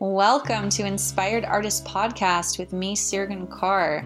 Welcome 0.00 0.70
to 0.70 0.84
Inspired 0.84 1.44
Artist 1.44 1.84
Podcast 1.84 2.58
with 2.58 2.72
me, 2.72 2.96
Sirgan 2.96 3.48
Carr. 3.48 4.04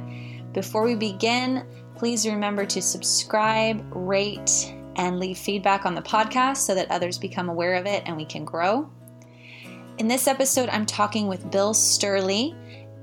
Before 0.53 0.85
we 0.85 0.95
begin, 0.95 1.67
please 1.97 2.27
remember 2.27 2.67
to 2.67 2.83
subscribe, 2.83 3.83
rate, 3.91 4.75
and 4.97 5.19
leave 5.19 5.39
feedback 5.39 5.87
on 5.87 5.95
the 5.95 6.03
podcast 6.03 6.59
so 6.59 6.75
that 6.75 6.91
others 6.91 7.17
become 7.17 7.49
aware 7.49 7.75
of 7.75 7.87
it 7.87 8.03
and 8.05 8.19
we 8.19 8.27
can 8.27 8.45
grow. 8.45 8.91
In 9.97 10.07
this 10.07 10.29
episode, 10.29 10.69
I'm 10.69 10.85
talking 10.85 11.27
with 11.27 11.51
Bill 11.51 11.73
Sturley, 11.73 12.55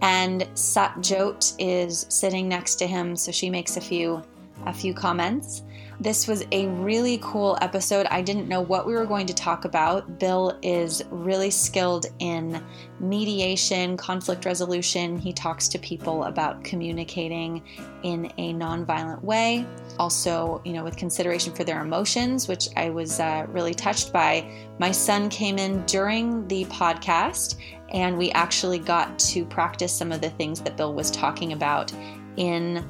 and 0.04 0.41
Satjot 0.54 1.55
is 1.57 2.05
sitting 2.09 2.47
next 2.47 2.75
to 2.75 2.86
him, 2.86 3.15
so 3.15 3.31
she 3.31 3.49
makes 3.49 3.77
a 3.77 3.81
few 3.81 4.21
a 4.67 4.73
few 4.73 4.93
comments. 4.93 5.63
This 6.00 6.27
was 6.27 6.46
a 6.52 6.68
really 6.68 7.20
cool 7.21 7.57
episode. 7.62 8.05
I 8.07 8.21
didn't 8.21 8.50
know 8.50 8.59
what 8.59 8.86
we 8.86 8.94
were 8.94 9.05
going 9.05 9.25
to 9.27 9.34
talk 9.34 9.64
about. 9.64 10.20
Bill 10.20 10.59
is 10.62 11.02
really 11.09 11.50
skilled 11.50 12.07
in 12.20 12.62
mediation, 13.00 13.95
conflict 13.95 14.45
resolution. 14.45 15.18
He 15.18 15.31
talks 15.31 15.70
to 15.70 15.80
people 15.80 16.26
about 16.26 16.63
communicating 16.66 17.63
in 18.04 18.26
a 18.38 18.54
nonviolent 18.54 19.23
way. 19.23 19.66
Also, 19.98 20.62
you 20.66 20.73
know, 20.73 20.84
with 20.84 20.98
consideration 20.98 21.54
for 21.54 21.63
their 21.63 21.81
emotions, 21.81 22.49
which 22.49 22.68
I 22.76 22.90
was 22.90 23.21
uh, 23.21 23.46
really 23.48 23.73
touched 23.73 24.12
by. 24.12 24.52
My 24.80 24.91
son 24.91 25.30
came 25.30 25.57
in 25.57 25.85
during 25.85 26.46
the 26.49 26.66
podcast, 26.66 27.55
and 27.93 28.18
we 28.18 28.32
actually 28.32 28.80
got 28.80 29.18
to 29.20 29.46
practice 29.46 29.93
some 29.93 30.12
of 30.12 30.20
the 30.20 30.30
things 30.32 30.59
that 30.62 30.76
Bill 30.76 30.93
was 30.93 31.09
talking 31.09 31.54
about 31.54 31.93
in 32.35 32.85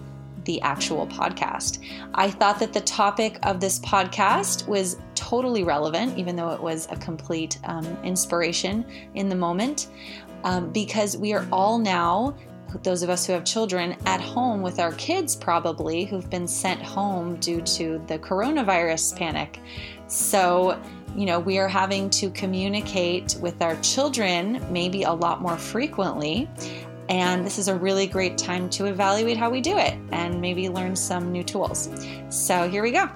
the 0.45 0.61
actual 0.61 1.07
podcast. 1.07 1.79
I 2.13 2.29
thought 2.29 2.59
that 2.59 2.73
the 2.73 2.81
topic 2.81 3.37
of 3.43 3.59
this 3.59 3.79
podcast 3.79 4.67
was 4.67 4.97
totally 5.15 5.63
relevant, 5.63 6.17
even 6.17 6.35
though 6.35 6.51
it 6.51 6.61
was 6.61 6.87
a 6.91 6.95
complete 6.95 7.59
um, 7.65 7.85
inspiration 8.03 8.85
in 9.15 9.29
the 9.29 9.35
moment, 9.35 9.87
um, 10.43 10.71
because 10.71 11.17
we 11.17 11.33
are 11.33 11.47
all 11.51 11.77
now 11.77 12.35
those 12.83 13.03
of 13.03 13.09
us 13.09 13.25
who 13.25 13.33
have 13.33 13.43
children 13.43 13.95
at 14.05 14.21
home 14.21 14.61
with 14.61 14.79
our 14.79 14.91
kids 14.93 15.35
probably 15.35 16.05
who've 16.05 16.29
been 16.29 16.47
sent 16.47 16.81
home 16.81 17.35
due 17.37 17.61
to 17.61 18.03
the 18.07 18.19
coronavirus 18.19 19.17
panic. 19.17 19.59
So, 20.07 20.81
you 21.15 21.25
know, 21.25 21.39
we 21.39 21.57
are 21.57 21.67
having 21.67 22.09
to 22.11 22.29
communicate 22.31 23.37
with 23.39 23.61
our 23.61 23.75
children 23.77 24.65
maybe 24.71 25.03
a 25.03 25.13
lot 25.13 25.41
more 25.41 25.57
frequently. 25.57 26.49
And 27.09 27.45
this 27.45 27.59
is 27.59 27.67
a 27.67 27.75
really 27.75 28.07
great 28.07 28.37
time 28.37 28.69
to 28.71 28.85
evaluate 28.85 29.37
how 29.37 29.49
we 29.49 29.61
do 29.61 29.77
it 29.77 29.93
and 30.11 30.41
maybe 30.41 30.69
learn 30.69 30.95
some 30.95 31.31
new 31.31 31.43
tools. 31.43 31.89
So 32.29 32.67
here 32.67 32.81
we 32.81 32.91
go. 32.91 33.09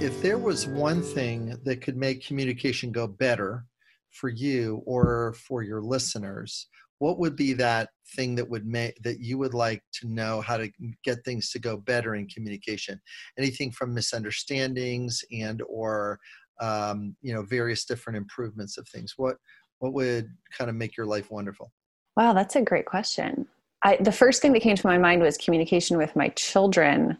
If 0.00 0.22
there 0.22 0.38
was 0.38 0.66
one 0.66 1.02
thing 1.02 1.56
that 1.64 1.82
could 1.82 1.96
make 1.96 2.26
communication 2.26 2.90
go 2.90 3.06
better 3.06 3.66
for 4.10 4.28
you 4.28 4.82
or 4.86 5.34
for 5.34 5.62
your 5.62 5.80
listeners, 5.82 6.68
what 7.02 7.18
would 7.18 7.34
be 7.34 7.52
that 7.52 7.88
thing 8.14 8.36
that 8.36 8.48
would 8.48 8.64
make 8.64 8.94
that 9.02 9.18
you 9.18 9.36
would 9.36 9.54
like 9.54 9.82
to 9.92 10.06
know 10.06 10.40
how 10.40 10.56
to 10.56 10.70
get 11.02 11.18
things 11.24 11.50
to 11.50 11.58
go 11.58 11.76
better 11.76 12.14
in 12.14 12.28
communication? 12.28 13.00
Anything 13.36 13.72
from 13.72 13.92
misunderstandings 13.92 15.24
and 15.32 15.60
or 15.68 16.20
um, 16.60 17.16
you 17.20 17.34
know 17.34 17.42
various 17.42 17.84
different 17.84 18.18
improvements 18.18 18.78
of 18.78 18.86
things. 18.86 19.14
What 19.16 19.36
what 19.80 19.94
would 19.94 20.28
kind 20.56 20.70
of 20.70 20.76
make 20.76 20.96
your 20.96 21.06
life 21.06 21.28
wonderful? 21.28 21.72
Wow 22.16 22.34
that's 22.34 22.54
a 22.54 22.62
great 22.62 22.86
question. 22.86 23.48
I, 23.82 23.96
the 23.96 24.12
first 24.12 24.40
thing 24.40 24.52
that 24.52 24.62
came 24.62 24.76
to 24.76 24.86
my 24.86 24.96
mind 24.96 25.22
was 25.22 25.36
communication 25.36 25.98
with 25.98 26.14
my 26.14 26.28
children 26.28 27.18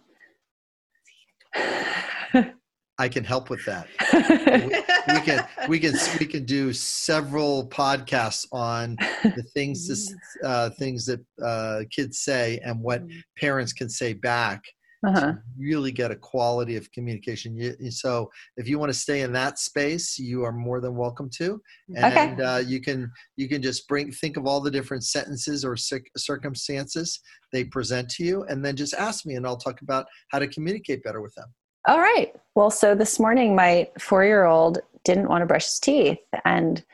I 2.98 3.09
can 3.09 3.25
help 3.25 3.51
with 3.51 3.65
that. 3.65 3.89
we, 5.09 5.15
we, 5.15 5.21
can 5.21 5.48
we 5.69 5.79
can 5.79 5.95
we 6.21 6.27
can 6.27 6.45
do 6.45 6.73
several 6.73 7.69
podcasts 7.69 8.47
on 8.53 8.97
the 9.25 9.44
things 9.55 9.89
this, 9.89 10.15
uh, 10.44 10.71
things 10.78 11.06
that 11.06 11.21
uh, 11.43 11.81
kids 11.91 12.21
say 12.21 12.61
and 12.65 12.81
what 12.81 13.06
mm-hmm. 13.06 13.19
parents 13.39 13.72
can 13.72 13.89
say 13.89 14.12
back 14.12 14.62
uh-huh. 15.06 15.21
to 15.21 15.39
really 15.59 15.91
get 15.91 16.11
a 16.11 16.16
quality 16.16 16.77
of 16.77 16.91
communication. 16.93 17.56
You, 17.56 17.91
so 17.91 18.31
if 18.56 18.69
you 18.69 18.78
want 18.78 18.93
to 18.93 18.99
stay 18.99 19.22
in 19.22 19.33
that 19.33 19.59
space, 19.59 20.19
you 20.19 20.45
are 20.45 20.53
more 20.53 20.81
than 20.81 20.95
welcome 20.95 21.28
to, 21.39 21.61
and 21.97 22.39
okay. 22.39 22.43
uh, 22.43 22.59
you 22.59 22.81
can 22.81 23.11
you 23.37 23.49
can 23.49 23.62
just 23.62 23.89
bring 23.89 24.12
think 24.12 24.37
of 24.37 24.47
all 24.47 24.61
the 24.61 24.71
different 24.71 25.05
sentences 25.05 25.65
or 25.65 25.77
circumstances 25.77 27.21
they 27.53 27.65
present 27.65 28.09
to 28.11 28.25
you, 28.25 28.45
and 28.45 28.65
then 28.65 28.77
just 28.77 28.95
ask 28.95 29.27
me, 29.27 29.34
and 29.34 29.47
I'll 29.47 29.56
talk 29.56 29.83
about 29.83 30.06
how 30.28 30.39
to 30.39 30.47
communicate 30.47 31.03
better 31.03 31.21
with 31.21 31.34
them. 31.34 31.53
All 31.87 31.98
right. 31.98 32.34
Well, 32.54 32.70
so 32.70 32.94
this 32.94 33.19
morning 33.19 33.56
my 33.56 33.88
four 33.98 34.25
year 34.25 34.44
old 34.44 34.78
didn't 35.04 35.28
want 35.28 35.43
to 35.43 35.47
brush 35.47 35.65
his 35.65 35.81
teeth, 35.81 36.19
and 36.44 36.84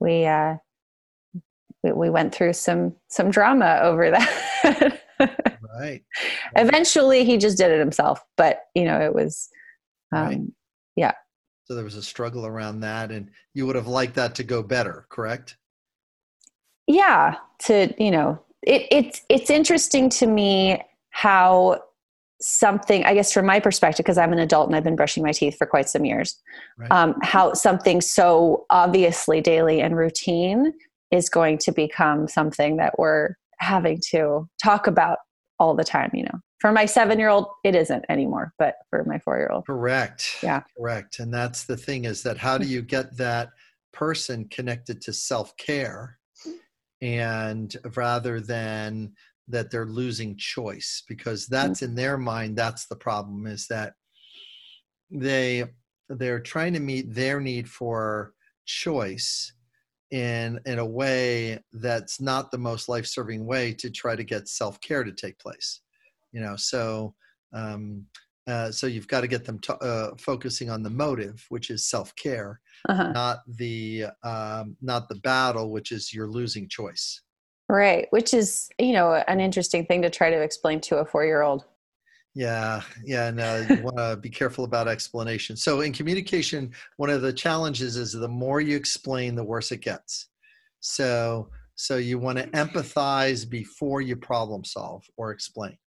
we 0.00 0.26
uh, 0.26 0.56
we, 1.82 1.92
we 1.92 2.10
went 2.10 2.34
through 2.34 2.54
some 2.54 2.94
some 3.08 3.30
drama 3.30 3.78
over 3.82 4.10
that. 4.10 5.00
right. 5.78 6.02
Eventually, 6.56 7.24
he 7.24 7.36
just 7.36 7.58
did 7.58 7.70
it 7.70 7.78
himself, 7.78 8.24
but 8.36 8.62
you 8.74 8.84
know, 8.84 9.00
it 9.00 9.14
was, 9.14 9.48
um, 10.12 10.24
right. 10.24 10.40
yeah. 10.96 11.12
So 11.66 11.74
there 11.74 11.84
was 11.84 11.96
a 11.96 12.02
struggle 12.02 12.44
around 12.44 12.80
that, 12.80 13.10
and 13.10 13.30
you 13.54 13.66
would 13.66 13.76
have 13.76 13.86
liked 13.86 14.14
that 14.14 14.34
to 14.36 14.44
go 14.44 14.62
better, 14.62 15.06
correct? 15.10 15.56
Yeah. 16.86 17.36
To 17.66 17.94
you 18.02 18.10
know, 18.10 18.42
it, 18.62 18.88
it's 18.90 19.22
it's 19.28 19.50
interesting 19.50 20.08
to 20.10 20.26
me 20.26 20.82
how 21.10 21.82
something 22.40 23.04
i 23.04 23.14
guess 23.14 23.32
from 23.32 23.46
my 23.46 23.60
perspective 23.60 24.04
because 24.04 24.18
i'm 24.18 24.32
an 24.32 24.38
adult 24.38 24.66
and 24.66 24.76
i've 24.76 24.84
been 24.84 24.96
brushing 24.96 25.22
my 25.22 25.32
teeth 25.32 25.56
for 25.56 25.66
quite 25.66 25.88
some 25.88 26.04
years 26.04 26.40
right. 26.76 26.90
um, 26.90 27.14
how 27.22 27.52
something 27.54 28.00
so 28.00 28.66
obviously 28.70 29.40
daily 29.40 29.80
and 29.80 29.96
routine 29.96 30.72
is 31.10 31.28
going 31.28 31.56
to 31.56 31.72
become 31.72 32.26
something 32.26 32.76
that 32.76 32.98
we're 32.98 33.34
having 33.58 34.00
to 34.10 34.48
talk 34.62 34.86
about 34.86 35.18
all 35.58 35.74
the 35.74 35.84
time 35.84 36.10
you 36.12 36.24
know? 36.24 36.38
For 36.60 36.72
my 36.72 36.86
seven 36.86 37.18
year 37.18 37.28
old 37.28 37.46
it 37.62 37.74
isn't 37.74 38.04
anymore 38.08 38.52
but 38.58 38.76
for 38.90 39.04
my 39.04 39.18
four 39.18 39.36
year 39.36 39.50
old 39.52 39.66
correct. 39.66 40.38
yeah. 40.42 40.62
Correct. 40.76 41.20
And 41.20 41.32
that's 41.32 41.64
the 41.64 41.76
thing 41.76 42.04
is 42.04 42.22
that 42.24 42.38
how 42.38 42.58
do 42.58 42.66
you 42.66 42.82
get 42.82 43.16
that 43.16 43.50
person 43.92 44.48
connected 44.48 45.00
to 45.02 45.12
self-care 45.12 46.18
and 47.00 47.76
rather 47.96 48.40
than 48.40 49.12
that 49.48 49.70
they're 49.70 49.86
losing 49.86 50.36
choice 50.36 51.02
because 51.08 51.46
that's 51.46 51.82
in 51.82 51.94
their 51.94 52.16
mind 52.16 52.56
that's 52.56 52.86
the 52.86 52.96
problem 52.96 53.46
is 53.46 53.66
that 53.68 53.92
they 55.10 55.64
they're 56.08 56.40
trying 56.40 56.72
to 56.72 56.80
meet 56.80 57.12
their 57.12 57.40
need 57.40 57.68
for 57.68 58.32
choice 58.64 59.52
in 60.10 60.58
in 60.64 60.78
a 60.78 60.86
way 60.86 61.58
that's 61.74 62.20
not 62.20 62.50
the 62.50 62.58
most 62.58 62.88
life-serving 62.88 63.44
way 63.44 63.72
to 63.72 63.90
try 63.90 64.16
to 64.16 64.24
get 64.24 64.48
self-care 64.48 65.04
to 65.04 65.12
take 65.12 65.38
place 65.38 65.80
you 66.32 66.40
know 66.40 66.56
so 66.56 67.14
um 67.52 68.06
uh, 68.46 68.70
so 68.70 68.86
you've 68.86 69.08
got 69.08 69.22
to 69.22 69.26
get 69.26 69.44
them 69.44 69.58
to, 69.60 69.74
uh, 69.76 70.10
focusing 70.18 70.68
on 70.68 70.82
the 70.82 70.90
motive, 70.90 71.44
which 71.48 71.70
is 71.70 71.88
self-care, 71.88 72.60
uh-huh. 72.88 73.12
not 73.12 73.38
the 73.48 74.04
um, 74.22 74.76
not 74.82 75.08
the 75.08 75.14
battle, 75.16 75.70
which 75.70 75.92
is 75.92 76.12
you're 76.12 76.28
losing 76.28 76.68
choice. 76.68 77.22
Right, 77.68 78.08
which 78.10 78.34
is, 78.34 78.68
you 78.78 78.92
know, 78.92 79.14
an 79.26 79.40
interesting 79.40 79.86
thing 79.86 80.02
to 80.02 80.10
try 80.10 80.30
to 80.30 80.40
explain 80.42 80.80
to 80.82 80.98
a 80.98 81.04
four 81.04 81.24
year 81.24 81.42
old. 81.42 81.64
Yeah, 82.34 82.82
yeah, 83.04 83.26
uh, 83.28 83.64
you 83.68 83.82
want 83.82 83.96
to 83.96 84.18
be 84.20 84.28
careful 84.28 84.64
about 84.64 84.88
explanation. 84.88 85.56
So, 85.56 85.82
in 85.82 85.92
communication, 85.92 86.72
one 86.96 87.08
of 87.08 87.22
the 87.22 87.32
challenges 87.32 87.96
is 87.96 88.12
the 88.12 88.28
more 88.28 88.60
you 88.60 88.76
explain, 88.76 89.36
the 89.36 89.44
worse 89.44 89.70
it 89.70 89.82
gets. 89.82 90.28
So, 90.80 91.48
so 91.76 91.96
you 91.96 92.18
want 92.18 92.38
to 92.38 92.46
empathize 92.48 93.48
before 93.48 94.00
you 94.00 94.16
problem 94.16 94.64
solve 94.64 95.04
or 95.16 95.30
explain. 95.30 95.78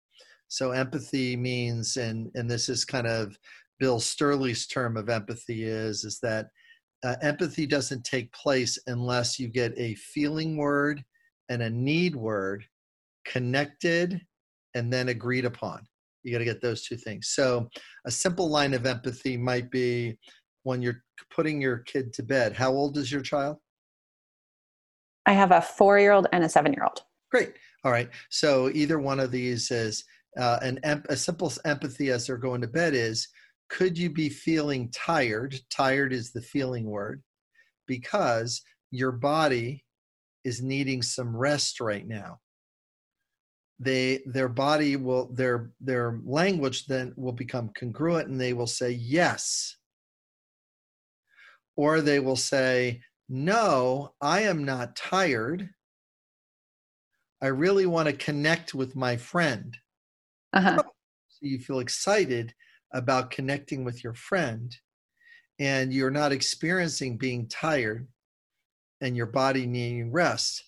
So, 0.47 0.71
empathy 0.71 1.35
means, 1.35 1.97
and 1.97 2.31
and 2.33 2.49
this 2.49 2.69
is 2.69 2.85
kind 2.85 3.07
of 3.07 3.37
Bill 3.77 3.99
Sturley's 3.99 4.67
term 4.67 4.95
of 4.95 5.09
empathy 5.09 5.65
is 5.65 6.05
is 6.05 6.19
that 6.21 6.47
uh, 7.03 7.15
empathy 7.21 7.67
doesn't 7.67 8.05
take 8.05 8.31
place 8.31 8.79
unless 8.87 9.37
you 9.37 9.49
get 9.49 9.73
a 9.77 9.95
feeling 9.95 10.55
word 10.55 11.03
and 11.49 11.61
a 11.61 11.69
need 11.69 12.15
word 12.15 12.65
connected 13.25 14.21
and 14.75 14.91
then 14.91 15.09
agreed 15.09 15.45
upon. 15.45 15.85
You 16.23 16.31
got 16.31 16.39
to 16.39 16.45
get 16.45 16.61
those 16.61 16.83
two 16.83 16.97
things. 16.97 17.29
So, 17.29 17.69
a 18.05 18.11
simple 18.11 18.49
line 18.49 18.73
of 18.73 18.85
empathy 18.85 19.37
might 19.37 19.71
be 19.71 20.17
when 20.63 20.81
you're 20.81 21.03
putting 21.33 21.61
your 21.61 21.79
kid 21.79 22.11
to 22.13 22.23
bed. 22.23 22.53
How 22.53 22.71
old 22.71 22.97
is 22.97 23.11
your 23.11 23.21
child? 23.21 23.57
I 25.25 25.33
have 25.33 25.51
a 25.51 25.61
four 25.61 25.99
year 25.99 26.11
old 26.11 26.27
and 26.33 26.43
a 26.43 26.49
seven 26.49 26.73
year 26.73 26.83
old. 26.83 27.01
Great. 27.31 27.53
All 27.83 27.91
right. 27.91 28.09
So, 28.29 28.69
either 28.73 28.99
one 28.99 29.19
of 29.19 29.31
these 29.31 29.71
is 29.71 30.03
uh, 30.37 30.59
an 30.61 30.79
a 31.09 31.15
simple 31.15 31.51
empathy 31.65 32.11
as 32.11 32.27
they're 32.27 32.37
going 32.37 32.61
to 32.61 32.67
bed 32.67 32.93
is 32.93 33.27
could 33.69 33.97
you 33.97 34.09
be 34.09 34.29
feeling 34.29 34.89
tired? 34.91 35.59
Tired 35.69 36.13
is 36.13 36.31
the 36.31 36.41
feeling 36.41 36.85
word 36.85 37.21
because 37.85 38.61
your 38.91 39.11
body 39.11 39.83
is 40.47 40.61
needing 40.63 41.01
some 41.03 41.35
rest 41.35 41.79
right 41.81 42.07
now. 42.07 42.39
they 43.79 44.23
their 44.25 44.49
body 44.49 44.95
will 44.95 45.31
their 45.33 45.71
their 45.79 46.19
language 46.25 46.85
then 46.87 47.13
will 47.15 47.31
become 47.31 47.69
congruent 47.77 48.27
and 48.27 48.41
they 48.41 48.53
will 48.53 48.67
say 48.67 48.89
yes 48.91 49.77
or 51.75 52.01
they 52.01 52.19
will 52.19 52.35
say 52.35 53.01
no 53.29 54.13
i 54.21 54.41
am 54.41 54.63
not 54.65 54.95
tired 54.95 55.69
i 57.41 57.47
really 57.47 57.85
want 57.87 58.07
to 58.07 58.13
connect 58.13 58.73
with 58.75 58.95
my 58.95 59.17
friend 59.17 59.77
Uh-huh. 60.53 60.83
so 61.29 61.39
you 61.41 61.59
feel 61.59 61.79
excited 61.79 62.53
about 62.93 63.31
connecting 63.31 63.83
with 63.83 64.03
your 64.03 64.13
friend 64.13 64.75
and 65.59 65.93
you're 65.93 66.11
not 66.11 66.31
experiencing 66.31 67.17
being 67.17 67.47
tired 67.47 68.07
and 69.01 69.15
your 69.15 69.25
body 69.25 69.65
needing 69.65 70.11
rest 70.11 70.63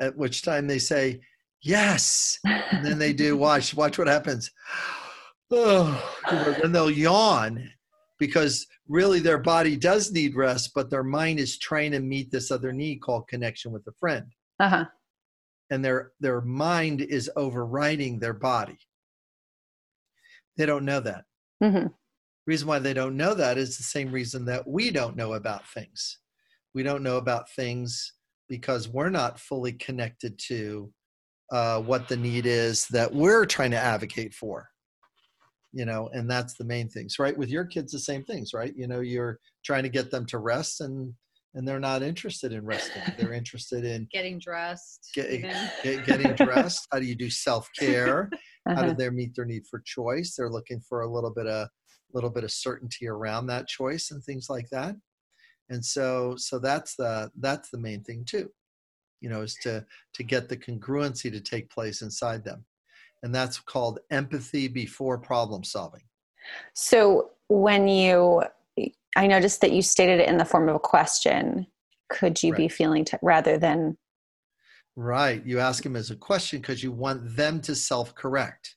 at 0.00 0.16
which 0.16 0.42
time 0.42 0.66
they 0.66 0.78
say 0.78 1.20
yes. 1.62 2.38
And 2.44 2.84
then 2.84 2.98
they 2.98 3.12
do 3.12 3.36
watch 3.46 3.74
watch 3.74 3.98
what 3.98 4.08
happens. 4.08 4.50
Oh 5.54 6.16
then 6.62 6.72
they'll 6.72 6.90
yawn 6.90 7.68
because 8.18 8.66
really 8.88 9.20
their 9.20 9.36
body 9.36 9.76
does 9.76 10.10
need 10.10 10.34
rest 10.34 10.70
but 10.74 10.88
their 10.88 11.02
mind 11.02 11.38
is 11.38 11.58
trying 11.58 11.90
to 11.92 12.00
meet 12.00 12.30
this 12.30 12.50
other 12.50 12.72
need 12.72 13.02
called 13.02 13.28
connection 13.28 13.70
with 13.70 13.86
a 13.86 13.92
friend. 14.00 14.24
Uh-huh. 14.60 14.86
and 15.68 15.84
their 15.84 16.12
their 16.20 16.40
mind 16.40 17.02
is 17.02 17.30
overriding 17.36 18.18
their 18.18 18.32
body. 18.32 18.78
They 20.56 20.64
don't 20.64 20.86
know 20.86 21.00
that. 21.00 21.24
Hmm 21.62 21.88
reason 22.46 22.68
why 22.68 22.78
they 22.78 22.94
don't 22.94 23.16
know 23.16 23.34
that 23.34 23.58
is 23.58 23.76
the 23.76 23.82
same 23.82 24.10
reason 24.10 24.44
that 24.46 24.66
we 24.66 24.90
don't 24.90 25.16
know 25.16 25.34
about 25.34 25.66
things 25.68 26.18
we 26.74 26.82
don't 26.82 27.02
know 27.02 27.16
about 27.18 27.50
things 27.50 28.12
because 28.48 28.88
we're 28.88 29.10
not 29.10 29.38
fully 29.38 29.72
connected 29.72 30.38
to 30.48 30.92
uh, 31.52 31.80
what 31.80 32.08
the 32.08 32.16
need 32.16 32.46
is 32.46 32.86
that 32.88 33.12
we're 33.12 33.44
trying 33.46 33.70
to 33.70 33.78
advocate 33.78 34.32
for. 34.34 34.68
You 35.74 35.86
know 35.86 36.10
and 36.12 36.30
that's 36.30 36.54
the 36.54 36.64
main 36.64 36.90
things 36.90 37.18
right? 37.18 37.36
With 37.36 37.48
your 37.48 37.64
kids 37.64 37.92
the 37.92 37.98
same 37.98 38.24
things 38.24 38.52
right? 38.52 38.74
You 38.76 38.86
know 38.86 39.00
you're 39.00 39.38
trying 39.64 39.84
to 39.84 39.88
get 39.88 40.10
them 40.10 40.26
to 40.26 40.36
rest 40.38 40.82
and 40.82 41.14
and 41.54 41.66
they're 41.68 41.80
not 41.80 42.02
interested 42.02 42.52
in 42.52 42.64
resting. 42.64 43.02
They're 43.18 43.32
interested 43.34 43.84
in 43.84 44.06
Getting 44.12 44.38
dressed. 44.38 45.10
Get- 45.14 45.42
get, 45.82 46.04
getting 46.06 46.34
dressed. 46.34 46.86
How 46.90 46.98
do 46.98 47.04
you 47.06 47.14
do 47.14 47.28
self-care? 47.30 48.30
How 48.68 48.72
Uh-huh. 48.74 48.84
do 48.90 48.94
they 48.94 49.10
meet 49.10 49.34
their 49.34 49.44
need 49.44 49.66
for 49.66 49.82
choice? 49.84 50.34
They're 50.36 50.50
looking 50.50 50.80
for 50.88 51.02
a 51.02 51.10
little 51.12 51.32
bit 51.32 51.46
of 51.46 51.68
a 51.68 51.70
little 52.14 52.30
bit 52.30 52.44
of 52.44 52.50
certainty 52.52 53.06
around 53.08 53.46
that 53.46 53.66
choice 53.66 54.10
and 54.10 54.22
things 54.24 54.48
like 54.50 54.68
that 54.72 54.94
and 55.72 55.84
so 55.84 56.34
so 56.36 56.58
that's 56.58 56.94
the 56.96 57.30
that's 57.40 57.70
the 57.70 57.78
main 57.78 58.02
thing 58.04 58.24
too 58.24 58.48
you 59.20 59.28
know 59.28 59.42
is 59.42 59.56
to 59.62 59.84
to 60.14 60.22
get 60.22 60.48
the 60.48 60.56
congruency 60.56 61.30
to 61.30 61.40
take 61.40 61.68
place 61.70 62.02
inside 62.02 62.44
them 62.44 62.64
and 63.22 63.34
that's 63.34 63.58
called 63.60 63.98
empathy 64.10 64.68
before 64.68 65.18
problem 65.18 65.64
solving 65.64 66.02
So 66.74 67.30
when 67.48 67.88
you, 67.88 68.42
I 69.16 69.26
noticed 69.26 69.60
that 69.60 69.72
you 69.72 69.82
stated 69.82 70.20
it 70.20 70.28
in 70.28 70.38
the 70.38 70.44
form 70.44 70.68
of 70.68 70.76
a 70.76 70.80
question. 70.80 71.66
Could 72.08 72.42
you 72.42 72.54
be 72.54 72.68
feeling 72.68 73.04
t- 73.04 73.16
rather 73.22 73.58
than? 73.58 73.96
Right. 74.96 75.44
You 75.44 75.58
ask 75.58 75.82
them 75.82 75.96
as 75.96 76.10
a 76.10 76.16
question 76.16 76.60
because 76.60 76.82
you 76.82 76.92
want 76.92 77.36
them 77.36 77.60
to 77.62 77.74
self 77.74 78.14
correct 78.14 78.76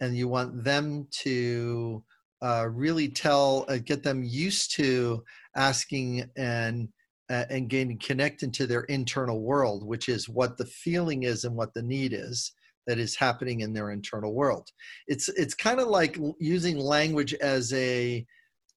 and 0.00 0.16
you 0.16 0.28
want 0.28 0.64
them 0.64 1.08
to 1.22 2.04
uh, 2.42 2.68
really 2.70 3.08
tell, 3.08 3.64
uh, 3.68 3.78
get 3.78 4.02
them 4.02 4.22
used 4.22 4.74
to 4.76 5.24
asking 5.56 6.28
and 6.36 6.88
uh, 7.30 7.44
and 7.50 7.68
gaining 7.68 7.98
connected 7.98 8.54
to 8.54 8.66
their 8.66 8.82
internal 8.84 9.42
world, 9.42 9.86
which 9.86 10.08
is 10.08 10.30
what 10.30 10.56
the 10.56 10.64
feeling 10.64 11.24
is 11.24 11.44
and 11.44 11.54
what 11.54 11.74
the 11.74 11.82
need 11.82 12.14
is 12.14 12.52
that 12.86 12.98
is 12.98 13.14
happening 13.14 13.60
in 13.60 13.74
their 13.74 13.90
internal 13.90 14.32
world. 14.32 14.66
It's 15.08 15.28
it's 15.28 15.54
kind 15.54 15.78
of 15.78 15.88
like 15.88 16.18
using 16.38 16.78
language 16.78 17.34
as 17.34 17.72
a 17.74 18.24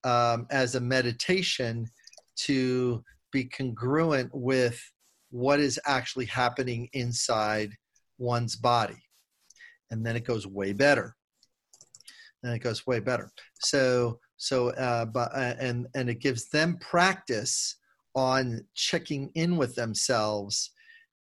um, 0.03 0.47
as 0.49 0.75
a 0.75 0.81
meditation 0.81 1.87
to 2.37 3.03
be 3.31 3.45
congruent 3.45 4.29
with 4.33 4.81
what 5.29 5.59
is 5.61 5.79
actually 5.85 6.25
happening 6.25 6.89
inside 6.91 7.71
one's 8.17 8.55
body 8.55 9.01
and 9.91 10.05
then 10.05 10.15
it 10.15 10.25
goes 10.25 10.47
way 10.47 10.73
better 10.73 11.15
and 12.43 12.53
it 12.53 12.59
goes 12.59 12.85
way 12.87 12.99
better. 12.99 13.31
So 13.59 14.19
so 14.37 14.69
uh, 14.71 15.05
but 15.05 15.31
uh, 15.35 15.55
and 15.59 15.87
and 15.95 16.09
it 16.09 16.19
gives 16.19 16.49
them 16.49 16.77
practice 16.79 17.77
on 18.15 18.61
checking 18.75 19.29
in 19.35 19.55
with 19.55 19.75
themselves 19.75 20.71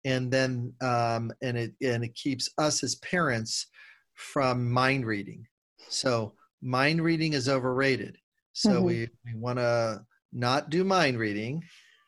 and 0.03 0.31
then 0.31 0.73
um, 0.81 1.31
and 1.41 1.57
it 1.57 1.73
and 1.81 2.03
it 2.03 2.15
keeps 2.15 2.49
us 2.57 2.83
as 2.83 2.95
parents 2.95 3.67
from 4.15 4.69
mind 4.71 5.05
reading. 5.05 5.45
So 5.89 6.33
mind 6.61 7.01
reading 7.03 7.33
is 7.33 7.47
overrated. 7.47 8.17
So 8.53 8.81
Mhm. 8.81 8.85
we 8.85 9.09
we 9.25 9.35
want 9.35 9.59
to 9.59 10.05
not 10.33 10.69
do 10.69 10.83
mind 10.83 11.19
reading 11.19 11.63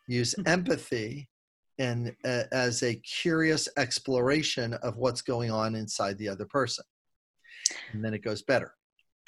use 0.08 0.36
empathy 0.46 1.30
and 1.80 2.16
uh, 2.26 2.44
as 2.52 2.84
a 2.84 2.96
curious 2.96 3.68
exploration 3.78 4.74
of 4.76 4.98
what's 4.98 5.22
going 5.22 5.50
on 5.50 5.76
inside 5.76 6.18
the 6.18 6.30
other 6.30 6.46
person. 6.46 6.86
And 7.92 8.04
then 8.04 8.14
it 8.14 8.24
goes 8.24 8.42
better 8.42 8.74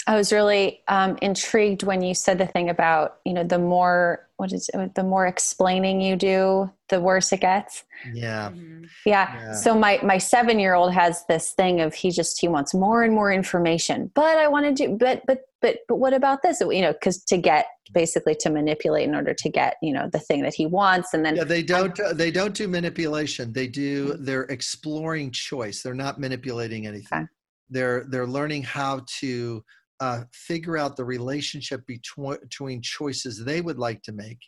I 0.07 0.15
was 0.15 0.31
really 0.31 0.81
um, 0.87 1.17
intrigued 1.21 1.81
when 1.83 2.01
you 2.03 2.13
said 2.13 2.37
the 2.37 2.45
thing 2.45 2.69
about 2.69 3.17
you 3.25 3.33
know 3.33 3.43
the 3.43 3.59
more 3.59 4.27
what 4.37 4.51
is 4.51 4.69
it, 4.73 4.95
the 4.95 5.03
more 5.03 5.25
explaining 5.25 6.01
you 6.01 6.15
do, 6.17 6.69
the 6.89 6.99
worse 6.99 7.31
it 7.31 7.39
gets. 7.41 7.83
yeah 8.13 8.49
Mhm. 8.49 8.87
Yeah. 9.05 9.33
Yeah. 9.33 9.53
So 9.53 9.73
my 9.77 9.99
my 10.03 10.17
seven 10.17 10.59
year 10.59 10.73
old 10.75 10.93
has 10.93 11.25
this 11.27 11.51
thing 11.53 11.81
of 11.81 11.93
he 11.93 12.11
just 12.11 12.39
he 12.39 12.47
wants 12.47 12.73
more 12.73 13.03
and 13.03 13.13
more 13.13 13.31
information. 13.31 14.11
But 14.13 14.37
I 14.37 14.47
want 14.47 14.65
to 14.65 14.73
do 14.73 14.95
but 14.97 15.23
but 15.25 15.39
but 15.61 15.77
but 15.87 15.95
what 15.95 16.13
about 16.13 16.43
this? 16.43 16.61
You 16.61 16.81
know, 16.81 16.93
because 16.93 17.23
to 17.25 17.37
get 17.37 17.65
basically 17.93 18.35
to 18.41 18.49
manipulate 18.49 19.07
in 19.07 19.15
order 19.15 19.33
to 19.33 19.49
get 19.49 19.77
you 19.81 19.93
know 19.93 20.09
the 20.11 20.19
thing 20.19 20.41
that 20.43 20.53
he 20.53 20.65
wants, 20.65 21.13
and 21.13 21.25
then 21.25 21.35
yeah 21.35 21.43
they 21.43 21.63
don't 21.63 21.99
uh, 21.99 22.13
they 22.13 22.29
don't 22.31 22.53
do 22.53 22.67
manipulation 22.67 23.53
they 23.53 23.67
do 23.67 24.13
they're 24.19 24.43
exploring 24.43 25.31
choice 25.31 25.81
they're 25.81 25.93
not 25.93 26.19
manipulating 26.19 26.85
anything 26.87 27.19
Okay. 27.19 27.25
they're 27.69 28.05
they're 28.09 28.27
learning 28.27 28.63
how 28.63 29.01
to 29.19 29.63
uh, 29.99 30.23
figure 30.33 30.77
out 30.77 30.95
the 30.97 31.05
relationship 31.05 31.85
between 31.87 32.37
between 32.41 32.81
choices 32.81 33.43
they 33.43 33.61
would 33.61 33.79
like 33.79 34.01
to 34.03 34.11
make 34.11 34.39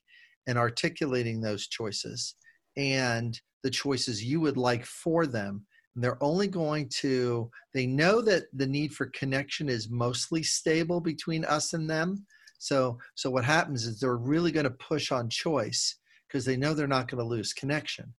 and 0.47 0.57
articulating 0.57 1.41
those 1.41 1.67
choices 1.67 2.35
and 2.75 3.39
the 3.63 3.69
choices 3.69 4.23
you 4.23 4.39
would 4.41 4.57
like 4.57 4.85
for 4.85 5.25
them. 5.25 5.65
And 5.95 6.03
they're 6.03 6.21
only 6.23 6.47
going 6.47 6.89
to 7.01 7.49
they 7.73 7.87
know 7.87 8.21
that 8.21 8.43
the 8.53 8.67
need 8.67 8.93
for 8.93 9.07
connection 9.07 9.69
is 9.69 9.89
mostly 9.89 10.43
stable 10.43 11.01
between 11.01 11.45
us 11.45 11.73
and 11.73 11.89
them. 11.89 12.25
So 12.59 12.99
so 13.15 13.29
what 13.31 13.45
happens 13.45 13.85
is 13.85 13.99
they're 13.99 14.17
really 14.17 14.51
going 14.51 14.65
to 14.65 14.71
push 14.71 15.11
on 15.11 15.29
choice 15.29 15.95
because 16.27 16.45
they 16.45 16.57
know 16.57 16.73
they're 16.73 16.87
not 16.87 17.09
going 17.09 17.23
to 17.23 17.27
lose 17.29 17.53
connection. 17.53 18.13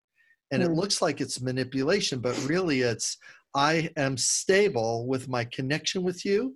And 0.51 0.63
it 0.63 0.71
Hmm. 0.71 0.73
looks 0.73 1.01
like 1.01 1.21
it's 1.21 1.41
manipulation 1.41 2.19
but 2.19 2.35
really 2.47 2.81
it's 2.81 3.17
i 3.55 3.89
am 3.97 4.17
stable 4.17 5.07
with 5.07 5.27
my 5.27 5.43
connection 5.45 6.03
with 6.03 6.25
you 6.25 6.55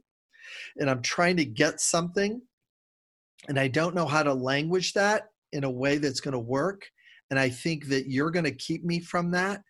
and 0.78 0.90
i'm 0.90 1.02
trying 1.02 1.38
to 1.38 1.46
get 1.46 1.80
something 1.80 2.42
and 3.48 3.60
i 3.60 3.68
don't 3.68 3.96
know 3.96 4.06
how 4.06 4.24
to 4.24 4.34
language 4.34 4.94
that 4.94 5.30
in 5.52 5.64
a 5.64 5.70
way 5.70 5.98
that's 5.98 6.20
going 6.20 6.32
to 6.34 6.40
work 6.40 6.90
and 7.30 7.40
i 7.40 7.50
think 7.50 7.88
that 7.88 8.10
you're 8.10 8.32
going 8.32 8.46
to 8.46 8.52
keep 8.56 8.84
me 8.84 9.00
from 9.00 9.32
that 9.32 9.62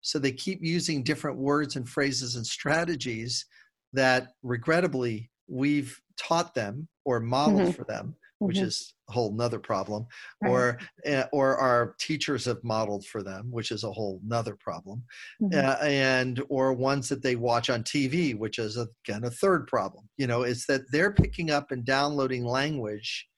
so 0.00 0.18
they 0.18 0.32
keep 0.32 0.58
using 0.62 1.02
different 1.02 1.38
words 1.38 1.76
and 1.76 1.88
phrases 1.88 2.36
and 2.36 2.46
strategies 2.46 3.46
that 3.92 4.28
regrettably 4.42 5.30
we've 5.48 6.00
taught 6.16 6.54
them 6.54 6.88
or 7.04 7.20
modeled 7.20 7.62
Mhm. 7.68 7.74
for 7.76 7.84
them 7.84 8.16
which 8.38 8.58
Mhm. 8.58 8.64
is 8.64 8.94
whole 9.12 9.32
nother 9.34 9.58
problem 9.60 10.06
Right. 10.42 10.50
or 10.50 10.78
uh, 11.06 11.24
or 11.32 11.56
our 11.58 11.94
teachers 12.00 12.44
have 12.46 12.62
modeled 12.64 13.06
for 13.06 13.22
them 13.22 13.50
which 13.50 13.70
is 13.70 13.84
a 13.84 13.92
whole 13.92 14.20
nother 14.24 14.56
problem 14.56 15.04
Mhm. 15.40 15.64
uh, 15.64 15.76
and 15.82 16.42
or 16.48 16.72
ones 16.72 17.08
that 17.08 17.22
they 17.22 17.36
watch 17.36 17.70
on 17.70 17.82
tv 17.84 18.36
which 18.36 18.58
is 18.58 18.76
again 18.76 19.24
a 19.24 19.30
third 19.30 19.66
problem 19.66 20.08
you 20.16 20.26
know 20.26 20.42
it's 20.42 20.66
that 20.66 20.82
they're 20.90 21.12
picking 21.12 21.50
up 21.50 21.70
and 21.70 21.84
downloading 21.84 22.44
language 22.44 23.28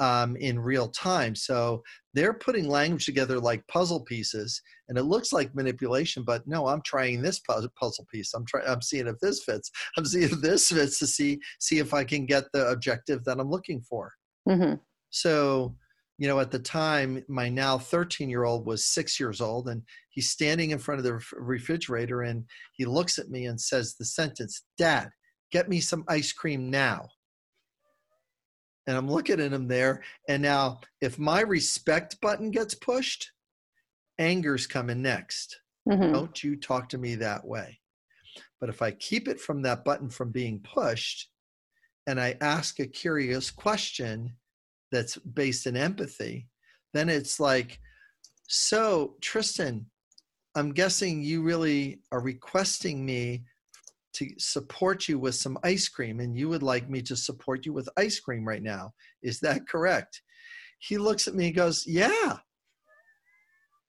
um, 0.00 0.34
in 0.36 0.58
real 0.58 0.88
time 0.88 1.36
so 1.36 1.80
they're 2.14 2.34
putting 2.34 2.68
language 2.68 3.04
together 3.06 3.38
like 3.38 3.64
puzzle 3.68 4.00
pieces 4.04 4.60
and 4.88 4.98
it 4.98 5.04
looks 5.04 5.32
like 5.32 5.54
manipulation 5.54 6.24
but 6.24 6.42
no 6.48 6.66
i'm 6.66 6.82
trying 6.84 7.22
this 7.22 7.38
puzzle 7.40 8.06
piece 8.10 8.34
i'm 8.34 8.44
trying 8.44 8.66
i'm 8.66 8.82
seeing 8.82 9.06
if 9.06 9.16
this 9.20 9.44
fits 9.44 9.70
i'm 9.96 10.04
seeing 10.04 10.24
if 10.24 10.40
this 10.40 10.68
fits 10.68 10.98
to 10.98 11.06
see 11.06 11.38
see 11.60 11.78
if 11.78 11.94
i 11.94 12.02
can 12.02 12.26
get 12.26 12.42
the 12.52 12.66
objective 12.70 13.22
that 13.24 13.38
i'm 13.38 13.48
looking 13.48 13.80
for 13.82 14.12
Mhm. 14.48 14.80
So, 15.14 15.76
you 16.18 16.26
know, 16.26 16.40
at 16.40 16.50
the 16.50 16.58
time, 16.58 17.24
my 17.28 17.48
now 17.48 17.78
13 17.78 18.28
year 18.28 18.42
old 18.42 18.66
was 18.66 18.84
six 18.84 19.20
years 19.20 19.40
old, 19.40 19.68
and 19.68 19.82
he's 20.10 20.30
standing 20.30 20.70
in 20.70 20.78
front 20.80 20.98
of 20.98 21.04
the 21.04 21.20
refrigerator 21.36 22.22
and 22.22 22.44
he 22.72 22.84
looks 22.84 23.16
at 23.16 23.30
me 23.30 23.46
and 23.46 23.60
says 23.60 23.94
the 23.94 24.04
sentence, 24.04 24.64
Dad, 24.76 25.10
get 25.52 25.68
me 25.68 25.78
some 25.80 26.04
ice 26.08 26.32
cream 26.32 26.68
now. 26.68 27.08
And 28.88 28.96
I'm 28.96 29.08
looking 29.08 29.38
at 29.40 29.52
him 29.52 29.68
there. 29.68 30.02
And 30.28 30.42
now, 30.42 30.80
if 31.00 31.16
my 31.16 31.42
respect 31.42 32.20
button 32.20 32.50
gets 32.50 32.74
pushed, 32.74 33.30
anger's 34.18 34.66
coming 34.66 35.00
next. 35.00 35.60
Mhm. 35.88 36.12
Don't 36.12 36.42
you 36.42 36.56
talk 36.56 36.88
to 36.88 36.98
me 36.98 37.14
that 37.14 37.46
way. 37.46 37.80
But 38.60 38.68
if 38.68 38.82
I 38.82 38.90
keep 38.90 39.28
it 39.28 39.40
from 39.40 39.62
that 39.62 39.84
button 39.84 40.10
from 40.10 40.32
being 40.32 40.60
pushed 40.60 41.30
and 42.06 42.20
I 42.20 42.36
ask 42.40 42.80
a 42.80 42.86
curious 42.86 43.52
question 43.52 44.36
that's 44.90 45.16
based 45.16 45.66
in 45.66 45.76
empathy, 45.76 46.48
then 46.92 47.08
it's 47.08 47.40
like, 47.40 47.78
so 48.46 49.16
Tristan, 49.20 49.86
I'm 50.54 50.72
guessing 50.72 51.22
you 51.22 51.42
really 51.42 52.00
are 52.12 52.20
requesting 52.20 53.04
me 53.04 53.44
to 54.14 54.30
support 54.38 55.08
you 55.08 55.18
with 55.18 55.34
some 55.34 55.58
ice 55.64 55.88
cream 55.88 56.20
and 56.20 56.36
you 56.36 56.48
would 56.48 56.62
like 56.62 56.88
me 56.88 57.02
to 57.02 57.16
support 57.16 57.66
you 57.66 57.72
with 57.72 57.88
ice 57.96 58.20
cream 58.20 58.46
right 58.46 58.62
now. 58.62 58.92
Is 59.22 59.40
that 59.40 59.68
correct? 59.68 60.22
He 60.78 60.98
looks 60.98 61.26
at 61.26 61.34
me 61.34 61.46
and 61.46 61.56
goes, 61.56 61.84
Yeah. 61.86 62.38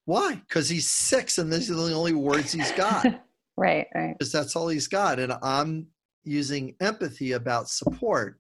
Why? 0.06 0.36
Because 0.36 0.70
he's 0.70 0.90
six 0.90 1.38
and 1.38 1.52
these 1.52 1.70
are 1.72 1.76
the 1.76 1.94
only 1.94 2.14
words 2.14 2.52
he's 2.52 2.72
got. 2.74 3.06
right, 3.58 3.88
right. 3.94 4.16
Because 4.18 4.32
that's 4.32 4.56
all 4.56 4.68
he's 4.68 4.88
got. 4.88 5.20
And 5.20 5.34
I'm 5.42 5.88
using 6.24 6.76
empathy 6.80 7.34
about 7.34 7.70
support 7.70 8.40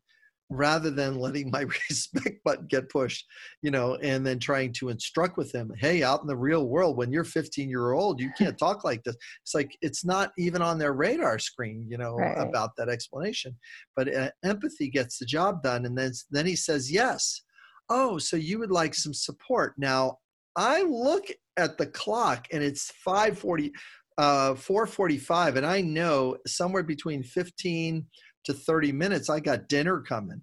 rather 0.55 0.89
than 0.89 1.19
letting 1.19 1.51
my 1.51 1.61
respect 1.89 2.43
button 2.43 2.67
get 2.67 2.89
pushed, 2.89 3.25
you 3.61 3.71
know, 3.71 3.95
and 3.95 4.25
then 4.25 4.39
trying 4.39 4.73
to 4.73 4.89
instruct 4.89 5.37
with 5.37 5.51
them, 5.51 5.71
hey, 5.77 6.03
out 6.03 6.21
in 6.21 6.27
the 6.27 6.35
real 6.35 6.67
world, 6.67 6.97
when 6.97 7.11
you're 7.11 7.23
15 7.23 7.69
year 7.69 7.91
old, 7.91 8.19
you 8.19 8.31
can't 8.37 8.57
talk 8.57 8.83
like 8.83 9.03
this. 9.03 9.15
It's 9.43 9.53
like 9.53 9.77
it's 9.81 10.05
not 10.05 10.31
even 10.37 10.61
on 10.61 10.77
their 10.77 10.93
radar 10.93 11.39
screen, 11.39 11.85
you 11.87 11.97
know, 11.97 12.15
right. 12.15 12.37
about 12.37 12.71
that 12.77 12.89
explanation. 12.89 13.55
But 13.95 14.13
uh, 14.13 14.31
empathy 14.43 14.89
gets 14.89 15.19
the 15.19 15.25
job 15.25 15.63
done, 15.63 15.85
and 15.85 15.97
then 15.97 16.11
then 16.31 16.45
he 16.45 16.55
says 16.55 16.91
yes. 16.91 17.41
Oh, 17.89 18.17
so 18.17 18.35
you 18.35 18.59
would 18.59 18.71
like 18.71 18.95
some 18.95 19.13
support 19.13 19.73
now? 19.77 20.17
I 20.55 20.81
look 20.83 21.25
at 21.57 21.77
the 21.77 21.85
clock 21.85 22.47
and 22.51 22.63
it's 22.63 22.91
540 23.03 23.71
uh 24.17 24.55
445 24.55 25.57
and 25.57 25.65
i 25.65 25.81
know 25.81 26.37
somewhere 26.47 26.83
between 26.83 27.21
15 27.21 28.05
to 28.45 28.53
30 28.53 28.91
minutes, 28.91 29.29
I 29.29 29.39
got 29.39 29.67
dinner 29.67 30.01
coming. 30.01 30.41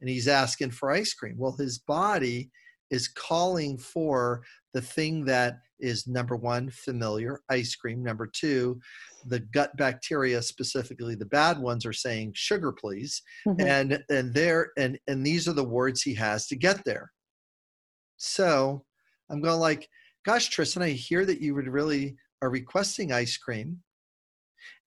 And 0.00 0.08
he's 0.08 0.28
asking 0.28 0.70
for 0.70 0.90
ice 0.90 1.12
cream. 1.12 1.36
Well, 1.36 1.56
his 1.58 1.78
body 1.78 2.50
is 2.90 3.08
calling 3.08 3.78
for 3.78 4.42
the 4.72 4.80
thing 4.80 5.24
that 5.26 5.58
is 5.78 6.06
number 6.06 6.36
one, 6.36 6.70
familiar, 6.70 7.40
ice 7.50 7.74
cream. 7.74 8.02
Number 8.02 8.26
two, 8.26 8.80
the 9.26 9.40
gut 9.40 9.76
bacteria, 9.76 10.42
specifically 10.42 11.14
the 11.14 11.26
bad 11.26 11.58
ones, 11.58 11.86
are 11.86 11.92
saying 11.92 12.32
sugar, 12.34 12.72
please. 12.72 13.22
Mm-hmm. 13.46 13.66
And 13.66 14.04
and 14.08 14.34
there 14.34 14.70
and 14.76 14.98
and 15.06 15.24
these 15.24 15.48
are 15.48 15.52
the 15.52 15.64
words 15.64 16.02
he 16.02 16.14
has 16.14 16.46
to 16.48 16.56
get 16.56 16.84
there. 16.84 17.10
So 18.16 18.84
I'm 19.30 19.40
going 19.40 19.60
like, 19.60 19.88
gosh, 20.26 20.48
Tristan, 20.48 20.82
I 20.82 20.90
hear 20.90 21.24
that 21.24 21.40
you 21.40 21.54
would 21.54 21.68
really 21.68 22.16
are 22.42 22.50
requesting 22.50 23.12
ice 23.12 23.36
cream 23.36 23.78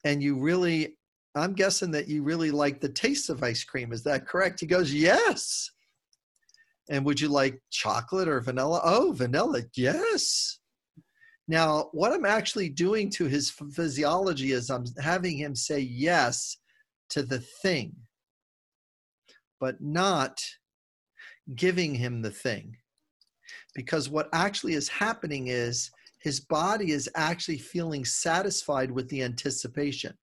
and 0.03 0.21
you 0.21 0.39
really 0.39 0.97
I'm 1.35 1.53
guessing 1.53 1.91
that 1.91 2.07
you 2.07 2.21
really 2.23 2.51
like 2.51 2.79
the 2.79 2.89
taste 2.89 3.29
of 3.29 3.43
ice 3.43 3.63
cream. 3.63 3.91
Is 3.91 4.03
that 4.03 4.27
correct? 4.27 4.59
He 4.59 4.67
goes, 4.67 4.93
Yes. 4.93 5.69
And 6.89 7.05
would 7.05 7.19
you 7.19 7.29
like 7.29 7.61
chocolate 7.71 8.27
or 8.27 8.41
vanilla? 8.41 8.81
Oh, 8.83 9.13
vanilla. 9.13 9.61
Yes. 9.75 10.59
Now, 11.47 11.89
what 11.91 12.11
I'm 12.11 12.25
actually 12.25 12.69
doing 12.69 13.09
to 13.11 13.25
his 13.25 13.49
physiology 13.49 14.51
is 14.51 14.69
I'm 14.69 14.85
having 15.01 15.37
him 15.37 15.55
say 15.55 15.79
yes 15.79 16.57
to 17.09 17.23
the 17.23 17.39
thing, 17.39 17.95
but 19.59 19.81
not 19.81 20.41
giving 21.55 21.95
him 21.95 22.21
the 22.21 22.31
thing. 22.31 22.75
Because 23.75 24.09
what 24.09 24.29
actually 24.33 24.73
is 24.73 24.87
happening 24.89 25.47
is 25.47 25.89
his 26.19 26.39
body 26.39 26.91
is 26.91 27.09
actually 27.15 27.57
feeling 27.57 28.05
satisfied 28.05 28.91
with 28.91 29.09
the 29.09 29.23
anticipation 29.23 30.13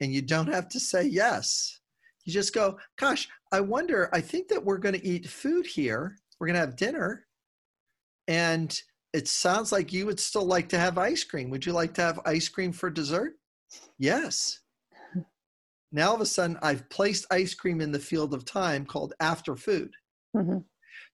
and 0.00 0.12
you 0.12 0.22
don't 0.22 0.52
have 0.52 0.68
to 0.70 0.80
say 0.80 1.04
yes. 1.04 1.80
You 2.24 2.32
just 2.32 2.54
go, 2.54 2.78
gosh, 2.98 3.28
I 3.52 3.60
wonder, 3.60 4.10
I 4.12 4.20
think 4.20 4.48
that 4.48 4.64
we're 4.64 4.78
going 4.78 4.94
to 4.94 5.06
eat 5.06 5.28
food 5.28 5.66
here. 5.66 6.16
We're 6.38 6.46
going 6.46 6.54
to 6.54 6.60
have 6.60 6.76
dinner. 6.76 7.26
And 8.26 8.78
it 9.12 9.26
sounds 9.26 9.72
like 9.72 9.92
you 9.92 10.06
would 10.06 10.20
still 10.20 10.44
like 10.44 10.68
to 10.68 10.78
have 10.78 10.98
ice 10.98 11.24
cream. 11.24 11.50
Would 11.50 11.64
you 11.64 11.72
like 11.72 11.94
to 11.94 12.02
have 12.02 12.20
ice 12.26 12.48
cream 12.48 12.72
for 12.72 12.90
dessert? 12.90 13.34
Yes. 13.98 14.60
Now 15.90 16.10
all 16.10 16.14
of 16.16 16.20
a 16.20 16.26
sudden, 16.26 16.58
I've 16.60 16.88
placed 16.90 17.26
ice 17.30 17.54
cream 17.54 17.80
in 17.80 17.92
the 17.92 17.98
field 17.98 18.34
of 18.34 18.44
time 18.44 18.84
called 18.84 19.14
after 19.20 19.56
food. 19.56 19.90
Mm-hmm. 20.36 20.58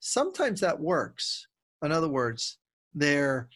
Sometimes 0.00 0.60
that 0.60 0.80
works. 0.80 1.46
In 1.82 1.92
other 1.92 2.08
words, 2.08 2.58
their 2.92 3.48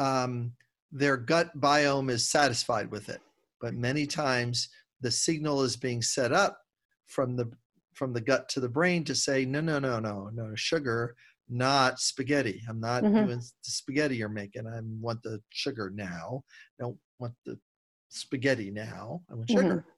um, 0.00 0.52
their 0.90 1.16
gut 1.16 1.56
biome 1.60 2.10
is 2.10 2.28
satisfied 2.28 2.90
with 2.90 3.08
it 3.08 3.20
but 3.64 3.72
many 3.72 4.06
times 4.06 4.68
the 5.00 5.10
signal 5.10 5.62
is 5.62 5.74
being 5.74 6.02
set 6.02 6.32
up 6.34 6.58
from 7.06 7.34
the 7.34 7.50
from 7.94 8.12
the 8.12 8.20
gut 8.20 8.46
to 8.50 8.60
the 8.60 8.68
brain 8.68 9.02
to 9.04 9.14
say 9.14 9.46
no 9.46 9.62
no 9.62 9.78
no 9.78 9.98
no 9.98 10.28
no 10.34 10.54
sugar 10.54 11.16
not 11.48 11.98
spaghetti. 11.98 12.60
I'm 12.68 12.80
not 12.80 13.02
mm-hmm. 13.02 13.26
doing 13.26 13.38
the 13.38 13.70
spaghetti 13.70 14.16
you're 14.16 14.28
making. 14.28 14.66
I 14.66 14.80
want 15.00 15.22
the 15.22 15.40
sugar 15.50 15.90
now. 15.94 16.42
I 16.78 16.84
don't 16.84 16.98
want 17.18 17.34
the 17.46 17.58
spaghetti 18.08 18.70
now. 18.70 19.22
I 19.30 19.34
want 19.34 19.50
sugar. 19.50 19.62
Mm-hmm. 19.62 19.88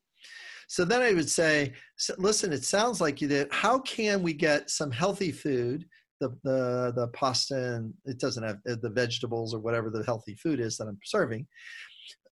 so 0.68 0.84
then 0.84 1.02
i 1.02 1.12
would 1.12 1.30
say 1.30 1.72
listen 2.18 2.52
it 2.52 2.64
sounds 2.64 3.00
like 3.00 3.20
you 3.20 3.28
did 3.28 3.48
how 3.52 3.78
can 3.80 4.22
we 4.22 4.32
get 4.32 4.70
some 4.70 4.90
healthy 4.90 5.30
food 5.30 5.84
the 6.20 6.30
the 6.42 6.92
the 6.96 7.08
pasta 7.08 7.74
and 7.74 7.94
it 8.04 8.18
doesn't 8.18 8.42
have 8.42 8.58
the 8.64 8.90
vegetables 8.90 9.54
or 9.54 9.60
whatever 9.60 9.90
the 9.90 10.02
healthy 10.04 10.34
food 10.34 10.58
is 10.58 10.76
that 10.76 10.88
i'm 10.88 10.98
serving 11.04 11.46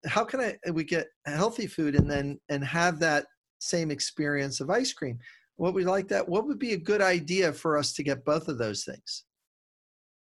how 0.05 0.23
can 0.23 0.39
I 0.39 0.71
we 0.71 0.83
get 0.83 1.07
healthy 1.25 1.67
food 1.67 1.95
and 1.95 2.09
then 2.09 2.39
and 2.49 2.63
have 2.63 2.99
that 2.99 3.25
same 3.59 3.91
experience 3.91 4.59
of 4.59 4.69
ice 4.69 4.93
cream? 4.93 5.19
What 5.57 5.73
would 5.73 5.85
like 5.85 6.07
that? 6.07 6.27
What 6.27 6.47
would 6.47 6.59
be 6.59 6.73
a 6.73 6.77
good 6.77 7.01
idea 7.01 7.53
for 7.53 7.77
us 7.77 7.93
to 7.93 8.03
get 8.03 8.25
both 8.25 8.47
of 8.47 8.57
those 8.57 8.83
things? 8.83 9.25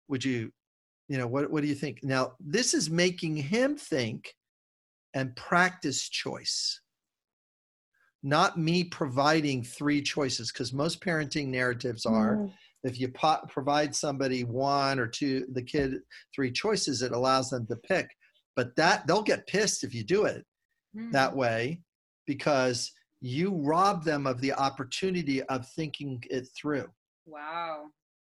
Would 0.08 0.24
you, 0.24 0.50
you 1.08 1.18
know, 1.18 1.26
what 1.26 1.50
what 1.50 1.62
do 1.62 1.68
you 1.68 1.74
think? 1.74 2.00
Now, 2.02 2.32
this 2.40 2.74
is 2.74 2.90
making 2.90 3.36
him 3.36 3.76
think 3.76 4.34
and 5.14 5.36
practice 5.36 6.08
choice. 6.08 6.80
Not 8.24 8.58
me 8.58 8.84
providing 8.84 9.62
three 9.62 10.00
choices, 10.00 10.52
because 10.52 10.72
most 10.72 11.00
parenting 11.04 11.48
narratives 11.48 12.06
are 12.06 12.36
mm. 12.36 12.52
if 12.84 13.00
you 13.00 13.08
po- 13.08 13.44
provide 13.48 13.94
somebody 13.94 14.44
one 14.44 14.98
or 14.98 15.08
two, 15.08 15.46
the 15.52 15.62
kid 15.62 15.96
three 16.34 16.52
choices, 16.52 17.02
it 17.02 17.12
allows 17.12 17.50
them 17.50 17.66
to 17.66 17.76
pick 17.76 18.08
but 18.56 18.74
that 18.76 19.06
they'll 19.06 19.22
get 19.22 19.46
pissed 19.46 19.84
if 19.84 19.94
you 19.94 20.04
do 20.04 20.24
it 20.24 20.44
mm. 20.96 21.10
that 21.12 21.34
way 21.34 21.80
because 22.26 22.92
you 23.20 23.54
rob 23.54 24.04
them 24.04 24.26
of 24.26 24.40
the 24.40 24.52
opportunity 24.52 25.42
of 25.44 25.66
thinking 25.68 26.22
it 26.28 26.48
through. 26.56 26.86
Wow. 27.26 27.84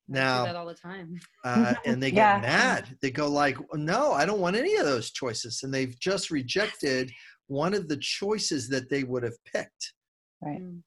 Now 0.07 0.45
that 0.45 0.55
all 0.55 0.65
the 0.65 0.73
time. 0.73 1.19
uh, 1.43 1.73
and 1.85 2.01
they 2.01 2.11
get 2.11 2.17
yeah. 2.17 2.39
mad. 2.41 2.97
They 3.01 3.11
go 3.11 3.27
like 3.27 3.57
no 3.73 4.13
i 4.13 4.25
don't 4.25 4.39
want 4.39 4.55
any 4.55 4.75
of 4.77 4.85
those 4.85 5.11
choices. 5.11 5.61
And 5.63 5.73
they've 5.73 5.97
just 5.99 6.31
rejected 6.31 7.11
one 7.47 7.73
of 7.73 7.87
the 7.87 7.97
choices 7.97 8.69
that 8.69 8.89
they 8.89 9.03
would 9.03 9.23
have 9.23 9.37
picked. 9.53 9.93
Right. 10.41 10.61
Mm. 10.61 10.81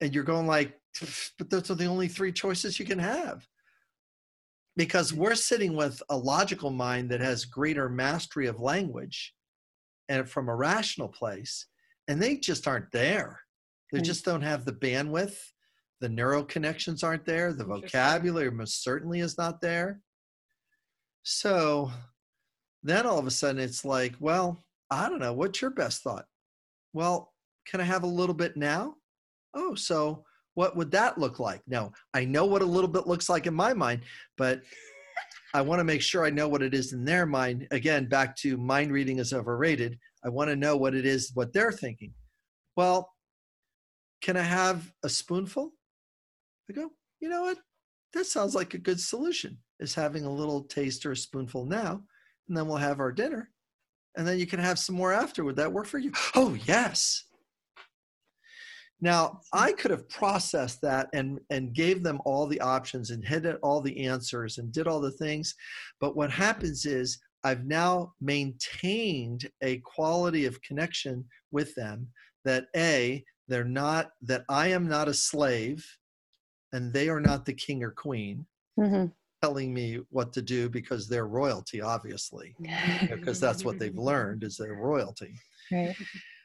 and 0.00 0.14
you're 0.14 0.24
going 0.24 0.46
like 0.46 0.72
but 1.38 1.50
those 1.50 1.70
are 1.70 1.74
the 1.74 1.84
only 1.84 2.08
three 2.08 2.32
choices 2.32 2.78
you 2.78 2.86
can 2.86 2.98
have 2.98 3.46
because 4.76 5.12
mm-hmm. 5.12 5.22
we're 5.22 5.34
sitting 5.34 5.74
with 5.74 6.02
a 6.10 6.16
logical 6.16 6.70
mind 6.70 7.10
that 7.10 7.20
has 7.20 7.44
greater 7.44 7.88
mastery 7.88 8.46
of 8.46 8.60
language 8.60 9.34
and 10.08 10.28
from 10.28 10.48
a 10.48 10.54
rational 10.54 11.08
place 11.08 11.66
and 12.08 12.22
they 12.22 12.36
just 12.36 12.68
aren't 12.68 12.90
there. 12.92 13.40
They 13.92 14.00
mm. 14.00 14.04
just 14.04 14.24
don't 14.24 14.42
have 14.42 14.64
the 14.64 14.72
bandwidth. 14.72 15.36
The 16.00 16.08
neural 16.08 16.44
connections 16.44 17.02
aren't 17.02 17.24
there. 17.24 17.52
The 17.52 17.64
vocabulary 17.64 18.50
most 18.50 18.82
certainly 18.82 19.20
is 19.20 19.38
not 19.38 19.60
there. 19.60 20.00
So 21.22 21.90
then 22.82 23.06
all 23.06 23.18
of 23.18 23.26
a 23.26 23.30
sudden 23.30 23.60
it's 23.60 23.84
like 23.84 24.14
well 24.20 24.62
i 24.90 25.08
don't 25.08 25.18
know. 25.18 25.32
What's 25.32 25.60
your 25.60 25.70
best 25.70 26.02
thought? 26.02 26.26
Well 26.92 27.32
can 27.66 27.80
i 27.80 27.84
have 27.84 28.04
a 28.04 28.08
little 28.08 28.34
bit 28.34 28.56
now? 28.56 28.94
Oh 29.54 29.74
so 29.74 30.24
what 30.56 30.74
would 30.74 30.90
that 30.90 31.18
look 31.18 31.38
like? 31.38 31.60
Now, 31.68 31.92
I 32.14 32.24
know 32.24 32.46
what 32.46 32.62
a 32.62 32.66
little 32.66 32.88
bit 32.88 33.06
looks 33.06 33.28
like 33.28 33.46
in 33.46 33.52
my 33.52 33.74
mind, 33.74 34.00
but 34.38 34.62
I 35.52 35.60
want 35.60 35.80
to 35.80 35.84
make 35.84 36.00
sure 36.00 36.24
I 36.24 36.30
know 36.30 36.48
what 36.48 36.62
it 36.62 36.72
is 36.72 36.94
in 36.94 37.04
their 37.04 37.26
mind. 37.26 37.68
Again, 37.70 38.08
back 38.08 38.34
to 38.36 38.56
mind 38.56 38.90
reading 38.90 39.18
is 39.18 39.34
overrated. 39.34 39.98
I 40.24 40.30
want 40.30 40.48
to 40.48 40.56
know 40.56 40.74
what 40.78 40.94
it 40.94 41.04
is, 41.04 41.30
what 41.34 41.52
they're 41.52 41.72
thinking. 41.72 42.14
Well, 42.74 43.12
can 44.22 44.38
I 44.38 44.42
have 44.42 44.90
a 45.04 45.10
spoonful? 45.10 45.72
I 46.70 46.72
go, 46.72 46.90
you 47.20 47.28
know 47.28 47.42
what? 47.42 47.58
That 48.14 48.24
sounds 48.24 48.54
like 48.54 48.72
a 48.72 48.78
good 48.78 48.98
solution, 48.98 49.58
is 49.78 49.94
having 49.94 50.24
a 50.24 50.32
little 50.32 50.62
taste 50.62 51.04
or 51.04 51.12
a 51.12 51.16
spoonful 51.16 51.66
now, 51.66 52.02
and 52.48 52.56
then 52.56 52.66
we'll 52.66 52.78
have 52.78 52.98
our 52.98 53.12
dinner. 53.12 53.50
And 54.16 54.26
then 54.26 54.38
you 54.38 54.46
can 54.46 54.60
have 54.60 54.78
some 54.78 54.96
more 54.96 55.12
after. 55.12 55.44
Would 55.44 55.56
that 55.56 55.72
work 55.72 55.84
for 55.84 55.98
you? 55.98 56.12
Oh, 56.34 56.56
yes. 56.64 57.25
Now, 59.00 59.40
I 59.52 59.72
could 59.72 59.90
have 59.90 60.08
processed 60.08 60.80
that 60.82 61.08
and, 61.12 61.38
and 61.50 61.74
gave 61.74 62.02
them 62.02 62.20
all 62.24 62.46
the 62.46 62.60
options 62.60 63.10
and 63.10 63.24
hit 63.24 63.44
all 63.62 63.80
the 63.80 64.06
answers 64.06 64.58
and 64.58 64.72
did 64.72 64.86
all 64.86 65.00
the 65.00 65.10
things. 65.10 65.54
But 66.00 66.16
what 66.16 66.30
happens 66.30 66.86
is 66.86 67.18
I've 67.44 67.66
now 67.66 68.14
maintained 68.20 69.48
a 69.62 69.78
quality 69.78 70.46
of 70.46 70.60
connection 70.62 71.24
with 71.52 71.74
them 71.74 72.08
that 72.44 72.66
A, 72.74 73.22
they're 73.48 73.64
not, 73.64 74.10
that 74.22 74.44
I 74.48 74.68
am 74.68 74.88
not 74.88 75.08
a 75.08 75.14
slave 75.14 75.86
and 76.72 76.92
they 76.92 77.08
are 77.08 77.20
not 77.20 77.44
the 77.44 77.52
king 77.52 77.82
or 77.82 77.90
queen 77.90 78.46
mm-hmm. 78.80 79.06
telling 79.42 79.74
me 79.74 80.00
what 80.10 80.32
to 80.32 80.42
do 80.42 80.70
because 80.70 81.06
they're 81.06 81.28
royalty, 81.28 81.82
obviously, 81.82 82.56
because 83.10 83.40
that's 83.40 83.64
what 83.64 83.78
they've 83.78 83.98
learned 83.98 84.42
is 84.42 84.56
their 84.56 84.74
royalty 84.74 85.34
right. 85.70 85.94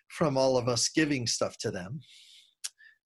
from 0.09 0.37
all 0.37 0.57
of 0.57 0.67
us 0.67 0.89
giving 0.89 1.25
stuff 1.25 1.57
to 1.59 1.71
them 1.71 2.01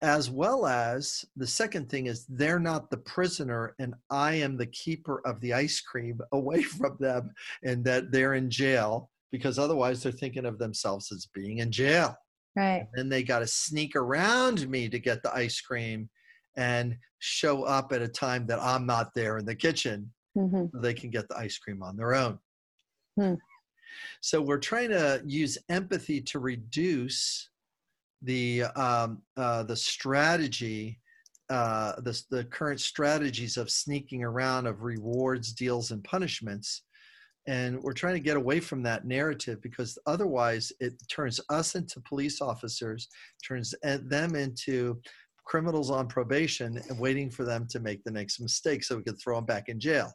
as 0.02 0.30
well 0.30 0.66
as 0.66 1.26
the 1.36 1.48
second 1.48 1.90
thing 1.90 2.06
is 2.06 2.26
they're 2.30 2.60
not 2.60 2.90
the 2.90 2.98
prisoner 2.98 3.76
and 3.80 3.94
i 4.10 4.34
am 4.34 4.56
the 4.56 4.66
keeper 4.68 5.22
of 5.26 5.40
the 5.42 5.54
ice 5.54 5.82
cream 5.82 6.20
away 6.32 6.62
from 6.62 6.96
them 7.00 7.32
and 7.64 7.84
that 7.84 8.12
they're 8.12 8.36
in 8.36 8.50
jail 8.50 9.10
because 9.32 9.60
otherwise 9.60 10.02
they're 10.02 10.12
thinking 10.12 10.46
of 10.46 10.58
themselves 10.58 11.12
as 11.12 11.28
being 11.34 11.60
in 11.60 11.72
jail 11.72 12.16
right 12.56 12.80
and 12.80 12.88
then 12.96 13.10
they 13.10 13.24
got 13.24 13.40
to 13.40 13.48
sneak 13.48 13.96
around 13.96 14.68
me 14.70 14.88
to 14.90 15.00
get 15.00 15.22
the 15.24 15.36
ice 15.36 15.60
cream 15.60 16.10
and 16.56 16.98
show 17.20 17.64
up 17.64 17.92
at 17.92 18.02
a 18.02 18.08
time 18.08 18.46
that 18.46 18.60
i'm 18.62 18.86
not 18.86 19.14
there 19.14 19.38
in 19.38 19.46
the 19.46 19.56
kitchen 19.56 20.10
mm-hmm. 20.38 20.66
so 20.72 20.82
they 20.82 20.94
can 20.94 21.10
get 21.10 21.28
the 21.28 21.38
ice 21.38 21.58
cream 21.58 21.84
on 21.84 21.98
their 21.98 22.16
own 22.16 22.40
hmm. 23.20 23.34
so 24.22 24.42
we're 24.42 24.58
trying 24.58 24.90
to 24.90 25.22
use 25.26 25.58
empathy 25.68 26.22
to 26.22 26.40
reduce 26.40 27.49
the 28.22 28.64
um, 28.76 29.22
uh, 29.38 29.64
the 29.64 29.76
strategy, 29.76 31.00
uh, 31.50 31.94
the 32.02 32.22
the 32.30 32.44
current 32.46 32.80
strategies 32.80 33.58
of 33.58 33.70
sneaking 33.70 34.24
around 34.24 34.68
of 34.68 34.84
rewards, 34.84 35.54
deals, 35.54 35.92
and 35.92 36.04
punishments, 36.04 36.84
and 37.48 37.82
we're 37.82 37.94
trying 37.94 38.14
to 38.14 38.20
get 38.20 38.38
away 38.38 38.60
from 38.60 38.84
that 38.84 39.06
narrative 39.06 39.62
because 39.62 39.98
otherwise 40.06 40.72
it 40.80 40.94
turns 41.10 41.40
us 41.50 41.76
into 41.76 42.00
police 42.02 42.42
officers, 42.42 43.08
turns 43.48 43.74
them 43.84 44.36
into 44.36 45.02
criminals 45.46 45.90
on 45.90 46.08
probation 46.08 46.80
and 46.90 47.00
waiting 47.00 47.30
for 47.30 47.44
them 47.44 47.66
to 47.68 47.80
make 47.80 48.04
the 48.04 48.12
next 48.12 48.40
mistake 48.40 48.84
so 48.84 48.98
we 48.98 49.04
can 49.04 49.16
throw 49.16 49.36
them 49.36 49.46
back 49.46 49.68
in 49.68 49.80
jail. 49.80 50.14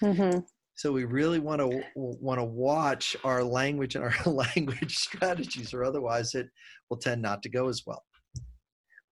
Mm-hmm. 0.00 0.38
So 0.76 0.92
we 0.92 1.04
really 1.04 1.38
want 1.38 1.60
to 1.60 1.82
want 1.94 2.38
to 2.38 2.44
watch 2.44 3.16
our 3.24 3.42
language 3.42 3.96
and 3.96 4.04
our 4.04 4.14
language 4.26 4.96
strategies, 4.96 5.72
or 5.72 5.84
otherwise 5.84 6.34
it 6.34 6.48
will 6.90 6.98
tend 6.98 7.22
not 7.22 7.42
to 7.42 7.48
go 7.48 7.68
as 7.68 7.84
well. 7.86 8.04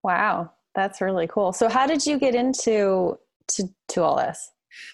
Wow, 0.03 0.53
that's 0.75 1.01
really 1.01 1.29
cool. 1.29 1.53
So 1.53 1.69
how 1.69 1.87
did 1.87 2.05
you 2.05 2.19
get 2.19 2.35
into 2.35 3.17
to 3.53 3.69
to 3.91 4.03
all 4.03 4.17
this? 4.17 4.51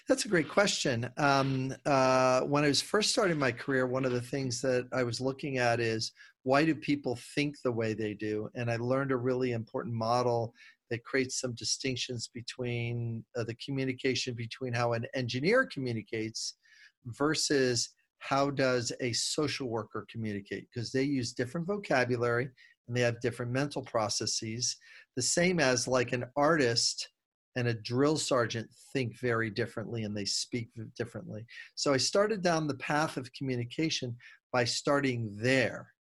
That's 0.07 0.25
a 0.25 0.27
great 0.27 0.49
question. 0.49 1.09
Um, 1.17 1.73
uh, 1.85 2.41
when 2.41 2.63
I 2.63 2.67
was 2.67 2.81
first 2.81 3.11
starting 3.11 3.39
my 3.39 3.51
career, 3.51 3.87
one 3.87 4.05
of 4.05 4.11
the 4.11 4.21
things 4.21 4.61
that 4.61 4.87
I 4.93 5.03
was 5.03 5.21
looking 5.21 5.57
at 5.57 5.79
is 5.79 6.11
why 6.43 6.65
do 6.65 6.75
people 6.75 7.17
think 7.35 7.55
the 7.63 7.71
way 7.71 7.93
they 7.93 8.13
do? 8.13 8.49
And 8.55 8.69
I 8.69 8.75
learned 8.75 9.11
a 9.11 9.17
really 9.17 9.53
important 9.53 9.95
model 9.95 10.53
that 10.89 11.03
creates 11.03 11.39
some 11.39 11.53
distinctions 11.53 12.29
between 12.33 13.23
uh, 13.37 13.43
the 13.43 13.55
communication 13.55 14.33
between 14.33 14.73
how 14.73 14.93
an 14.93 15.05
engineer 15.13 15.65
communicates 15.71 16.55
versus 17.05 17.89
how 18.19 18.49
does 18.49 18.91
a 19.01 19.13
social 19.13 19.69
worker 19.69 20.05
communicate? 20.11 20.67
Because 20.73 20.91
they 20.91 21.03
use 21.03 21.33
different 21.33 21.67
vocabulary 21.67 22.49
and 22.87 22.97
they 22.97 23.01
have 23.01 23.21
different 23.21 23.51
mental 23.51 23.83
processes 23.83 24.77
the 25.15 25.21
same 25.21 25.59
as 25.59 25.87
like 25.87 26.13
an 26.13 26.25
artist 26.37 27.09
and 27.55 27.67
a 27.67 27.73
drill 27.73 28.15
sergeant 28.15 28.69
think 28.93 29.19
very 29.19 29.49
differently 29.49 30.03
and 30.03 30.15
they 30.15 30.25
speak 30.25 30.69
differently. 30.97 31.45
So 31.75 31.93
i 31.93 31.97
started 31.97 32.41
down 32.41 32.67
the 32.67 32.75
path 32.75 33.17
of 33.17 33.33
communication 33.33 34.15
by 34.53 34.63
starting 34.63 35.35
there. 35.35 35.91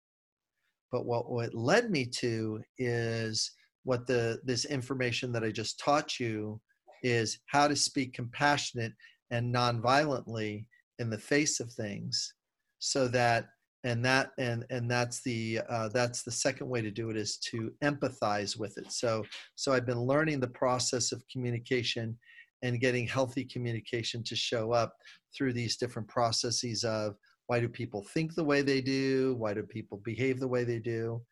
But 0.92 1.04
what, 1.04 1.30
what 1.30 1.54
led 1.54 1.90
me 1.90 2.06
to 2.06 2.62
is 2.78 3.50
what 3.84 4.06
the 4.06 4.40
this 4.44 4.64
information 4.64 5.32
that 5.32 5.44
i 5.44 5.50
just 5.50 5.78
taught 5.78 6.18
you 6.18 6.60
is 7.02 7.38
how 7.46 7.68
to 7.68 7.76
speak 7.76 8.12
compassionate 8.12 8.92
and 9.30 9.54
nonviolently 9.54 10.66
in 10.98 11.10
the 11.10 11.18
face 11.18 11.60
of 11.60 11.72
things 11.72 12.34
so 12.78 13.08
that 13.08 13.46
and 13.84 14.04
that 14.04 14.30
and 14.38 14.64
and 14.70 14.90
that's 14.90 15.22
the 15.22 15.60
uh, 15.68 15.88
that's 15.88 16.22
the 16.22 16.30
second 16.30 16.68
way 16.68 16.82
to 16.82 16.90
do 16.90 17.10
it 17.10 17.16
is 17.16 17.36
to 17.36 17.72
empathize 17.82 18.58
with 18.58 18.76
it. 18.76 18.90
So 18.90 19.24
so 19.54 19.72
i've 19.72 19.86
been 19.86 20.00
learning 20.00 20.40
the 20.40 20.48
process 20.48 21.12
of 21.12 21.22
communication 21.32 22.18
and 22.62 22.80
getting 22.80 23.06
healthy 23.06 23.44
communication 23.44 24.22
to 24.24 24.34
show 24.34 24.72
up 24.72 24.94
through 25.36 25.52
these 25.52 25.76
different 25.76 26.08
processes 26.08 26.82
of 26.82 27.14
why 27.46 27.60
do 27.60 27.68
people 27.68 28.04
think 28.12 28.34
the 28.34 28.44
way 28.44 28.62
they 28.62 28.80
do? 28.80 29.34
Why 29.38 29.54
do 29.54 29.62
people 29.62 30.02
behave 30.04 30.40
the 30.40 30.48
way 30.48 30.64
they 30.64 30.80
do? 30.80 31.22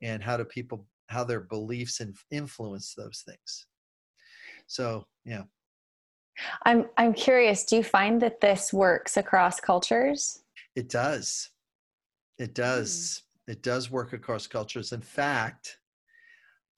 And 0.00 0.22
how 0.22 0.36
do 0.36 0.44
people 0.44 0.86
how 1.08 1.24
their 1.24 1.40
beliefs 1.40 2.00
and 2.00 2.16
influence 2.30 2.94
those 2.94 3.22
things 3.26 3.66
so 4.66 5.06
yeah 5.24 5.42
I'm 6.64 6.86
I'm 6.96 7.12
curious, 7.12 7.64
do 7.64 7.76
you 7.76 7.82
find 7.82 8.20
that 8.22 8.40
this 8.40 8.72
works 8.72 9.16
across 9.16 9.60
cultures? 9.60 10.42
It 10.74 10.88
does. 10.88 11.50
It 12.38 12.54
does. 12.54 13.22
Mm. 13.48 13.52
It 13.52 13.62
does 13.62 13.90
work 13.90 14.12
across 14.12 14.46
cultures. 14.46 14.92
In 14.92 15.00
fact, 15.00 15.78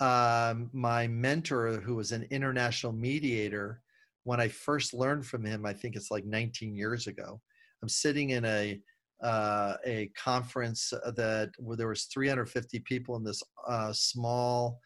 um, 0.01 0.71
my 0.73 1.09
mentor, 1.09 1.81
who 1.81 1.97
was 1.97 2.13
an 2.13 2.27
international 2.31 2.93
mediator, 2.93 3.83
when 4.25 4.41
I 4.41 4.49
first 4.49 4.95
learned 4.95 5.27
from 5.27 5.45
him, 5.45 5.67
I 5.67 5.73
think 5.73 5.97
it's 5.97 6.11
like 6.11 6.25
19 6.25 6.77
years 6.77 7.07
ago. 7.07 7.41
I'm 7.83 7.89
sitting 7.89 8.31
in 8.31 8.45
a 8.45 8.81
uh, 9.23 9.75
a 9.85 10.11
conference 10.17 10.93
that 11.17 11.51
where 11.59 11.77
there 11.77 11.89
was 11.89 12.05
350 12.05 12.79
people 12.81 13.17
in 13.17 13.25
this 13.25 13.43
uh, 13.67 13.93
small 13.93 14.79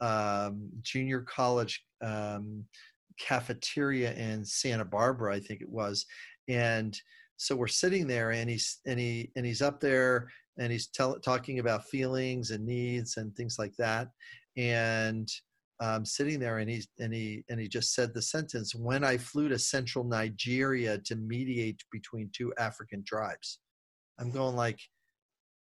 um, 0.00 0.68
junior 0.82 1.22
college 1.22 1.82
um, 2.04 2.64
cafeteria 3.18 4.12
in 4.14 4.44
Santa 4.44 4.84
Barbara, 4.84 5.34
I 5.34 5.40
think 5.40 5.60
it 5.60 5.68
was, 5.68 6.06
and 6.48 6.98
so 7.36 7.54
we're 7.54 7.68
sitting 7.68 8.06
there, 8.06 8.32
and 8.32 8.50
he's 8.50 8.80
and 8.86 8.98
he 8.98 9.30
and 9.36 9.46
he's 9.46 9.62
up 9.62 9.80
there, 9.80 10.28
and 10.58 10.72
he's 10.72 10.88
tell, 10.88 11.18
talking 11.20 11.60
about 11.60 11.88
feelings 11.88 12.50
and 12.50 12.66
needs 12.66 13.16
and 13.16 13.34
things 13.36 13.58
like 13.58 13.74
that, 13.78 14.08
and 14.56 15.28
um, 15.80 16.04
sitting 16.04 16.40
there, 16.40 16.58
and 16.58 16.68
he's 16.68 16.88
and 16.98 17.14
he 17.14 17.44
and 17.48 17.60
he 17.60 17.68
just 17.68 17.94
said 17.94 18.12
the 18.12 18.22
sentence, 18.22 18.74
"When 18.74 19.04
I 19.04 19.16
flew 19.16 19.48
to 19.48 19.58
central 19.58 20.04
Nigeria 20.04 20.98
to 20.98 21.16
mediate 21.16 21.82
between 21.92 22.30
two 22.34 22.52
African 22.58 23.04
tribes," 23.04 23.60
I'm 24.18 24.30
going 24.30 24.56
like, 24.56 24.80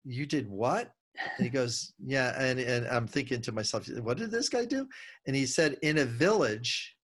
"You 0.03 0.25
did 0.25 0.49
what?" 0.49 0.91
And 1.37 1.45
he 1.45 1.49
goes, 1.59 1.93
"Yeah," 2.03 2.33
and 2.37 2.59
and 2.59 2.87
I'm 2.87 3.07
thinking 3.07 3.41
to 3.41 3.51
myself, 3.51 3.87
"What 4.01 4.17
did 4.17 4.31
this 4.31 4.49
guy 4.49 4.65
do?" 4.65 4.87
And 5.25 5.35
he 5.35 5.45
said, 5.45 5.77
"In 5.81 5.99
a 5.99 6.05
village." 6.05 6.97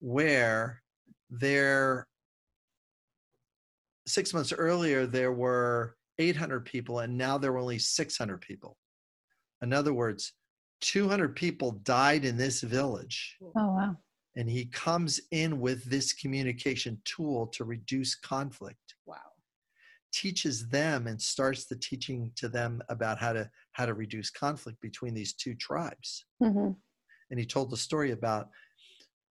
where 0.00 0.82
there 1.30 2.06
six 4.06 4.32
months 4.32 4.52
earlier 4.52 5.06
there 5.06 5.32
were 5.32 5.96
800 6.18 6.64
people 6.64 7.00
and 7.00 7.16
now 7.16 7.38
there 7.38 7.52
were 7.52 7.58
only 7.58 7.78
600 7.78 8.40
people 8.40 8.76
in 9.62 9.72
other 9.72 9.92
words 9.92 10.32
200 10.82 11.34
people 11.34 11.72
died 11.82 12.24
in 12.24 12.36
this 12.36 12.60
village 12.60 13.36
oh 13.42 13.50
wow 13.54 13.96
and 14.36 14.50
he 14.50 14.66
comes 14.66 15.20
in 15.30 15.60
with 15.60 15.82
this 15.84 16.12
communication 16.12 17.00
tool 17.04 17.46
to 17.48 17.64
reduce 17.64 18.14
conflict 18.14 18.94
wow 19.06 19.16
teaches 20.16 20.66
them 20.68 21.06
and 21.06 21.20
starts 21.20 21.66
the 21.66 21.76
teaching 21.76 22.32
to 22.36 22.48
them 22.48 22.80
about 22.88 23.18
how 23.18 23.34
to 23.34 23.48
how 23.72 23.84
to 23.84 23.92
reduce 23.92 24.30
conflict 24.30 24.80
between 24.80 25.12
these 25.12 25.34
two 25.34 25.54
tribes. 25.54 26.24
Mm-hmm. 26.42 26.70
and 27.30 27.38
he 27.38 27.44
told 27.44 27.70
the 27.70 27.76
story 27.76 28.12
about 28.12 28.48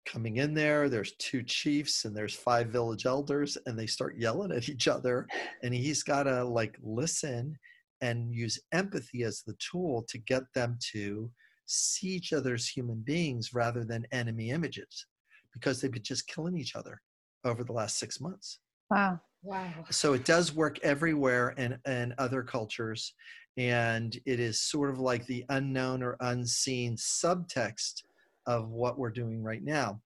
coming 0.05 0.37
in 0.37 0.53
there 0.53 0.91
there's 0.91 1.17
two 1.17 1.43
chiefs 1.43 2.05
and 2.05 2.15
there's 2.15 2.35
five 2.35 2.69
village 2.69 3.07
elders 3.07 3.57
and 3.65 3.79
they 3.79 3.87
start 3.87 4.19
yelling 4.19 4.53
at 4.53 4.69
each 4.69 4.87
other. 4.87 5.27
And 5.63 5.73
he's 5.73 6.03
got 6.03 6.25
to 6.25 6.45
like 6.45 6.77
listen 6.83 7.57
and 8.03 8.35
use 8.35 8.61
empathy 8.73 9.23
as 9.23 9.41
the 9.41 9.57
tool 9.71 10.05
to 10.11 10.19
get 10.19 10.43
them 10.55 10.77
to 10.93 11.31
see 11.65 12.09
each 12.09 12.35
other 12.35 12.53
as 12.53 12.69
human 12.69 13.01
beings 13.01 13.55
rather 13.55 13.85
than 13.85 14.07
enemy 14.13 14.51
images 14.51 15.07
because 15.55 15.81
they've 15.81 15.91
been 15.91 16.03
just 16.03 16.27
killing 16.27 16.59
each 16.59 16.77
other 16.77 17.01
over 17.45 17.65
the 17.65 17.73
last 17.73 17.99
six 17.99 18.21
months. 18.21 18.59
Wow 18.91 19.21
wow 19.45 19.85
so 19.91 20.15
it 20.15 20.25
does 20.25 20.53
work 20.53 20.79
everywhere 20.83 21.51
in, 21.51 21.79
in 21.87 22.13
other 22.19 22.43
cultures 22.43 23.15
and 23.57 24.19
it 24.27 24.41
is 24.41 24.61
sort 24.61 24.91
of 24.91 24.99
like 24.99 25.27
the 25.27 25.45
unknown 25.51 26.03
or 26.03 26.17
unseen 26.21 26.97
subtext 26.97 28.03
of 28.47 28.71
what 28.71 28.99
we're 28.99 29.11
doing 29.11 29.43
right 29.43 29.63
now. 29.63 30.01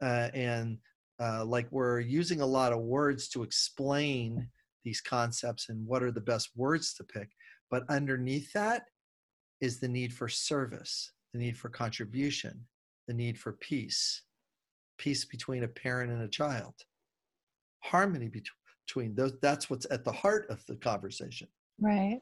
Uh, 0.00 0.28
and 0.34 0.78
uh, 1.20 1.44
like 1.44 1.66
we're 1.70 2.00
using 2.00 2.40
a 2.40 2.46
lot 2.46 2.72
of 2.72 2.80
words 2.80 3.28
to 3.28 3.42
explain 3.42 4.48
these 4.84 5.00
concepts 5.00 5.68
and 5.68 5.86
what 5.86 6.02
are 6.02 6.12
the 6.12 6.20
best 6.20 6.50
words 6.56 6.94
to 6.94 7.04
pick. 7.04 7.28
But 7.70 7.84
underneath 7.88 8.52
that 8.52 8.84
is 9.60 9.78
the 9.80 9.88
need 9.88 10.12
for 10.12 10.28
service, 10.28 11.12
the 11.32 11.38
need 11.38 11.56
for 11.56 11.68
contribution, 11.68 12.66
the 13.08 13.14
need 13.14 13.38
for 13.38 13.52
peace, 13.52 14.22
peace 14.98 15.24
between 15.24 15.64
a 15.64 15.68
parent 15.68 16.12
and 16.12 16.22
a 16.22 16.28
child, 16.28 16.74
harmony 17.80 18.28
between 18.86 19.14
those 19.14 19.32
that's 19.42 19.68
what's 19.68 19.86
at 19.90 20.04
the 20.04 20.12
heart 20.12 20.46
of 20.50 20.64
the 20.66 20.76
conversation 20.76 21.48
right 21.80 22.20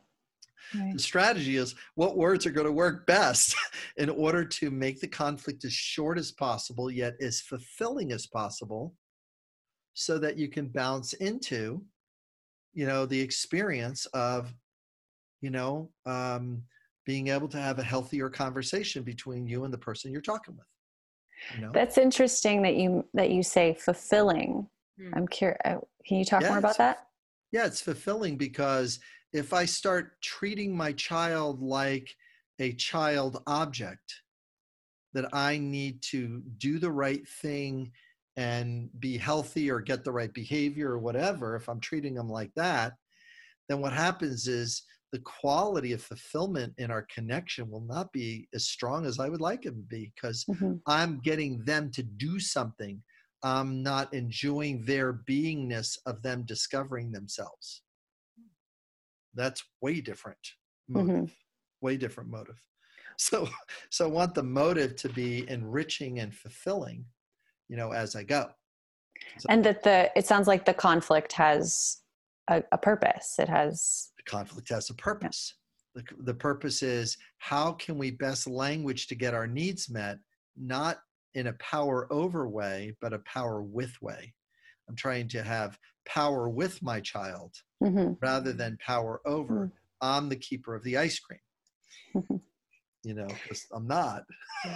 the 0.72 0.98
strategy 0.98 1.56
is 1.56 1.74
what 1.94 2.16
words 2.16 2.46
are 2.46 2.50
going 2.50 2.66
to 2.66 2.72
work 2.72 3.06
best 3.06 3.54
in 3.96 4.08
order 4.08 4.44
to 4.44 4.70
make 4.70 5.00
the 5.00 5.08
conflict 5.08 5.64
as 5.64 5.72
short 5.72 6.18
as 6.18 6.32
possible, 6.32 6.90
yet 6.90 7.14
as 7.20 7.40
fulfilling 7.40 8.12
as 8.12 8.26
possible, 8.26 8.94
so 9.94 10.18
that 10.18 10.36
you 10.36 10.48
can 10.48 10.68
bounce 10.68 11.12
into, 11.14 11.82
you 12.72 12.86
know, 12.86 13.06
the 13.06 13.20
experience 13.20 14.06
of, 14.06 14.52
you 15.40 15.50
know, 15.50 15.90
um, 16.06 16.62
being 17.06 17.28
able 17.28 17.48
to 17.48 17.58
have 17.58 17.78
a 17.78 17.82
healthier 17.82 18.30
conversation 18.30 19.02
between 19.02 19.46
you 19.46 19.64
and 19.64 19.72
the 19.72 19.78
person 19.78 20.10
you're 20.10 20.22
talking 20.22 20.56
with. 20.56 20.66
You 21.54 21.66
know? 21.66 21.72
That's 21.72 21.98
interesting 21.98 22.62
that 22.62 22.76
you 22.76 23.04
that 23.12 23.30
you 23.30 23.42
say 23.42 23.74
fulfilling. 23.74 24.66
Hmm. 24.98 25.12
I'm 25.14 25.28
curious. 25.28 25.58
Uh, 25.64 25.76
can 26.06 26.18
you 26.18 26.24
talk 26.24 26.42
yeah, 26.42 26.48
more 26.48 26.58
about 26.58 26.78
that? 26.78 27.08
Yeah, 27.52 27.66
it's 27.66 27.80
fulfilling 27.80 28.36
because 28.36 29.00
if 29.32 29.52
I 29.52 29.64
start 29.64 30.20
treating 30.22 30.76
my 30.76 30.92
child 30.92 31.60
like 31.60 32.08
a 32.60 32.72
child 32.74 33.42
object, 33.46 34.14
that 35.14 35.32
I 35.32 35.56
need 35.56 36.02
to 36.02 36.42
do 36.58 36.78
the 36.78 36.90
right 36.90 37.26
thing 37.26 37.90
and 38.36 38.90
be 38.98 39.16
healthy 39.16 39.70
or 39.70 39.80
get 39.80 40.04
the 40.04 40.12
right 40.12 40.32
behavior 40.34 40.90
or 40.90 40.98
whatever, 40.98 41.54
if 41.54 41.68
I'm 41.68 41.80
treating 41.80 42.14
them 42.14 42.28
like 42.28 42.50
that, 42.56 42.94
then 43.68 43.80
what 43.80 43.92
happens 43.92 44.48
is 44.48 44.82
the 45.12 45.20
quality 45.20 45.92
of 45.92 46.02
fulfillment 46.02 46.74
in 46.78 46.90
our 46.90 47.06
connection 47.14 47.70
will 47.70 47.86
not 47.86 48.12
be 48.12 48.48
as 48.52 48.66
strong 48.66 49.06
as 49.06 49.20
I 49.20 49.28
would 49.28 49.40
like 49.40 49.64
it 49.64 49.70
to 49.70 49.82
be 49.88 50.12
because 50.14 50.44
mm-hmm. 50.46 50.74
I'm 50.88 51.20
getting 51.20 51.64
them 51.64 51.92
to 51.92 52.02
do 52.02 52.40
something. 52.40 53.00
I'm 53.44 53.82
not 53.82 54.12
enjoying 54.14 54.84
their 54.84 55.12
beingness 55.12 55.98
of 56.06 56.22
them 56.22 56.44
discovering 56.46 57.12
themselves. 57.12 57.82
That's 59.34 59.62
way 59.82 60.00
different 60.00 60.38
motive 60.88 61.14
mm-hmm. 61.14 61.24
way 61.80 61.96
different 61.96 62.30
motive. 62.30 62.60
So 63.16 63.48
so 63.90 64.06
i 64.06 64.08
want 64.08 64.34
the 64.34 64.42
motive 64.42 64.96
to 64.96 65.08
be 65.08 65.48
enriching 65.48 66.18
and 66.18 66.34
fulfilling 66.34 67.04
you 67.68 67.76
know 67.76 67.92
as 67.92 68.16
i 68.16 68.24
go. 68.24 68.50
So, 69.38 69.46
and 69.50 69.64
that 69.64 69.84
the 69.84 70.10
it 70.16 70.26
sounds 70.26 70.48
like 70.48 70.64
the 70.64 70.74
conflict 70.74 71.32
has 71.34 71.98
a, 72.50 72.64
a 72.72 72.78
purpose. 72.78 73.36
It 73.38 73.48
has 73.48 74.10
the 74.16 74.24
conflict 74.24 74.68
has 74.70 74.90
a 74.90 74.94
purpose. 74.94 75.54
Yeah. 75.94 76.02
the, 76.02 76.24
the 76.24 76.34
purpose 76.34 76.82
is 76.82 77.16
how 77.38 77.70
can 77.74 77.98
we 77.98 78.10
best 78.10 78.48
language 78.48 79.06
to 79.06 79.14
get 79.14 79.32
our 79.32 79.46
needs 79.46 79.88
met 79.88 80.18
not 80.56 80.98
in 81.34 81.48
a 81.48 81.52
power 81.54 82.06
over 82.12 82.48
way 82.48 82.96
but 83.00 83.12
a 83.12 83.18
power 83.20 83.62
with 83.62 83.92
way 84.00 84.32
i'm 84.88 84.96
trying 84.96 85.28
to 85.28 85.42
have 85.42 85.78
power 86.06 86.48
with 86.48 86.82
my 86.82 87.00
child 87.00 87.54
mm-hmm. 87.82 88.12
rather 88.20 88.52
than 88.52 88.78
power 88.84 89.20
over. 89.24 89.54
Mm-hmm. 89.54 89.66
I'm 90.00 90.28
the 90.28 90.36
keeper 90.36 90.74
of 90.74 90.82
the 90.84 90.96
ice 90.96 91.18
cream. 91.18 91.40
Mm-hmm. 92.14 92.36
You 93.04 93.14
know, 93.14 93.26
because 93.26 93.66
I'm 93.72 93.86
not. 93.86 94.22
you 94.64 94.72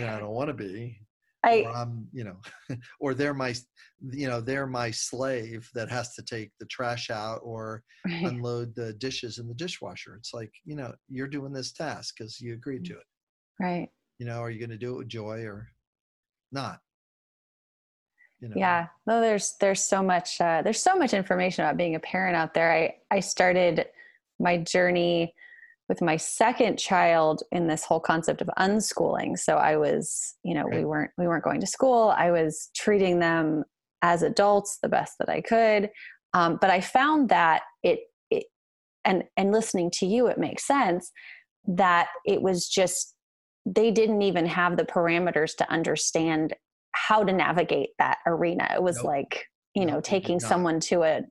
know, 0.00 0.08
I 0.08 0.18
don't 0.20 0.30
want 0.30 0.48
to 0.48 0.54
be. 0.54 0.98
I, 1.44 1.62
or 1.62 1.72
I'm, 1.72 2.06
you 2.12 2.22
know, 2.22 2.36
or 3.00 3.14
they're 3.14 3.34
my, 3.34 3.52
you 4.00 4.28
know, 4.28 4.40
they're 4.40 4.66
my 4.66 4.92
slave 4.92 5.68
that 5.74 5.90
has 5.90 6.14
to 6.14 6.22
take 6.22 6.52
the 6.60 6.66
trash 6.66 7.10
out 7.10 7.40
or 7.42 7.82
right. 8.06 8.26
unload 8.26 8.74
the 8.76 8.92
dishes 8.94 9.38
in 9.38 9.48
the 9.48 9.54
dishwasher. 9.54 10.14
It's 10.14 10.32
like, 10.32 10.52
you 10.64 10.76
know, 10.76 10.94
you're 11.08 11.26
doing 11.26 11.52
this 11.52 11.72
task 11.72 12.14
because 12.16 12.40
you 12.40 12.54
agreed 12.54 12.84
to 12.86 12.92
it. 12.92 13.06
Right. 13.60 13.88
You 14.22 14.28
know, 14.28 14.38
are 14.38 14.50
you 14.52 14.60
going 14.60 14.70
to 14.70 14.78
do 14.78 14.94
it 14.94 14.98
with 14.98 15.08
joy 15.08 15.40
or 15.46 15.72
not? 16.52 16.78
you 18.40 18.48
know. 18.48 18.54
yeah 18.56 18.86
no 19.06 19.20
there's 19.20 19.54
there's 19.60 19.82
so 19.82 20.02
much 20.02 20.40
uh, 20.40 20.62
there's 20.62 20.82
so 20.82 20.96
much 20.96 21.14
information 21.14 21.64
about 21.64 21.76
being 21.76 21.94
a 21.94 22.00
parent 22.00 22.36
out 22.36 22.54
there 22.54 22.72
i 22.72 22.92
i 23.10 23.20
started 23.20 23.86
my 24.40 24.58
journey 24.58 25.32
with 25.88 26.02
my 26.02 26.16
second 26.16 26.76
child 26.76 27.42
in 27.52 27.68
this 27.68 27.84
whole 27.84 28.00
concept 28.00 28.40
of 28.42 28.50
unschooling 28.58 29.38
so 29.38 29.56
i 29.56 29.76
was 29.76 30.34
you 30.42 30.54
know 30.54 30.64
right. 30.64 30.78
we 30.78 30.84
weren't 30.84 31.12
we 31.18 31.26
weren't 31.28 31.44
going 31.44 31.60
to 31.60 31.66
school 31.66 32.12
i 32.16 32.32
was 32.32 32.70
treating 32.74 33.20
them 33.20 33.62
as 34.02 34.22
adults 34.22 34.78
the 34.82 34.88
best 34.88 35.14
that 35.20 35.28
i 35.28 35.40
could 35.40 35.88
um, 36.34 36.58
but 36.60 36.68
i 36.70 36.80
found 36.80 37.28
that 37.28 37.62
it, 37.84 38.00
it 38.28 38.46
and 39.04 39.22
and 39.36 39.52
listening 39.52 39.88
to 39.92 40.04
you 40.04 40.26
it 40.26 40.38
makes 40.38 40.66
sense 40.66 41.12
that 41.64 42.08
it 42.24 42.42
was 42.42 42.68
just 42.68 43.14
they 43.66 43.90
didn't 43.90 44.22
even 44.22 44.46
have 44.46 44.76
the 44.76 44.84
parameters 44.84 45.56
to 45.56 45.70
understand 45.70 46.54
how 46.92 47.24
to 47.24 47.32
navigate 47.32 47.90
that 47.98 48.18
arena. 48.26 48.68
It 48.74 48.82
was 48.82 48.96
nope. 48.96 49.06
like, 49.06 49.46
you 49.74 49.86
know, 49.86 50.00
taking 50.00 50.40
someone 50.40 50.80
to 50.80 51.02
a, 51.02 51.22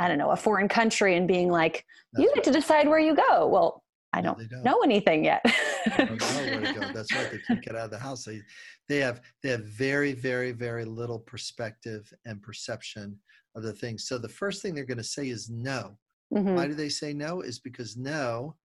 I 0.00 0.08
don't 0.08 0.18
know, 0.18 0.30
a 0.30 0.36
foreign 0.36 0.68
country 0.68 1.16
and 1.16 1.28
being 1.28 1.50
like, 1.50 1.84
That's 2.12 2.22
you 2.22 2.28
get 2.34 2.38
right. 2.38 2.44
to 2.44 2.50
decide 2.52 2.88
where 2.88 2.98
you 2.98 3.14
go. 3.14 3.46
Well, 3.46 3.82
I 4.12 4.22
don't, 4.22 4.38
don't, 4.48 4.64
know 4.64 4.80
anything 4.80 5.24
yet. 5.24 5.44
don't 5.96 6.20
know 6.20 6.26
where 6.36 6.60
to 6.60 6.80
go. 6.80 6.92
That's 6.92 7.14
right. 7.14 7.30
They 7.30 7.38
can't 7.46 7.62
get 7.62 7.76
out 7.76 7.84
of 7.84 7.90
the 7.90 7.98
house. 7.98 8.24
They, 8.24 8.40
they 8.88 8.98
have 8.98 9.20
they 9.42 9.50
have 9.50 9.64
very 9.66 10.14
very 10.14 10.52
very 10.52 10.86
little 10.86 11.18
perspective 11.18 12.10
and 12.24 12.42
perception 12.42 13.18
of 13.54 13.62
the 13.62 13.72
things. 13.72 14.08
So 14.08 14.16
the 14.16 14.28
first 14.28 14.62
thing 14.62 14.74
they're 14.74 14.86
going 14.86 14.98
to 14.98 15.04
say 15.04 15.28
is 15.28 15.50
no. 15.50 15.98
Mm-hmm. 16.32 16.54
Why 16.54 16.66
do 16.66 16.74
they 16.74 16.88
say 16.88 17.12
no? 17.12 17.42
Is 17.42 17.58
because 17.58 17.96
no 17.96 18.56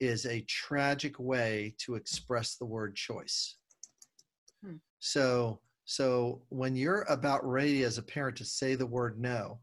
is 0.00 0.26
a 0.26 0.40
tragic 0.42 1.18
way 1.18 1.74
to 1.78 1.94
express 1.94 2.56
the 2.56 2.66
word 2.66 2.96
choice. 2.96 3.56
Hmm. 4.64 4.76
So 4.98 5.60
so 5.90 6.42
when 6.50 6.76
you're 6.76 7.02
about 7.08 7.44
ready 7.44 7.82
as 7.82 7.98
a 7.98 8.02
parent 8.02 8.36
to 8.36 8.44
say 8.44 8.76
the 8.76 8.86
word 8.86 9.18
no, 9.18 9.58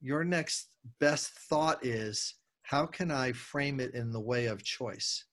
your 0.00 0.22
next 0.22 0.68
best 1.00 1.32
thought 1.32 1.84
is, 1.84 2.36
how 2.62 2.86
can 2.86 3.10
I 3.10 3.32
frame 3.32 3.80
it 3.80 3.94
in 3.94 4.12
the 4.12 4.20
way 4.20 4.46
of 4.46 4.62
choice? 4.62 5.24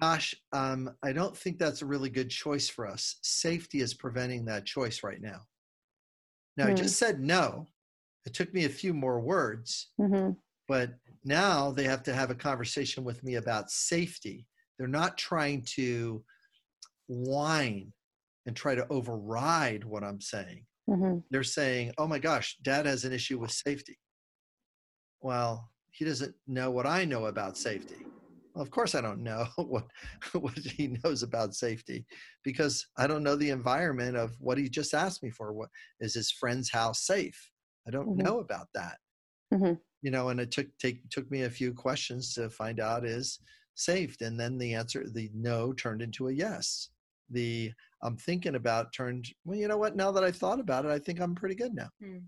Gosh, 0.00 0.34
um, 0.52 0.90
I 1.04 1.12
don't 1.12 1.36
think 1.36 1.56
that's 1.56 1.82
a 1.82 1.86
really 1.86 2.10
good 2.10 2.28
choice 2.28 2.68
for 2.68 2.84
us. 2.84 3.16
Safety 3.22 3.80
is 3.80 3.94
preventing 3.94 4.44
that 4.46 4.66
choice 4.66 5.04
right 5.04 5.20
now. 5.20 5.42
Now, 6.56 6.64
mm-hmm. 6.64 6.72
I 6.72 6.76
just 6.76 6.98
said 6.98 7.20
no. 7.20 7.68
It 8.26 8.34
took 8.34 8.52
me 8.52 8.64
a 8.64 8.68
few 8.68 8.92
more 8.92 9.20
words, 9.20 9.90
mm-hmm. 10.00 10.32
But 10.68 10.90
now 11.24 11.70
they 11.72 11.84
have 11.84 12.02
to 12.04 12.14
have 12.14 12.30
a 12.30 12.34
conversation 12.34 13.04
with 13.04 13.22
me 13.22 13.34
about 13.34 13.70
safety. 13.70 14.46
They're 14.78 14.88
not 14.88 15.18
trying 15.18 15.64
to 15.74 16.22
whine 17.08 17.92
and 18.46 18.54
try 18.54 18.74
to 18.74 18.86
override 18.90 19.84
what 19.84 20.04
I'm 20.04 20.20
saying. 20.20 20.64
Mm-hmm. 20.88 21.18
They're 21.30 21.42
saying, 21.42 21.92
oh 21.98 22.06
my 22.06 22.18
gosh, 22.18 22.56
dad 22.62 22.86
has 22.86 23.04
an 23.04 23.12
issue 23.12 23.38
with 23.38 23.50
safety. 23.50 23.98
Well, 25.20 25.70
he 25.90 26.04
doesn't 26.04 26.34
know 26.46 26.70
what 26.70 26.86
I 26.86 27.04
know 27.04 27.26
about 27.26 27.56
safety. 27.56 27.96
Well, 28.54 28.62
of 28.62 28.70
course, 28.70 28.94
I 28.94 29.00
don't 29.00 29.22
know 29.22 29.46
what, 29.56 29.86
what 30.32 30.58
he 30.58 30.96
knows 31.04 31.22
about 31.22 31.54
safety 31.54 32.06
because 32.44 32.86
I 32.96 33.06
don't 33.06 33.22
know 33.22 33.36
the 33.36 33.50
environment 33.50 34.16
of 34.16 34.36
what 34.38 34.58
he 34.58 34.68
just 34.68 34.94
asked 34.94 35.22
me 35.22 35.30
for. 35.30 35.52
What 35.52 35.68
is 36.00 36.14
his 36.14 36.30
friend's 36.30 36.70
house 36.70 37.04
safe? 37.04 37.50
I 37.86 37.90
don't 37.90 38.10
mm-hmm. 38.10 38.22
know 38.22 38.38
about 38.38 38.68
that. 38.74 38.98
Mm-hmm. 39.52 39.74
You 40.06 40.12
know, 40.12 40.28
and 40.28 40.38
it 40.38 40.52
took 40.52 40.68
take 40.78 41.00
took 41.10 41.28
me 41.32 41.42
a 41.42 41.50
few 41.50 41.74
questions 41.74 42.32
to 42.34 42.48
find 42.48 42.78
out 42.78 43.04
is 43.04 43.40
saved, 43.74 44.22
and 44.22 44.38
then 44.38 44.56
the 44.56 44.72
answer, 44.72 45.04
the 45.12 45.28
no, 45.34 45.72
turned 45.72 46.00
into 46.00 46.28
a 46.28 46.32
yes. 46.32 46.90
The 47.30 47.72
I'm 48.04 48.16
thinking 48.16 48.54
about 48.54 48.92
turned, 48.92 49.26
well, 49.44 49.58
you 49.58 49.66
know 49.66 49.78
what? 49.78 49.96
Now 49.96 50.12
that 50.12 50.22
I've 50.22 50.36
thought 50.36 50.60
about 50.60 50.84
it, 50.84 50.92
I 50.92 51.00
think 51.00 51.18
I'm 51.18 51.34
pretty 51.34 51.56
good 51.56 51.74
now. 51.74 51.88
Hmm. 52.00 52.18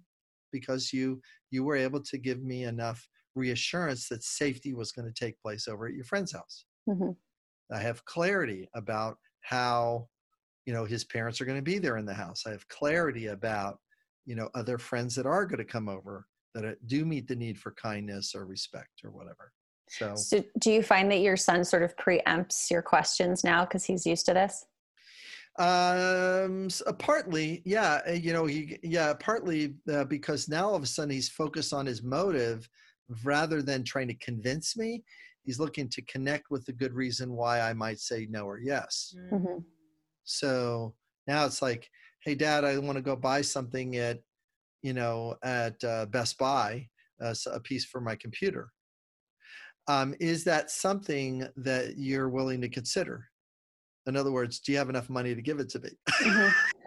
Because 0.51 0.93
you 0.93 1.21
you 1.53 1.63
were 1.63 1.77
able 1.77 2.01
to 2.01 2.19
give 2.19 2.43
me 2.43 2.65
enough 2.65 3.09
reassurance 3.37 4.09
that 4.09 4.25
safety 4.25 4.75
was 4.75 4.91
going 4.91 5.07
to 5.07 5.15
take 5.15 5.41
place 5.41 5.69
over 5.69 5.87
at 5.87 5.95
your 5.95 6.05
friend's 6.05 6.33
house. 6.33 6.65
Mm-hmm. 6.91 7.11
I 7.73 7.79
have 7.79 8.05
clarity 8.07 8.69
about 8.75 9.19
how 9.43 10.09
you 10.67 10.73
know 10.73 10.85
his 10.85 11.05
parents 11.05 11.41
are 11.41 11.45
going 11.45 11.59
to 11.59 11.71
be 11.73 11.79
there 11.79 11.99
in 11.99 12.07
the 12.07 12.21
house. 12.25 12.43
I 12.45 12.51
have 12.51 12.67
clarity 12.67 13.29
about 13.29 13.79
you 14.27 14.35
know 14.35 14.49
other 14.57 14.79
friends 14.79 15.15
that 15.15 15.27
are 15.27 15.47
going 15.47 15.59
to 15.59 15.65
come 15.65 15.89
over 15.89 16.27
that 16.55 16.87
do 16.87 17.05
meet 17.05 17.29
the 17.29 17.37
need 17.37 17.59
for 17.59 17.73
kindness 17.73 18.35
or 18.35 18.47
respect 18.47 19.01
or 19.05 19.11
whatever. 19.11 19.53
So, 19.91 20.15
so 20.17 20.45
do 20.59 20.71
you 20.71 20.83
find 20.83 21.11
that 21.11 21.21
your 21.21 21.37
son 21.37 21.65
sort 21.65 21.83
of 21.83 21.97
preempts 21.97 22.71
your 22.71 22.83
questions 22.83 23.43
now 23.43 23.65
because 23.65 23.85
he's 23.85 24.07
used 24.07 24.27
to 24.27 24.35
this? 24.35 24.67
Um, 25.59 26.69
uh, 26.87 26.93
partly, 26.93 27.63
yeah. 27.65 28.01
Uh, 28.07 28.13
you 28.13 28.33
know, 28.33 28.47
he, 28.47 28.79
yeah, 28.83 29.13
partly 29.15 29.75
uh, 29.93 30.05
because 30.05 30.49
now 30.49 30.69
all 30.69 30.75
of 30.77 30.83
a 30.83 30.87
sudden 30.87 31.11
he's 31.11 31.29
focused 31.29 31.73
on 31.73 31.85
his 31.85 32.03
motive 32.03 32.69
rather 33.25 33.63
than 33.63 33.83
trying 33.83 34.09
to 34.09 34.15
convince 34.15 34.77
me. 34.77 35.03
He's 35.45 35.59
looking 35.59 35.89
to 35.89 36.03
connect 36.03 36.51
with 36.51 36.65
the 36.67 36.73
good 36.73 36.93
reason 36.93 37.33
why 37.33 37.61
I 37.61 37.73
might 37.73 37.99
say 37.99 38.27
no 38.31 38.45
or 38.45 38.59
yes. 38.59 39.15
Mm-hmm. 39.33 39.61
So 40.25 40.95
now 41.27 41.47
it's 41.47 41.63
like, 41.63 41.89
hey, 42.23 42.35
Dad, 42.35 42.65
I 42.65 42.79
want 42.79 42.97
to 42.97 43.03
go 43.03 43.17
buy 43.17 43.41
something 43.41 43.97
at, 43.97 44.19
you 44.83 44.93
know, 44.93 45.37
at 45.43 45.83
uh, 45.85 46.07
Best 46.07 46.39
Buy, 46.39 46.89
uh, 47.21 47.35
a 47.53 47.61
piece 47.61 47.85
for 47.85 48.01
my 48.01 48.15
computer. 48.17 48.71
Um, 49.89 50.15
is 50.21 50.45
that 50.45 50.71
something 50.71 51.47
that 51.57 51.97
you're 51.97 52.29
willing 52.29 52.61
to 52.61 52.69
consider? 52.69 53.27
In 54.07 54.17
other 54.17 54.33
words, 54.33 54.61
do 54.61 54.73
you 54.73 54.79
have 54.79 54.91
enough 54.91 55.11
money 55.11 55.35
to 55.35 55.43
give 55.43 55.61
it 55.61 55.69
to 55.71 55.81
me? 55.81 55.91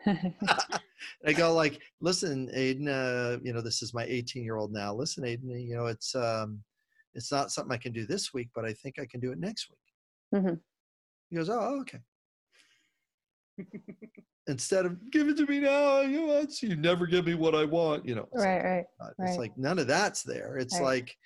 Mm-hmm. 0.06 0.28
I 1.28 1.34
go 1.34 1.54
like, 1.54 1.80
listen, 2.00 2.50
Aiden, 2.56 2.88
uh, 2.88 3.40
you 3.44 3.54
know, 3.54 3.62
this 3.62 3.82
is 3.82 3.94
my 3.94 4.06
18 4.06 4.44
year 4.44 4.56
old 4.58 4.72
now. 4.72 4.94
Listen, 4.94 5.24
Aiden, 5.24 5.68
you 5.68 5.76
know, 5.76 5.88
it's 5.88 6.16
um, 6.16 6.64
it's 7.14 7.32
not 7.32 7.52
something 7.52 7.74
I 7.74 7.78
can 7.78 7.92
do 7.92 8.06
this 8.06 8.34
week, 8.34 8.50
but 8.56 8.66
I 8.66 8.74
think 8.74 9.00
I 9.00 9.06
can 9.06 9.20
do 9.20 9.32
it 9.32 9.40
next 9.40 9.70
week. 9.70 10.42
hmm 10.42 10.56
He 11.30 11.36
goes, 11.36 11.50
oh, 11.50 11.82
okay. 11.82 12.00
Instead 14.48 14.86
of 14.86 15.12
give 15.12 15.28
it 15.30 15.38
to 15.38 15.46
me 15.46 15.60
now, 15.60 16.02
you 16.02 16.26
know, 16.28 16.46
you 16.62 16.76
never 16.76 17.06
give 17.06 17.26
me 17.26 17.36
what 17.36 17.54
I 17.54 17.64
want. 17.64 18.06
You 18.06 18.16
know, 18.16 18.28
it's 18.34 18.44
Right, 18.44 18.56
like, 18.56 18.64
right. 18.64 18.86
uh, 19.00 19.10
It's 19.10 19.18
right. 19.20 19.40
like 19.40 19.58
none 19.58 19.78
of 19.80 19.88
that's 19.88 20.24
there. 20.24 20.58
It's 20.58 20.74
Right. 20.76 20.84
like 20.84 21.18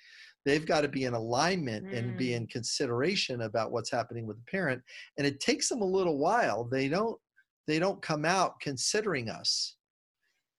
they've 0.44 0.66
got 0.66 0.82
to 0.82 0.88
be 0.88 1.04
in 1.04 1.14
alignment 1.14 1.92
and 1.92 2.16
be 2.16 2.28
Mm. 2.28 2.36
in 2.36 2.46
consideration 2.46 3.40
about 3.42 3.72
what's 3.72 3.90
happening 3.90 4.26
with 4.26 4.36
the 4.36 4.44
parent. 4.50 4.82
And 5.16 5.26
it 5.26 5.40
takes 5.40 5.68
them 5.68 5.80
a 5.80 5.86
little 5.86 6.18
while. 6.18 6.64
They 6.64 6.88
don't 6.88 7.20
they 7.66 7.80
don't 7.80 8.00
come 8.00 8.24
out 8.24 8.60
considering 8.60 9.28
us. 9.28 9.76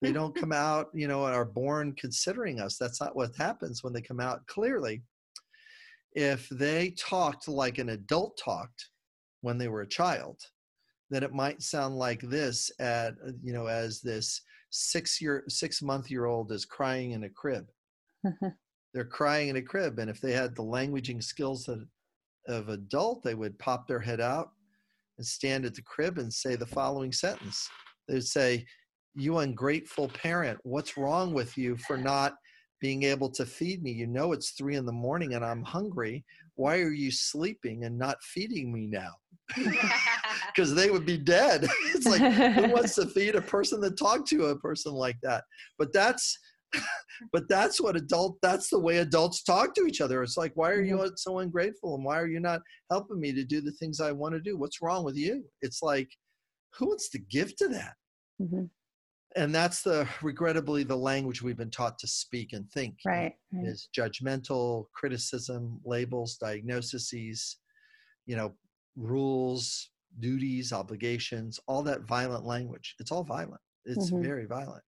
They 0.02 0.12
don't 0.12 0.36
come 0.52 0.52
out, 0.52 0.90
you 0.94 1.08
know, 1.08 1.26
and 1.26 1.34
are 1.34 1.46
born 1.46 1.96
considering 1.96 2.60
us. 2.60 2.78
That's 2.78 3.00
not 3.00 3.16
what 3.16 3.34
happens 3.38 3.82
when 3.82 3.94
they 3.94 4.02
come 4.02 4.20
out 4.20 4.46
clearly. 4.48 5.04
If 6.14 6.50
they 6.50 6.92
talked 6.92 7.48
like 7.48 7.78
an 7.78 7.90
adult 7.90 8.38
talked 8.38 8.90
when 9.42 9.58
they 9.58 9.70
were 9.70 9.82
a 9.84 9.88
child, 9.88 10.42
then 11.10 11.24
it 11.24 11.34
might 11.34 11.62
sound 11.62 11.96
like 11.98 12.22
this 12.22 12.72
at 12.80 13.14
uh, 13.26 13.32
you 13.42 13.54
know 13.54 13.68
as 13.68 14.02
this 14.02 14.42
six 14.70 15.22
year 15.22 15.44
six 15.48 15.82
month 15.82 16.12
year 16.12 16.26
old 16.26 16.52
is 16.52 16.66
crying 16.66 17.12
in 17.12 17.24
a 17.24 17.30
crib. 17.30 17.68
They're 18.94 19.06
crying 19.06 19.50
in 19.50 19.58
a 19.58 19.62
crib 19.62 20.00
and 20.00 20.10
if 20.10 20.20
they 20.20 20.34
had 20.34 20.56
the 20.56 20.64
languaging 20.64 21.24
skills 21.24 21.66
that, 21.66 21.86
of 22.48 22.70
adult 22.70 23.24
they 23.24 23.36
would 23.36 23.60
pop 23.60 23.88
their 23.88 24.00
head 24.00 24.20
out 24.20 24.52
and 25.18 25.26
stand 25.26 25.66
at 25.66 25.76
the 25.76 25.82
crib 25.82 26.18
and 26.18 26.34
say 26.34 26.56
the 26.56 26.66
following 26.66 27.12
sentence. 27.12 27.70
They 28.08 28.16
would 28.16 28.28
say 28.28 28.66
you 29.16 29.40
ungrateful 29.40 30.10
parent 30.10 30.60
what's 30.64 30.98
wrong 30.98 31.34
with 31.34 31.58
you 31.58 31.76
for 31.78 31.98
not 31.98 32.36
being 32.80 33.04
able 33.04 33.30
to 33.32 33.46
feed 33.46 33.82
me? 33.82 33.92
You 33.92 34.08
know 34.08 34.34
it's 34.34 34.52
three 34.52 34.76
in 34.76 34.86
the 34.86 34.92
morning 34.92 35.34
and 35.34 35.46
i'm 35.46 35.64
hungry. 35.64 36.26
Why 36.56 36.80
are 36.80 36.92
you 36.92 37.12
sleeping 37.12 37.86
and 37.86 37.98
not 37.98 38.22
feeding 38.24 38.74
me 38.74 38.88
now 38.88 39.14
because 40.58 40.74
they 40.74 40.90
would 40.90 41.06
be 41.06 41.18
dead. 41.18 41.68
It's 41.94 42.06
like 42.08 42.22
who 42.34 42.70
wants 42.74 42.96
to 42.96 43.06
feed 43.06 43.36
a 43.36 43.42
person 43.42 43.80
that 43.82 43.98
talked 43.98 44.28
to 44.30 44.46
a 44.48 44.60
person 44.60 44.92
like 44.94 45.18
that? 45.24 45.44
But 45.78 45.94
that's 45.94 46.38
but 47.32 47.48
that's 47.48 47.80
what 47.80 47.96
adult 47.96 48.38
that's 48.42 48.70
the 48.70 48.80
way 48.80 48.98
adults 48.98 49.42
talk 49.44 49.74
to 49.76 49.86
each 49.86 50.02
other. 50.02 50.22
It's 50.24 50.36
like 50.38 50.52
why 50.56 50.72
are 50.72 50.82
you 50.82 51.10
so 51.16 51.40
ungrateful? 51.40 51.96
And 51.96 52.04
why 52.04 52.20
are 52.20 52.28
you 52.28 52.40
not 52.40 52.62
helping 52.92 53.20
me 53.20 53.32
to 53.34 53.44
do 53.46 53.62
the 53.62 53.72
things 53.74 54.02
i 54.02 54.12
want 54.12 54.34
to 54.34 54.42
do? 54.42 54.58
What's 54.58 54.82
wrong 54.82 55.06
with 55.06 55.16
you? 55.16 55.44
It's 55.62 55.82
like 55.82 56.10
who 56.76 56.88
wants 56.88 57.10
to 57.10 57.20
give 57.20 57.56
to 57.58 57.68
that? 57.70 57.94
Mhm. 58.42 58.70
and 59.36 59.54
that's 59.54 59.82
the 59.82 60.08
regrettably 60.22 60.84
the 60.84 60.96
language 60.96 61.42
we've 61.42 61.58
been 61.58 61.72
taught 61.72 61.98
to 62.00 62.08
speak 62.08 62.54
and 62.54 62.70
think 62.72 62.94
Right. 63.04 63.34
right. 63.52 63.66
is 63.68 63.90
judgmental 63.98 64.86
criticism 64.94 65.82
labels 65.84 66.38
diagnoses 66.38 67.58
you 68.28 68.36
know 68.36 68.54
rules 68.96 69.90
duties 70.20 70.74
obligations 70.74 71.60
all 71.68 71.84
that 71.84 72.02
violent 72.02 72.46
language. 72.46 72.96
It's 73.00 73.12
all 73.12 73.24
violent. 73.24 73.62
It's 73.86 74.12
Mhm. 74.12 74.22
very 74.22 74.46
violent 74.46 74.84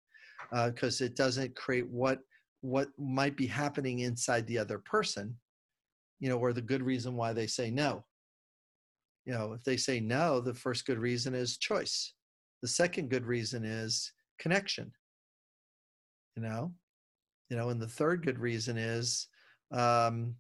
because 0.51 1.01
it 1.01 1.17
doesn't 1.17 1.57
create 1.57 1.89
what 1.89 2.21
what 2.61 2.89
might 2.99 3.37
be 3.37 3.47
happening 3.47 3.99
inside 4.01 4.47
the 4.47 4.57
other 4.59 4.79
person 4.79 5.39
you 6.21 6.29
know 6.29 6.39
or 6.39 6.53
the 6.53 6.63
good 6.63 6.83
reason 6.83 7.15
why 7.17 7.33
they 7.33 7.47
say 7.47 7.71
no. 7.71 8.07
You 9.27 9.33
know 9.35 9.53
if 9.53 9.65
they 9.65 9.77
say 9.77 10.01
no 10.01 10.41
the 10.41 10.55
first 10.55 10.87
good 10.87 10.99
reason 10.99 11.35
is 11.35 11.59
choice. 11.59 12.15
The 12.63 12.69
second 12.69 13.11
good 13.11 13.27
reason 13.27 13.65
is 13.65 14.13
connection. 14.39 14.93
You 16.37 16.43
know? 16.43 16.75
You 17.51 17.57
know 17.57 17.69
and 17.71 17.81
the 17.81 17.89
third 17.89 18.25
good 18.25 18.39
reason 18.39 18.77
is 18.79 19.29
um 19.73 20.37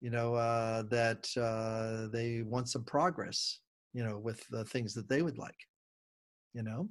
you 0.00 0.10
know 0.10 0.34
uh 0.34 0.82
that 0.82 1.28
uh 1.36 2.08
they 2.12 2.42
want 2.42 2.68
some 2.68 2.84
progress 2.84 3.60
you 3.94 4.04
know 4.04 4.18
with 4.18 4.46
the 4.50 4.64
things 4.64 4.92
that 4.92 5.08
they 5.08 5.22
would 5.22 5.38
like 5.38 5.56
you 6.52 6.62
know 6.62 6.88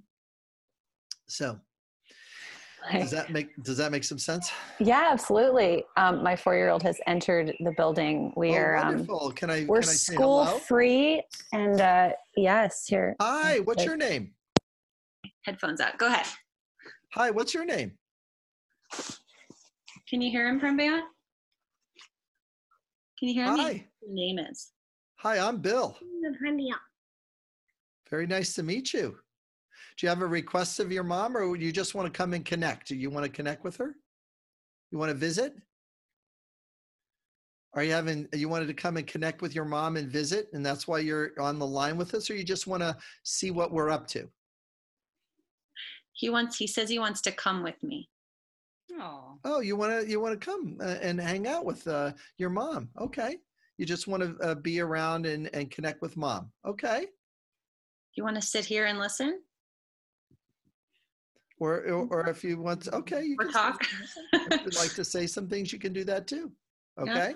so 1.28 1.60
does 2.92 3.12
that 3.12 3.30
make 3.30 3.56
does 3.64 3.78
that 3.78 3.92
make 3.92 4.04
some 4.04 4.20
sense 4.20 4.52
Yeah, 4.80 5.08
absolutely. 5.10 5.86
Um, 5.96 6.22
my 6.22 6.36
four-year-old 6.36 6.84
has 6.84 7.00
entered 7.08 7.54
the 7.62 7.72
building. 7.78 8.34
We 8.36 8.52
oh, 8.52 8.56
are 8.56 8.76
um, 8.78 8.88
wonderful 8.88 9.32
can 9.32 9.50
i 9.50 9.64
we're 9.66 9.80
can 9.80 9.90
i 9.90 9.94
say 9.94 10.14
school 10.16 10.44
hello 10.44 10.58
free, 10.60 11.24
and 11.54 11.80
uh, 11.80 12.10
yes, 12.36 12.86
here. 12.88 13.16
hi 13.22 13.60
what's 13.60 13.86
your 13.86 13.96
name 13.96 14.34
Headphones 15.46 15.80
out. 15.82 15.98
Go 15.98 16.08
ahead. 16.08 16.26
hi 17.14 17.32
what's 17.32 17.54
your 17.54 17.64
name 17.66 17.98
Can 20.10 20.20
you 20.22 20.30
hear 20.30 20.48
him 20.50 20.60
from 20.60 20.76
Beyond? 20.78 21.04
Can 23.20 23.28
you 23.30 23.34
hear 23.34 23.54
me? 23.54 23.62
hi 23.62 23.86
Your 24.02 24.14
name 24.14 24.40
is. 24.40 24.72
hi 25.16 25.40
i'm 25.40 25.58
bill 25.60 25.96
Hi, 26.02 26.76
very 28.14 28.28
nice 28.28 28.54
to 28.54 28.62
meet 28.62 28.94
you. 28.94 29.18
Do 29.98 30.06
you 30.06 30.10
have 30.10 30.22
a 30.22 30.28
request 30.28 30.80
of 30.80 30.92
your 30.92 31.04
mom 31.04 31.36
or 31.36 31.56
you 31.56 31.72
just 31.72 31.96
want 31.96 32.06
to 32.06 32.16
come 32.16 32.34
and 32.34 32.46
connect? 32.46 32.90
Do 32.90 32.96
you 32.96 33.10
want 33.10 33.26
to 33.26 33.32
connect 33.32 33.64
with 33.64 33.76
her? 33.78 33.96
You 34.92 35.00
want 35.00 35.10
to 35.10 35.18
visit? 35.18 35.56
Are 37.74 37.84
you 37.84 37.92
having 37.92 38.28
you 38.32 38.50
wanted 38.50 38.68
to 38.68 38.76
come 38.76 38.98
and 38.98 39.08
connect 39.08 39.42
with 39.42 39.56
your 39.56 39.66
mom 39.66 39.98
and 39.98 40.12
visit 40.12 40.48
and 40.54 40.64
that's 40.64 40.88
why 40.88 41.00
you're 41.00 41.32
on 41.40 41.58
the 41.58 41.66
line 41.66 41.98
with 41.98 42.14
us 42.14 42.30
or 42.30 42.36
you 42.36 42.44
just 42.44 42.68
want 42.68 42.84
to 42.84 42.96
see 43.24 43.50
what 43.50 43.72
we're 43.72 43.90
up 43.90 44.06
to? 44.10 44.30
He 46.12 46.30
wants. 46.30 46.56
He 46.56 46.68
says 46.68 46.90
he 46.92 47.00
wants 47.00 47.20
to 47.22 47.32
come 47.32 47.64
with 47.64 47.82
me. 47.82 48.08
Oh. 48.92 49.40
oh 49.44 49.60
you 49.60 49.76
want 49.76 49.92
to 50.00 50.08
you 50.08 50.20
want 50.20 50.40
to 50.40 50.46
come 50.46 50.78
uh, 50.80 50.98
and 51.02 51.20
hang 51.20 51.48
out 51.48 51.66
with 51.66 51.88
uh, 51.88 52.12
your 52.38 52.52
mom. 52.52 52.90
Okay. 53.02 53.38
You 53.80 53.88
just 53.88 54.08
want 54.08 54.22
to 54.22 54.38
uh, 54.46 54.54
be 54.54 54.82
around 54.82 55.26
and, 55.26 55.50
and 55.56 55.72
connect 55.72 56.04
with 56.04 56.16
mom. 56.16 56.52
Okay 56.64 57.08
You 58.16 58.24
want 58.24 58.36
to 58.36 58.42
sit 58.42 58.66
here 58.66 58.86
and 58.86 59.00
listen 59.00 59.40
or 61.64 61.76
or, 61.76 61.82
mm-hmm. 61.82 62.14
or 62.14 62.30
if 62.30 62.44
you 62.44 62.60
want 62.60 62.84
to, 62.84 62.96
okay 62.96 63.24
you 63.24 63.38
or 63.40 63.46
can 63.46 63.54
talk? 63.54 63.88
if 64.34 64.66
you'd 64.66 64.76
like 64.76 64.94
to 64.96 65.06
say 65.06 65.28
some 65.28 65.48
things, 65.48 65.72
you 65.72 65.80
can 65.80 65.94
do 65.94 66.04
that 66.04 66.28
too. 66.28 66.52
Yeah. 67.04 67.12
Okay. 67.12 67.36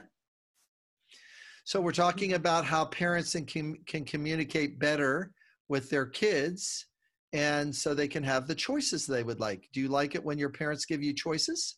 So 1.64 1.82
we're 1.82 1.92
talking 1.92 2.30
mm-hmm. 2.30 2.38
about 2.38 2.66
how 2.66 2.86
parents 2.86 3.36
can, 3.48 3.78
can 3.88 4.06
communicate 4.06 4.80
better 4.80 5.32
with 5.70 5.90
their 5.90 6.06
kids 6.06 6.86
and 7.34 7.76
so 7.76 7.94
they 7.94 8.08
can 8.08 8.24
have 8.24 8.48
the 8.48 8.56
choices 8.56 9.06
they 9.06 9.24
would 9.24 9.40
like. 9.40 9.68
Do 9.74 9.82
you 9.82 9.90
like 9.90 10.16
it 10.16 10.24
when 10.24 10.38
your 10.38 10.50
parents 10.50 10.86
give 10.86 11.04
you 11.04 11.14
choices? 11.14 11.76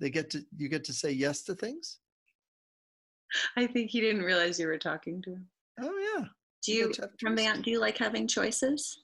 They 0.00 0.10
get 0.10 0.30
to 0.30 0.42
you 0.56 0.68
get 0.68 0.84
to 0.84 0.92
say 0.92 1.10
yes 1.10 1.42
to 1.44 1.54
things? 1.54 1.98
I 3.56 3.66
think 3.66 3.90
he 3.90 4.00
didn't 4.00 4.22
realize 4.22 4.58
you 4.58 4.68
were 4.68 4.78
talking 4.78 5.20
to 5.22 5.30
him. 5.32 5.46
Oh 5.82 6.16
yeah. 6.16 6.24
Do 6.68 6.74
You 6.74 6.80
you, 6.80 6.86
get 6.88 6.94
to 6.96 7.02
have 7.02 7.10
from 7.18 7.34
choices. 7.34 7.44
Beyond, 7.46 7.64
do 7.64 7.70
you 7.70 7.80
like 7.80 7.96
having 7.96 8.28
choices? 8.28 9.02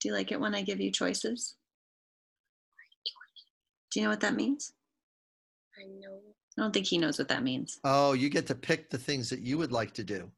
Do 0.00 0.08
you 0.08 0.14
like 0.14 0.30
it 0.30 0.40
when 0.40 0.54
I 0.54 0.62
give 0.62 0.80
you 0.80 0.92
choices? 0.92 1.56
Do 3.90 3.98
you 3.98 4.04
know 4.04 4.10
what 4.10 4.20
that 4.20 4.36
means? 4.36 4.72
I 5.76 5.86
know. 5.88 6.20
I 6.56 6.62
don't 6.62 6.72
think 6.72 6.86
he 6.86 6.98
knows 6.98 7.18
what 7.18 7.26
that 7.28 7.42
means. 7.42 7.80
Oh, 7.82 8.12
you 8.12 8.28
get 8.28 8.46
to 8.46 8.54
pick 8.54 8.90
the 8.90 8.98
things 8.98 9.28
that 9.30 9.40
you 9.40 9.58
would 9.58 9.72
like 9.72 9.92
to 9.94 10.04
do. 10.04 10.30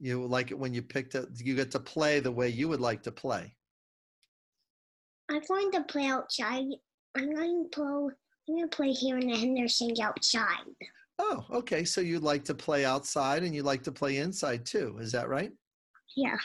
You 0.00 0.26
like 0.26 0.50
it 0.50 0.58
when 0.58 0.74
you 0.74 0.82
pick 0.82 1.10
the 1.10 1.26
you 1.36 1.54
get 1.54 1.70
to 1.70 1.80
play 1.80 2.20
the 2.20 2.30
way 2.30 2.50
you 2.50 2.68
would 2.68 2.82
like 2.82 3.02
to 3.04 3.10
play. 3.10 3.54
I'm 5.30 5.40
going 5.48 5.72
to 5.72 5.82
play 5.84 6.04
outside. 6.04 6.66
I'm 7.16 7.34
going 7.34 7.64
to 7.64 7.70
play. 7.70 7.86
I'm 8.48 8.56
going 8.56 8.68
to 8.68 8.76
play 8.76 8.92
here 8.92 9.16
in 9.16 9.28
the 9.28 9.36
Hendersons 9.36 9.98
outside. 9.98 10.66
Oh, 11.18 11.44
okay. 11.50 11.84
So 11.84 12.00
you'd 12.00 12.22
like 12.22 12.44
to 12.44 12.54
play 12.54 12.84
outside 12.84 13.42
and 13.42 13.54
you 13.54 13.62
like 13.62 13.82
to 13.84 13.92
play 13.92 14.18
inside 14.18 14.66
too. 14.66 14.98
Is 15.00 15.12
that 15.12 15.28
right? 15.28 15.50
Yeah. 16.16 16.36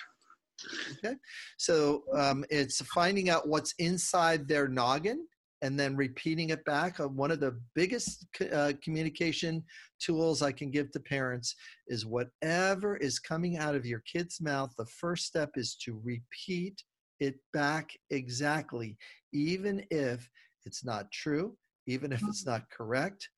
Okay. 0.98 1.16
So 1.58 2.04
um, 2.16 2.46
it's 2.50 2.82
finding 2.94 3.30
out 3.30 3.48
what's 3.48 3.74
inside 3.80 4.48
their 4.48 4.68
noggin 4.68 5.26
and 5.62 5.80
then 5.80 5.96
repeating 5.96 6.50
it 6.50 6.64
back. 6.66 7.00
Uh, 7.00 7.08
one 7.08 7.32
of 7.32 7.40
the 7.40 7.60
biggest 7.76 8.26
uh, 8.52 8.74
communication 8.84 9.64
tools 10.00 10.42
I 10.42 10.52
can 10.52 10.72
give 10.72 10.92
to 10.92 11.00
parents 11.00 11.56
is 11.88 12.06
whatever 12.06 12.98
is 12.98 13.20
coming 13.20 13.58
out 13.58 13.76
of 13.76 13.86
your 13.86 14.02
kid's 14.12 14.42
mouth, 14.42 14.72
the 14.78 14.86
first 14.86 15.26
step 15.26 15.52
is 15.56 15.76
to 15.86 16.02
repeat 16.04 16.82
it 17.20 17.36
back 17.54 17.92
exactly, 18.10 18.98
even 19.34 19.86
if 19.92 20.28
it's 20.66 20.84
not 20.84 21.12
true, 21.12 21.56
even 21.88 22.12
if 22.12 22.22
it's 22.28 22.46
not 22.46 22.64
correct, 22.76 23.30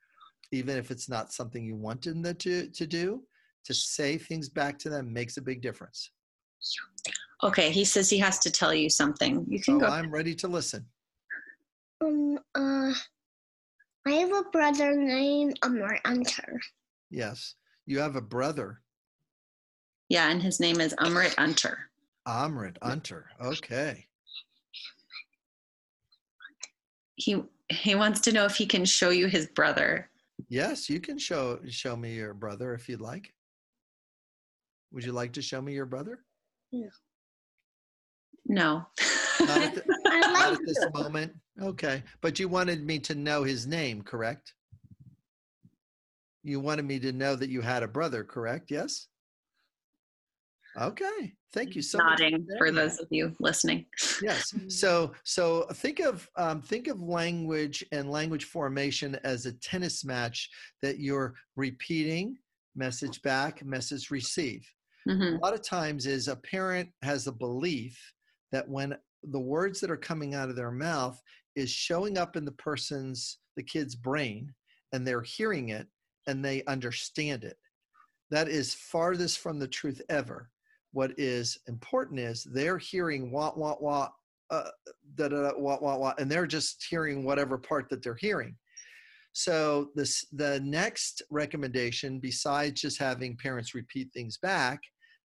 even 0.53 0.77
if 0.77 0.91
it's 0.91 1.09
not 1.09 1.33
something 1.33 1.65
you 1.65 1.75
wanted 1.75 2.23
them 2.23 2.35
to, 2.35 2.67
to 2.69 2.87
do. 2.87 3.23
To 3.65 3.73
say 3.73 4.17
things 4.17 4.49
back 4.49 4.77
to 4.79 4.89
them 4.89 5.11
makes 5.11 5.37
a 5.37 5.41
big 5.41 5.61
difference. 5.61 6.11
Okay, 7.43 7.71
he 7.71 7.85
says 7.85 8.09
he 8.09 8.19
has 8.19 8.39
to 8.39 8.51
tell 8.51 8.73
you 8.73 8.89
something. 8.89 9.45
You 9.47 9.61
can 9.61 9.75
So 9.75 9.79
go. 9.79 9.85
I'm 9.87 10.11
ready 10.11 10.35
to 10.35 10.47
listen. 10.47 10.85
Um. 12.01 12.39
Uh. 12.53 12.93
I 14.05 14.11
have 14.11 14.33
a 14.33 14.43
brother 14.51 14.95
named 14.95 15.57
Amar 15.63 15.97
Hunter. 16.05 16.59
Yes. 17.09 17.55
You 17.85 17.99
have 17.99 18.17
a 18.17 18.21
brother. 18.21 18.81
Yeah, 20.09 20.29
and 20.29 20.43
his 20.43 20.59
name 20.59 20.81
is 20.81 20.93
Umrit 20.99 21.33
Unter. 21.37 21.77
Amrit 22.27 22.75
Unter. 22.81 23.25
Okay. 23.41 24.05
He 27.15 27.43
he 27.69 27.95
wants 27.95 28.19
to 28.21 28.33
know 28.33 28.43
if 28.45 28.55
he 28.55 28.65
can 28.65 28.83
show 28.83 29.09
you 29.09 29.27
his 29.27 29.47
brother. 29.47 30.09
Yes, 30.49 30.89
you 30.89 30.99
can 30.99 31.17
show 31.17 31.59
show 31.69 31.95
me 31.95 32.15
your 32.15 32.33
brother 32.33 32.73
if 32.73 32.89
you'd 32.89 33.01
like. 33.01 33.33
Would 34.91 35.03
you 35.03 35.11
like 35.11 35.33
to 35.33 35.41
show 35.41 35.61
me 35.61 35.73
your 35.73 35.85
brother? 35.85 36.19
Yeah. 36.71 36.89
No. 38.45 38.85
Not 39.39 39.61
at, 39.61 39.75
the, 39.75 39.83
not 40.05 40.33
like 40.33 40.53
at 40.53 40.65
this 40.65 40.85
moment. 40.93 41.33
Okay, 41.61 42.03
but 42.21 42.39
you 42.39 42.47
wanted 42.47 42.85
me 42.85 42.99
to 42.99 43.15
know 43.15 43.43
his 43.43 43.65
name, 43.65 44.01
correct? 44.01 44.53
You 46.43 46.59
wanted 46.59 46.85
me 46.85 46.99
to 46.99 47.11
know 47.11 47.35
that 47.35 47.49
you 47.49 47.61
had 47.61 47.83
a 47.83 47.87
brother, 47.87 48.23
correct? 48.23 48.69
Yes. 48.69 49.07
Okay. 50.79 51.33
Thank 51.53 51.75
you 51.75 51.83
so 51.83 51.99
much. 51.99 52.19
Nodding 52.19 52.47
for 52.57 52.71
those 52.71 52.99
of 52.99 53.07
you 53.11 53.33
listening. 53.39 53.85
Yes. 54.21 54.53
So 54.69 55.13
so 55.23 55.67
think 55.73 55.99
of 55.99 56.27
um, 56.35 56.61
think 56.61 56.87
of 56.87 57.01
language 57.01 57.85
and 57.91 58.09
language 58.09 58.45
formation 58.45 59.17
as 59.23 59.45
a 59.45 59.53
tennis 59.53 60.03
match 60.03 60.49
that 60.81 60.99
you're 60.99 61.35
repeating, 61.55 62.37
message 62.75 63.21
back, 63.21 63.63
message 63.63 64.09
receive. 64.09 64.67
Mhm. 65.07 65.37
A 65.37 65.39
lot 65.39 65.53
of 65.53 65.61
times 65.61 66.07
is 66.07 66.27
a 66.27 66.35
parent 66.35 66.89
has 67.03 67.27
a 67.27 67.31
belief 67.31 67.99
that 68.51 68.67
when 68.67 68.95
the 69.23 69.39
words 69.39 69.79
that 69.79 69.91
are 69.91 69.97
coming 69.97 70.33
out 70.33 70.49
of 70.49 70.55
their 70.55 70.71
mouth 70.71 71.21
is 71.55 71.69
showing 71.69 72.17
up 72.17 72.35
in 72.35 72.45
the 72.45 72.51
person's 72.53 73.39
the 73.55 73.63
kid's 73.63 73.95
brain 73.95 74.51
and 74.91 75.05
they're 75.05 75.21
hearing 75.21 75.69
it 75.69 75.87
and 76.27 76.43
they 76.43 76.63
understand 76.65 77.43
it. 77.43 77.57
That 78.31 78.47
is 78.47 78.73
farthest 78.73 79.39
from 79.39 79.59
the 79.59 79.67
truth 79.67 80.01
ever. 80.09 80.49
What 80.93 81.11
is 81.17 81.57
important 81.67 82.19
is 82.19 82.43
they're 82.43 82.77
hearing 82.77 83.31
wah 83.31 83.51
wah 83.55 83.75
wah 83.79 84.09
uh, 84.49 84.69
da 85.15 85.27
da 85.27 85.51
wah 85.57 85.77
wah 85.81 85.97
wah, 85.97 86.13
and 86.17 86.31
they're 86.31 86.47
just 86.47 86.85
hearing 86.89 87.23
whatever 87.23 87.57
part 87.57 87.89
that 87.89 88.03
they're 88.03 88.15
hearing. 88.15 88.55
So 89.33 89.89
this 89.95 90.27
the 90.31 90.59
next 90.61 91.23
recommendation, 91.31 92.19
besides 92.19 92.79
just 92.79 92.99
having 92.99 93.35
parents 93.35 93.73
repeat 93.73 94.09
things 94.13 94.37
back, 94.37 94.79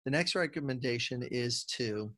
the 0.05 0.11
next 0.13 0.37
recommendation 0.37 1.23
is 1.31 1.65
to 1.77 2.13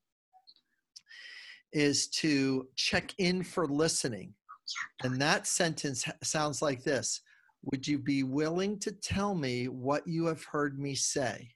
is 1.73 2.09
to 2.09 2.69
check 2.77 3.15
in 3.19 3.43
for 3.43 3.67
listening. 3.67 4.35
And 5.03 5.21
that 5.21 5.47
sentence 5.47 6.05
sounds 6.23 6.61
like 6.61 6.83
this. 6.85 7.23
Would 7.65 7.89
you 7.89 7.99
be 7.99 8.23
willing 8.23 8.79
to 8.81 8.93
tell 8.93 9.35
me 9.35 9.69
what 9.69 10.07
you 10.07 10.27
have 10.27 10.45
heard 10.45 10.79
me 10.79 10.95
say? 10.95 11.49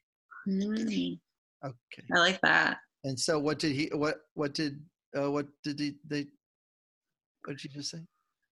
Mm. 0.48 1.18
Okay. 1.64 2.04
I 2.14 2.18
like 2.18 2.40
that. 2.42 2.78
And 3.04 3.18
so 3.18 3.38
what 3.38 3.58
did 3.58 3.72
he 3.72 3.90
what 3.92 4.16
what 4.34 4.54
did 4.54 4.80
uh, 5.16 5.30
what 5.30 5.46
did 5.64 5.78
he 5.78 5.94
they 6.06 6.26
what 7.44 7.56
did 7.56 7.64
you 7.64 7.70
just 7.70 7.90
say? 7.90 7.98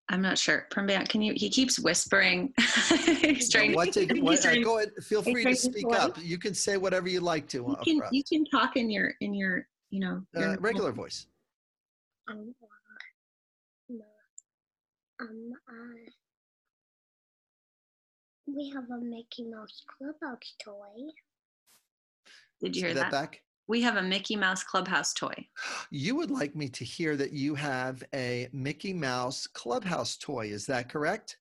I'm 0.09 0.21
not 0.21 0.39
sure. 0.39 0.67
Prambam, 0.73 1.09
can 1.09 1.23
you? 1.23 1.35
He 1.37 1.49
keeps 1.49 1.79
whispering. 1.79 2.53
he's 3.21 3.49
trying. 3.49 3.75
what 3.75 3.93
did 3.93 4.11
he's 4.11 4.23
what, 4.23 4.39
uh, 4.41 4.43
trying- 4.43 4.63
go 4.65 4.79
ahead 4.79 4.91
feel 5.03 5.23
free 5.23 5.45
to 5.45 5.51
to 5.51 5.57
speak 5.57 5.85
voice. 5.87 5.99
up. 5.99 6.19
You 6.21 6.37
can 6.39 6.53
say 6.53 6.77
whatever 6.77 7.09
you 7.09 7.21
like 7.21 7.47
to 7.49 7.59
you 7.59 7.77
uh, 7.79 7.85
can 7.85 8.01
you 8.11 8.25
can 8.25 8.45
talk 8.47 8.77
in 8.77 8.91
your 8.91 9.15
in 9.21 9.35
your 9.35 9.67
you 9.91 10.01
know 10.01 10.23
your 10.35 10.51
uh, 10.51 10.57
regular 10.59 10.91
voice. 10.93 11.27
um, 12.29 12.55
uh, 12.61 13.95
um, 15.23 15.53
uh, 15.69 16.11
we 18.47 18.71
have 18.71 18.85
a 18.91 18.99
Mickey 18.99 19.45
Mouse 19.45 19.83
Clubhouse 19.87 20.55
toy. 20.65 21.13
Did 22.61 22.77
you 22.77 22.83
hear 22.85 22.95
that 22.95 23.11
that? 23.11 23.31
back? 23.31 23.43
We 23.69 23.81
have 23.83 23.97
a 23.97 24.03
Mickey 24.03 24.37
Mouse 24.37 24.63
Clubhouse 24.65 25.13
toy. 25.15 25.47
You 25.91 26.17
would 26.17 26.31
like 26.31 26.57
me 26.57 26.69
to 26.71 26.85
hear 26.85 27.17
that 27.17 27.33
you 27.33 27.55
have 27.55 28.03
a 28.15 28.49
Mickey 28.53 28.93
Mouse 28.93 29.47
Clubhouse 29.47 30.17
toy. 30.17 30.47
Is 30.49 30.67
that 30.67 30.89
correct? 30.89 31.39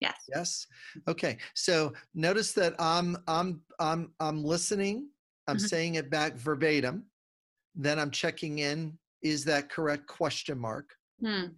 Yes. 0.00 0.16
Yes. 0.34 0.66
Okay. 1.06 1.36
So 1.54 1.92
notice 2.14 2.52
that 2.52 2.74
I'm 2.78 3.16
I'm 3.26 3.60
I'm 3.80 4.12
I'm 4.20 4.42
listening. 4.44 5.10
I'm 5.46 5.56
Mhm. 5.56 5.68
saying 5.68 5.94
it 5.96 6.08
back 6.10 6.36
verbatim. 6.36 7.04
Then 7.74 7.98
I'm 7.98 8.10
checking 8.10 8.60
in. 8.60 8.98
Is 9.22 9.44
that 9.44 9.68
correct? 9.70 10.06
Question 10.06 10.58
mark. 10.58 10.94
Hmm. 11.20 11.48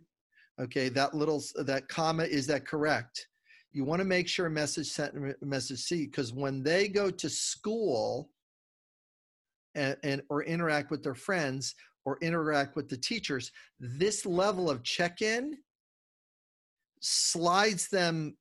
Okay. 0.61 0.89
That 0.89 1.15
little 1.15 1.43
that 1.57 1.89
comma 1.89 2.25
is 2.25 2.47
that 2.49 2.67
correct? 2.67 3.29
You 3.73 3.85
want 3.85 4.01
to 4.01 4.05
make 4.05 4.27
sure 4.29 4.49
message 4.49 4.89
sent 4.89 5.15
message 5.43 5.81
C 5.81 6.07
because 6.07 6.33
when 6.33 6.63
they 6.63 6.89
go 6.89 7.11
to 7.11 7.29
school 7.29 8.31
and, 9.75 9.97
and 10.03 10.23
or 10.29 10.43
interact 10.43 10.91
with 10.91 11.03
their 11.03 11.15
friends 11.15 11.75
or 12.05 12.19
interact 12.21 12.75
with 12.75 12.89
the 12.89 12.97
teachers, 12.97 13.53
this 13.79 14.27
level 14.27 14.69
of 14.69 14.83
check-in 14.83 15.57
slides 17.01 17.89
them 17.89 18.37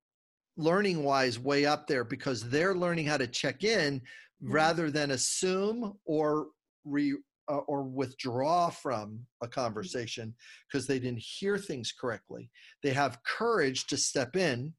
learning 0.57 1.03
wise 1.03 1.39
way 1.39 1.65
up 1.65 1.87
there 1.87 2.03
because 2.03 2.49
they're 2.49 2.75
learning 2.75 3.05
how 3.05 3.17
to 3.17 3.27
check 3.27 3.63
in 3.63 4.01
rather 4.41 4.89
than 4.89 5.11
assume 5.11 5.93
or 6.05 6.47
re 6.85 7.15
uh, 7.49 7.57
or 7.67 7.83
withdraw 7.83 8.69
from 8.69 9.19
a 9.41 9.47
conversation 9.47 10.33
because 10.67 10.85
they 10.85 10.99
didn't 10.99 11.19
hear 11.19 11.57
things 11.57 11.91
correctly. 11.91 12.49
They 12.83 12.91
have 12.91 13.23
courage 13.23 13.87
to 13.87 13.97
step 13.97 14.35
in 14.35 14.73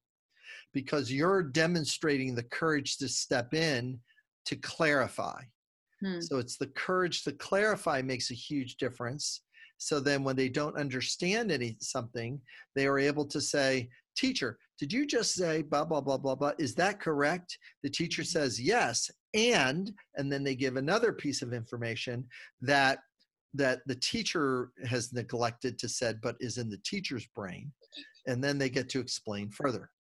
because 0.73 1.13
you're 1.13 1.43
demonstrating 1.43 2.35
the 2.35 2.45
courage 2.45 2.97
to 2.99 3.09
step 3.09 3.55
in 3.55 3.99
to 4.47 4.57
clarify 4.57 5.41
Hmm. 6.03 6.21
so 6.21 6.39
it's 6.39 6.57
the 6.57 6.69
courage 6.69 7.25
to 7.25 7.33
clarify 7.33 8.01
makes 8.01 8.31
a 8.31 8.35
huge 8.35 8.77
difference. 8.77 9.43
So 9.77 10.01
then 10.01 10.25
when 10.25 10.37
they 10.37 10.49
don't 10.49 10.77
understand 10.77 11.51
any 11.51 11.77
something, 11.81 12.41
they 12.75 12.87
are 12.87 12.99
able 12.99 13.27
to 13.27 13.41
say, 13.41 13.89
teacher, 14.17 14.59
did 14.79 14.93
you 14.93 15.07
just 15.07 15.35
say 15.35 15.63
blah 15.63 15.85
blah 15.85 16.01
blah 16.01 16.17
blah 16.17 16.35
blah? 16.35 16.53
Is 16.59 16.75
that 16.77 17.01
correct? 17.01 17.59
The 17.83 17.91
teacher 17.91 18.25
says 18.25 18.61
yes, 18.61 19.11
and 19.35 19.93
and 20.17 20.33
then 20.33 20.43
they 20.43 20.55
give 20.55 20.77
another 20.77 21.13
piece 21.13 21.43
of 21.43 21.53
information 21.53 22.27
that 22.63 23.01
that 23.53 23.81
the 23.87 23.97
teacher 23.97 24.71
has 24.85 25.13
neglected 25.13 25.79
to 25.81 25.89
said 25.89 26.21
but 26.23 26.37
is 26.41 26.57
in 26.57 26.71
the 26.71 26.79
teacher's 26.85 27.27
brain 27.35 27.73
and 28.29 28.43
then 28.43 28.59
they 28.59 28.71
get 28.71 28.89
to 28.89 29.01
explain 29.01 29.51
further 29.51 29.91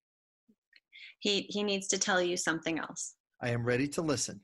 He 1.20 1.42
he 1.48 1.62
needs 1.62 1.86
to 1.88 1.98
tell 1.98 2.20
you 2.20 2.36
something 2.36 2.78
else. 2.78 3.14
i 3.40 3.48
am 3.50 3.64
ready 3.64 3.88
to 3.88 4.02
listen 4.02 4.40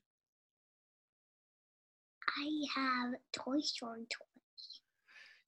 I 2.38 2.48
have 2.80 3.14
Toy 3.32 3.60
Story 3.60 4.06
toys. 4.10 4.80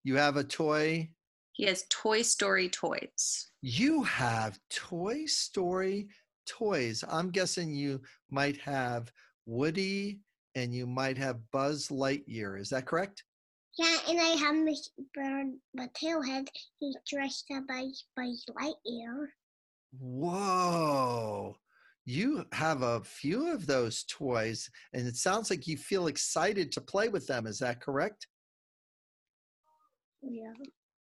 you 0.04 0.16
have 0.16 0.36
a 0.36 0.44
toy 0.44 1.10
He 1.52 1.64
has 1.66 1.84
Toy 1.90 2.22
Story 2.22 2.68
toys. 2.68 3.50
You 3.62 4.04
have 4.04 4.58
Toy 4.70 5.26
Story 5.26 6.08
toys. 6.46 7.04
I'm 7.08 7.30
guessing 7.30 7.74
you 7.74 8.00
might 8.30 8.56
have 8.58 9.10
Woody 9.46 10.20
and 10.54 10.74
you 10.74 10.86
might 10.86 11.18
have 11.18 11.38
Buzz 11.52 11.88
Lightyear. 11.88 12.58
Is 12.60 12.70
that 12.70 12.86
correct? 12.86 13.24
Yeah, 13.76 13.96
and 14.08 14.18
I 14.20 14.30
have 14.44 14.54
Mr. 14.54 14.88
Bird, 15.14 15.48
but 15.74 15.92
Tailhead. 15.94 16.48
He's 16.80 16.96
dressed 17.06 17.46
up 17.54 17.64
as 17.70 18.04
Buzz 18.16 18.44
Lightyear. 18.58 19.26
Whoa. 19.92 21.56
You 22.04 22.46
have 22.52 22.82
a 22.82 23.02
few 23.02 23.52
of 23.52 23.66
those 23.66 24.04
toys, 24.04 24.70
and 24.94 25.06
it 25.06 25.16
sounds 25.16 25.50
like 25.50 25.66
you 25.66 25.76
feel 25.76 26.06
excited 26.06 26.72
to 26.72 26.80
play 26.80 27.08
with 27.08 27.26
them. 27.26 27.46
Is 27.46 27.58
that 27.58 27.80
correct? 27.80 28.26
Yeah. 30.22 30.52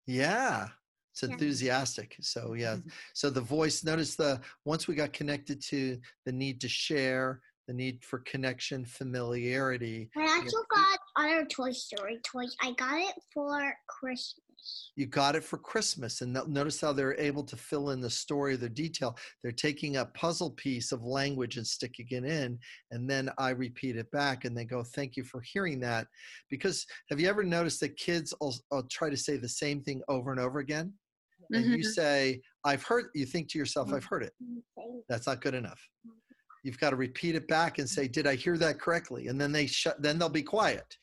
Yeah. 0.08 0.68
It's 1.12 1.24
Yeah. 1.24 1.30
enthusiastic. 1.30 2.16
So, 2.22 2.54
yeah. 2.54 2.78
Mm-hmm. 2.78 2.90
So, 3.14 3.30
the 3.30 3.42
voice, 3.42 3.84
notice 3.84 4.16
the 4.16 4.42
once 4.66 4.88
we 4.88 4.96
got 4.96 5.14
connected 5.14 5.62
to 5.64 6.00
the 6.26 6.32
need 6.32 6.60
to 6.62 6.70
share, 6.70 7.42
the 7.68 7.74
need 7.74 8.04
for 8.04 8.20
connection, 8.20 8.84
familiarity, 8.84 10.10
I 10.18 10.42
also 10.44 10.64
got 10.72 11.00
other 11.18 11.46
Toy 11.46 11.72
Story 11.72 12.20
toys. 12.24 12.56
I 12.64 12.72
got 12.72 12.98
it 13.00 13.14
for 13.32 13.72
Christmas. 13.88 14.49
You 14.96 15.06
got 15.06 15.36
it 15.36 15.44
for 15.44 15.58
Christmas. 15.58 16.22
And 16.22 16.34
notice 16.48 16.82
how 16.82 16.92
they're 16.92 17.20
able 17.20 17.44
to 17.46 17.56
fill 17.56 17.92
in 17.92 18.02
the 18.02 18.10
story, 18.10 18.56
the 18.56 18.70
detail. 18.70 19.18
They're 19.42 19.52
taking 19.52 19.98
a 19.98 20.06
puzzle 20.08 20.52
piece 20.52 20.92
of 20.92 21.04
language 21.04 21.58
and 21.58 21.66
sticking 21.66 22.08
it 22.12 22.26
in. 22.26 22.60
And 22.92 23.10
then 23.10 23.30
I 23.38 23.52
repeat 23.52 23.96
it 23.96 24.12
back 24.12 24.46
and 24.46 24.58
they 24.58 24.66
go, 24.66 24.84
Thank 24.84 25.16
you 25.16 25.24
for 25.24 25.42
hearing 25.42 25.80
that. 25.82 26.08
Because 26.50 26.86
have 27.10 27.20
you 27.20 27.30
ever 27.30 27.44
noticed 27.44 27.80
that 27.80 27.98
kids 27.98 28.34
will, 28.42 28.56
will 28.72 28.84
try 28.90 29.10
to 29.10 29.18
say 29.18 29.38
the 29.38 29.48
same 29.48 29.82
thing 29.82 30.02
over 30.10 30.32
and 30.32 30.40
over 30.40 30.60
again? 30.60 30.94
And 31.54 31.66
you 31.66 31.80
Mhm. 31.80 31.94
say, 31.94 32.42
I've 32.64 32.84
heard, 32.84 33.06
you 33.16 33.26
think 33.26 33.50
to 33.52 33.58
yourself, 33.58 33.94
I've 33.94 34.06
heard 34.06 34.24
it. 34.24 34.34
That's 35.08 35.26
not 35.28 35.42
good 35.42 35.56
enough. 35.56 35.82
You've 36.64 36.80
got 36.80 36.90
to 36.90 36.96
repeat 36.98 37.36
it 37.36 37.48
back 37.48 37.80
and 37.80 37.90
say, 37.90 38.08
"Did 38.08 38.28
I 38.28 38.36
hear 38.36 38.58
that 38.58 38.80
correctly?" 38.80 39.28
And 39.28 39.40
then 39.40 39.52
they 39.54 39.66
shut. 39.66 40.02
Then 40.02 40.20
they'll 40.20 40.28
be 40.30 40.44
quiet. 40.44 40.98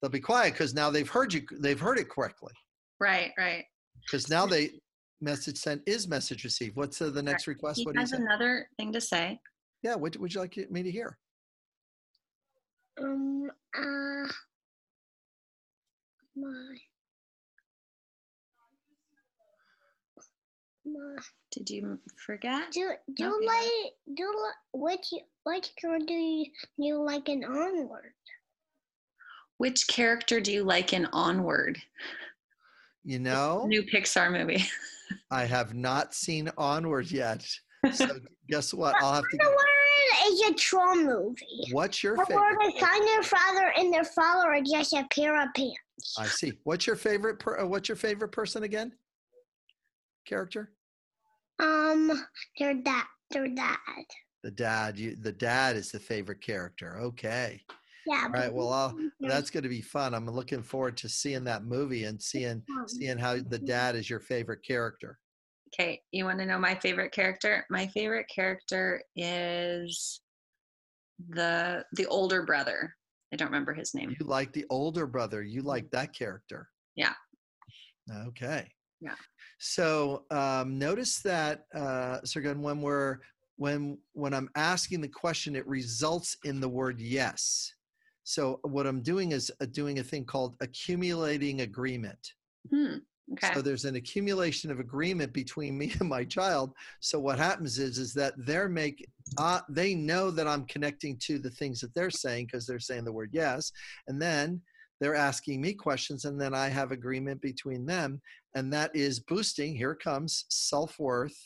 They'll 0.00 0.10
be 0.10 0.20
quiet 0.20 0.52
because 0.54 0.74
now 0.74 0.90
they've 0.90 1.08
heard 1.08 1.32
you. 1.32 1.42
They've 1.58 1.80
heard 1.80 1.98
it 1.98 2.08
correctly. 2.08 2.52
Right, 2.98 3.32
right. 3.38 3.64
Because 4.02 4.28
now 4.28 4.46
they 4.46 4.70
message 5.20 5.58
sent 5.58 5.82
is 5.86 6.08
message 6.08 6.44
received. 6.44 6.76
What's 6.76 7.00
uh, 7.00 7.10
the 7.10 7.22
next 7.22 7.46
request? 7.46 7.78
He 7.78 7.84
What 7.86 7.94
do 7.94 8.00
has 8.00 8.10
say? 8.10 8.16
another 8.16 8.66
thing 8.76 8.92
to 8.92 9.00
say. 9.00 9.38
Yeah. 9.82 9.94
What 9.94 10.16
would 10.16 10.32
you 10.34 10.40
like 10.40 10.56
me 10.70 10.82
to 10.82 10.90
hear? 10.90 11.18
Um, 13.00 13.50
uh, 13.76 14.28
my, 16.36 16.76
my, 20.84 21.16
Did 21.52 21.70
you 21.70 21.98
forget? 22.26 22.70
do, 22.72 22.90
do 23.14 23.26
Okay. 23.26 23.46
like, 23.46 24.16
do 24.16 24.24
like, 24.24 24.54
which, 24.72 25.12
which 25.44 25.70
girl 25.80 25.98
do 25.98 26.12
you, 26.12 26.46
you 26.76 27.02
like 27.02 27.28
in 27.30 27.44
Onward? 27.44 28.12
Which 29.60 29.86
character 29.88 30.40
do 30.40 30.50
you 30.52 30.64
like 30.64 30.94
in 30.94 31.04
Onward? 31.12 31.78
You 33.04 33.18
know, 33.18 33.66
New 33.66 33.82
Pixar 33.82 34.32
movie. 34.32 34.64
I 35.30 35.44
have 35.44 35.74
not 35.74 36.14
seen 36.14 36.50
Onward 36.56 37.10
yet. 37.10 37.46
So 37.92 38.06
guess 38.48 38.72
what? 38.72 38.94
I'll 39.02 39.12
have 39.12 39.24
to. 39.30 39.38
Onward 39.38 40.32
is 40.32 40.40
a 40.48 40.54
troll 40.54 40.96
movie. 40.96 41.68
What's 41.72 42.02
your 42.02 42.16
The 42.16 42.34
word 42.34 42.56
favorite? 42.58 42.74
is 42.74 42.80
find 42.80 43.06
their 43.06 43.22
father 43.22 43.72
and 43.76 43.92
their 43.92 44.04
father 44.04 44.48
are 44.48 44.62
just 44.62 44.94
a 44.94 45.06
pair 45.14 45.38
of 45.38 45.48
pants. 45.54 46.16
I 46.18 46.24
see. 46.24 46.52
What's 46.64 46.86
your 46.86 46.96
favorite? 46.96 47.38
Per, 47.38 47.60
uh, 47.60 47.66
what's 47.66 47.86
your 47.86 47.96
favorite 47.96 48.32
person 48.32 48.62
again? 48.62 48.92
Character? 50.26 50.72
Um, 51.58 52.10
their 52.58 52.72
dad, 52.72 53.04
their 53.30 53.48
dad. 53.48 53.76
The 54.42 54.52
dad. 54.52 54.98
You. 54.98 55.16
The 55.16 55.32
dad 55.32 55.76
is 55.76 55.92
the 55.92 56.00
favorite 56.00 56.40
character. 56.40 56.98
Okay. 56.98 57.60
Yeah. 58.06 58.24
All 58.24 58.30
right. 58.30 58.52
Well, 58.52 58.72
I'll, 58.72 58.96
that's 59.20 59.50
going 59.50 59.62
to 59.62 59.68
be 59.68 59.80
fun. 59.80 60.14
I'm 60.14 60.28
looking 60.28 60.62
forward 60.62 60.96
to 60.98 61.08
seeing 61.08 61.44
that 61.44 61.64
movie 61.64 62.04
and 62.04 62.20
seeing 62.20 62.62
seeing 62.86 63.18
how 63.18 63.36
the 63.36 63.58
dad 63.58 63.96
is 63.96 64.08
your 64.08 64.20
favorite 64.20 64.62
character. 64.62 65.18
Okay, 65.72 66.02
you 66.10 66.24
want 66.24 66.40
to 66.40 66.46
know 66.46 66.58
my 66.58 66.74
favorite 66.74 67.12
character? 67.12 67.64
My 67.70 67.86
favorite 67.88 68.26
character 68.34 69.02
is 69.14 70.20
the 71.28 71.84
the 71.92 72.06
older 72.06 72.42
brother. 72.42 72.94
I 73.32 73.36
don't 73.36 73.48
remember 73.48 73.72
his 73.72 73.94
name. 73.94 74.16
You 74.18 74.26
like 74.26 74.52
the 74.52 74.66
older 74.70 75.06
brother. 75.06 75.42
You 75.42 75.62
like 75.62 75.90
that 75.92 76.12
character. 76.12 76.68
Yeah. 76.96 77.14
Okay. 78.26 78.68
Yeah. 79.00 79.14
So 79.58 80.24
um, 80.30 80.78
notice 80.78 81.20
that, 81.22 81.66
uh, 81.74 82.18
Sergun, 82.24 82.60
when 82.60 82.80
we're 82.80 83.18
when 83.56 83.98
when 84.14 84.34
I'm 84.34 84.48
asking 84.56 85.02
the 85.02 85.08
question, 85.08 85.54
it 85.54 85.66
results 85.66 86.36
in 86.44 86.60
the 86.60 86.68
word 86.68 86.98
yes. 86.98 87.72
So 88.24 88.60
what 88.62 88.86
I'm 88.86 89.02
doing 89.02 89.32
is 89.32 89.50
uh, 89.60 89.66
doing 89.66 89.98
a 89.98 90.04
thing 90.04 90.24
called 90.24 90.56
accumulating 90.60 91.62
agreement. 91.62 92.34
Hmm. 92.70 92.96
Okay. 93.32 93.54
So 93.54 93.62
there's 93.62 93.84
an 93.84 93.94
accumulation 93.94 94.70
of 94.70 94.80
agreement 94.80 95.32
between 95.32 95.78
me 95.78 95.94
and 96.00 96.08
my 96.08 96.24
child. 96.24 96.72
So 97.00 97.18
what 97.20 97.38
happens 97.38 97.78
is 97.78 97.98
is 97.98 98.12
that 98.14 98.34
they're 98.36 98.68
make 98.68 99.08
uh, 99.38 99.60
they 99.68 99.94
know 99.94 100.30
that 100.30 100.48
I'm 100.48 100.64
connecting 100.64 101.16
to 101.18 101.38
the 101.38 101.50
things 101.50 101.80
that 101.80 101.94
they're 101.94 102.10
saying 102.10 102.46
because 102.46 102.66
they're 102.66 102.80
saying 102.80 103.04
the 103.04 103.12
word 103.12 103.30
yes, 103.32 103.72
and 104.08 104.20
then 104.20 104.60
they're 105.00 105.16
asking 105.16 105.62
me 105.62 105.72
questions, 105.72 106.26
and 106.26 106.38
then 106.38 106.54
I 106.54 106.68
have 106.68 106.92
agreement 106.92 107.40
between 107.40 107.86
them, 107.86 108.20
and 108.54 108.72
that 108.72 108.94
is 108.94 109.18
boosting. 109.18 109.74
Here 109.74 109.94
comes 109.94 110.44
self 110.48 110.98
worth, 110.98 111.36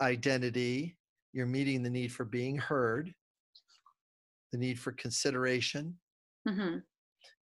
identity. 0.00 0.96
You're 1.32 1.46
meeting 1.46 1.82
the 1.82 1.90
need 1.90 2.12
for 2.12 2.24
being 2.24 2.56
heard, 2.56 3.14
the 4.52 4.58
need 4.58 4.78
for 4.78 4.92
consideration, 4.92 5.96
hmm 6.46 6.78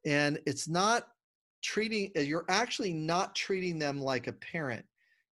and 0.07 0.39
it's 0.47 0.69
not 0.69 1.09
treating 1.63 2.11
uh, 2.17 2.21
you're 2.21 2.45
actually 2.49 2.93
not 2.93 3.35
treating 3.35 3.79
them 3.79 4.01
like 4.01 4.27
a 4.27 4.33
parent. 4.33 4.85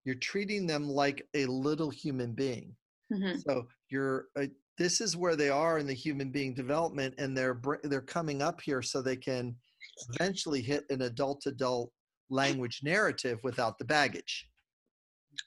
You're 0.05 0.17
treating 0.17 0.67
them 0.67 0.89
like 0.89 1.27
a 1.35 1.47
little 1.47 1.91
human 1.91 2.33
being. 2.33 2.75
Hmm 3.13 3.37
so 3.37 3.67
you're 3.91 4.27
uh, 4.39 4.47
this 4.79 5.01
is 5.01 5.17
where 5.17 5.37
they 5.37 5.49
are 5.49 5.79
in 5.79 5.87
the 5.87 5.95
human 5.95 6.31
being 6.31 6.55
development 6.55 7.15
and 7.19 7.37
they're 7.37 7.61
they're 7.85 8.01
coming 8.01 8.43
up 8.43 8.61
here 8.61 8.83
so 8.83 9.01
they 9.01 9.17
can 9.17 9.55
eventually 10.11 10.61
hit 10.61 10.85
an 10.91 11.03
adult 11.03 11.47
adult 11.47 11.91
language 12.31 12.81
narrative 12.83 13.39
without 13.43 13.79
the 13.79 13.85
baggage. 13.85 14.49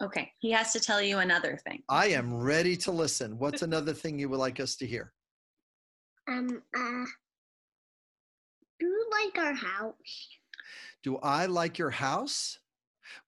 Okay. 0.02 0.32
He 0.40 0.52
has 0.52 0.72
to 0.74 0.80
tell 0.80 1.02
you 1.02 1.18
another 1.20 1.60
thing. 1.66 1.84
i 1.90 2.08
am 2.08 2.34
ready 2.34 2.78
to 2.78 2.92
listen. 2.92 3.38
What's 3.38 3.64
another 3.64 3.94
thing 3.94 4.20
you 4.20 4.30
would 4.30 4.40
like 4.40 4.60
us 4.60 4.76
to 4.78 4.88
hear 4.88 5.14
Um, 6.30 6.62
uh, 6.76 7.06
do 8.80 8.86
you 8.86 9.10
like 9.12 9.44
our 9.44 9.54
house? 9.54 10.28
Do 11.04 11.18
I 11.18 11.48
like 11.48 11.78
your 11.78 11.90
house? 11.90 12.60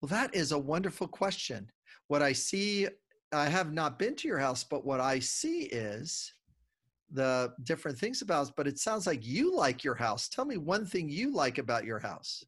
Well, 0.02 0.10
that 0.10 0.36
is 0.36 0.52
a 0.52 0.60
wonderful 0.60 1.08
question. 1.08 1.72
What 2.08 2.22
I 2.22 2.34
see, 2.34 2.88
I 3.34 3.50
have 3.50 3.74
not 3.74 3.98
been 3.98 4.16
to 4.18 4.28
your 4.28 4.38
house, 4.38 4.64
but 4.64 4.86
what 4.86 5.00
I 5.00 5.20
see 5.20 5.64
is 5.64 6.34
the 7.12 7.54
different 7.64 7.98
things 7.98 8.22
about 8.22 8.50
it. 8.50 8.54
But 8.56 8.68
it 8.68 8.78
sounds 8.78 9.08
like 9.08 9.26
you 9.26 9.56
like 9.56 9.84
your 9.84 9.96
house. 9.96 10.30
Tell 10.30 10.46
me 10.46 10.58
one 10.58 10.86
thing 10.86 11.10
you 11.10 11.34
like 11.34 11.58
about 11.58 11.86
your 11.86 12.00
house. 12.00 12.44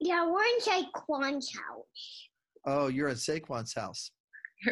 Yeah, 0.00 0.28
we're 0.28 0.44
inside 0.56 0.86
Kwan's 0.94 1.52
house. 1.54 2.28
Oh, 2.66 2.88
you're 2.88 3.08
in 3.08 3.16
Saquon's 3.16 3.74
house. 3.74 4.10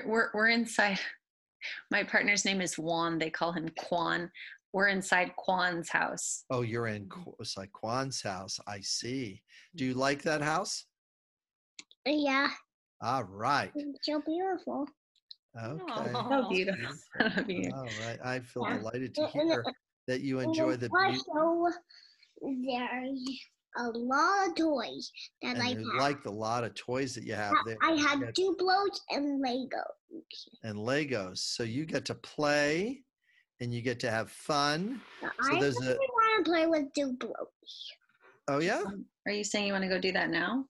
We're 0.04 0.30
we're 0.34 0.48
inside. 0.48 0.98
My 1.90 2.02
partner's 2.02 2.44
name 2.44 2.60
is 2.60 2.78
Juan. 2.78 3.18
They 3.18 3.30
call 3.30 3.52
him 3.52 3.68
Quan. 3.78 4.30
We're 4.76 4.88
inside 4.88 5.34
Quan's 5.36 5.88
house. 5.88 6.44
Oh, 6.50 6.60
you're 6.60 6.88
in 6.88 7.08
Qu- 7.08 7.34
it's 7.40 7.56
like 7.56 7.72
Kwan's 7.72 8.20
house. 8.20 8.60
I 8.68 8.80
see. 8.82 9.42
Do 9.74 9.86
you 9.86 9.94
like 9.94 10.20
that 10.24 10.42
house? 10.42 10.84
Yeah, 12.04 12.48
All 13.00 13.24
right. 13.24 13.72
it's 13.74 13.98
so 14.02 14.20
beautiful. 14.26 14.86
Okay. 15.58 16.12
So 16.12 16.46
beautiful. 16.50 16.94
All 17.20 17.84
right. 18.06 18.18
I 18.22 18.40
feel 18.40 18.64
Yeah. 18.68 18.76
delighted 18.76 19.14
to 19.14 19.22
And- 19.22 19.34
and- 19.34 19.50
hear 19.50 19.64
that 20.08 20.20
you 20.20 20.40
enjoy 20.40 20.72
the 20.76 20.90
then 20.90 20.90
beauty. 20.90 21.22
Also, 21.30 21.74
there's 22.42 23.40
a 23.78 23.88
lot 23.94 24.48
of 24.50 24.56
toys 24.56 25.10
that 25.40 25.56
I 25.56 25.70
And 25.70 25.80
you 25.80 25.90
have. 25.92 26.00
like 26.02 26.22
the 26.22 26.30
lot 26.30 26.64
of 26.64 26.74
toys 26.74 27.14
that 27.14 27.24
you 27.24 27.32
have 27.32 27.54
there. 27.64 27.78
I 27.80 27.92
have 27.92 28.20
get- 28.20 28.34
Duplos 28.34 29.00
and 29.08 29.42
Legos. 29.42 30.20
and 30.64 30.76
Legos. 30.76 31.38
So 31.38 31.62
you 31.62 31.86
get 31.86 32.04
to 32.04 32.14
play 32.14 33.02
and 33.60 33.72
you 33.72 33.82
get 33.82 34.00
to 34.00 34.10
have 34.10 34.30
fun. 34.30 35.00
So 35.22 35.28
I 35.56 35.60
there's 35.60 35.80
really 35.80 35.94
a- 35.94 35.98
want 35.98 36.44
to 36.44 36.50
play 36.50 36.66
with 36.66 36.92
Duplos, 36.92 37.90
Oh, 38.48 38.58
yeah? 38.60 38.82
Are 39.26 39.32
you 39.32 39.42
saying 39.44 39.66
you 39.66 39.72
want 39.72 39.82
to 39.84 39.88
go 39.88 39.98
do 39.98 40.12
that 40.12 40.30
now? 40.30 40.66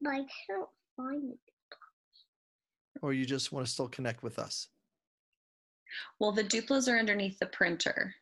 but 0.00 0.10
I 0.10 0.18
can't 0.18 0.68
find 0.96 1.32
it. 1.32 1.38
Or 3.02 3.12
you 3.12 3.26
just 3.26 3.52
want 3.52 3.66
to 3.66 3.72
still 3.72 3.88
connect 3.88 4.22
with 4.22 4.38
us? 4.38 4.68
Well, 6.20 6.32
the 6.32 6.44
Duplos 6.44 6.88
are 6.92 6.98
underneath 6.98 7.38
the 7.38 7.46
printer 7.46 8.14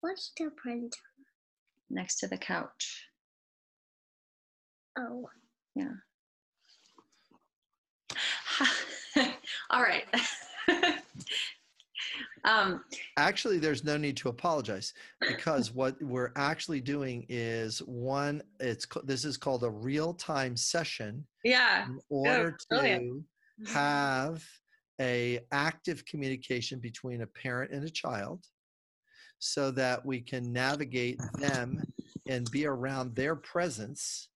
What's 0.00 0.32
the 0.36 0.50
print? 0.56 0.96
next 1.90 2.16
to 2.20 2.26
the 2.26 2.38
couch. 2.38 3.06
Oh, 4.98 5.28
Yeah. 5.76 5.92
All 9.70 9.82
right. 9.82 10.04
um, 12.44 12.82
Actually, 13.16 13.58
there's 13.58 13.84
no 13.84 13.96
need 13.96 14.16
to 14.18 14.28
apologize 14.28 14.92
because 15.20 15.72
what 15.72 16.00
we're 16.02 16.32
actually 16.36 16.80
doing 16.80 17.24
is 17.28 17.78
one, 17.80 18.42
it's 18.60 18.86
this 19.04 19.24
is 19.24 19.36
called 19.36 19.64
a 19.64 19.70
real 19.70 20.14
time 20.14 20.56
session 20.56 21.24
yeah. 21.44 21.86
in 21.86 22.00
order 22.08 22.56
brilliant. 22.68 23.24
to 23.66 23.72
have 23.72 24.44
a 25.00 25.40
active 25.52 26.04
communication 26.04 26.78
between 26.78 27.22
a 27.22 27.26
parent 27.26 27.72
and 27.72 27.84
a 27.84 27.90
child 27.90 28.44
so 29.38 29.70
that 29.72 30.04
we 30.04 30.20
can 30.20 30.52
navigate 30.52 31.20
them 31.38 31.82
and 32.28 32.50
be 32.50 32.66
around 32.66 33.14
their 33.14 33.34
presence 33.34 34.28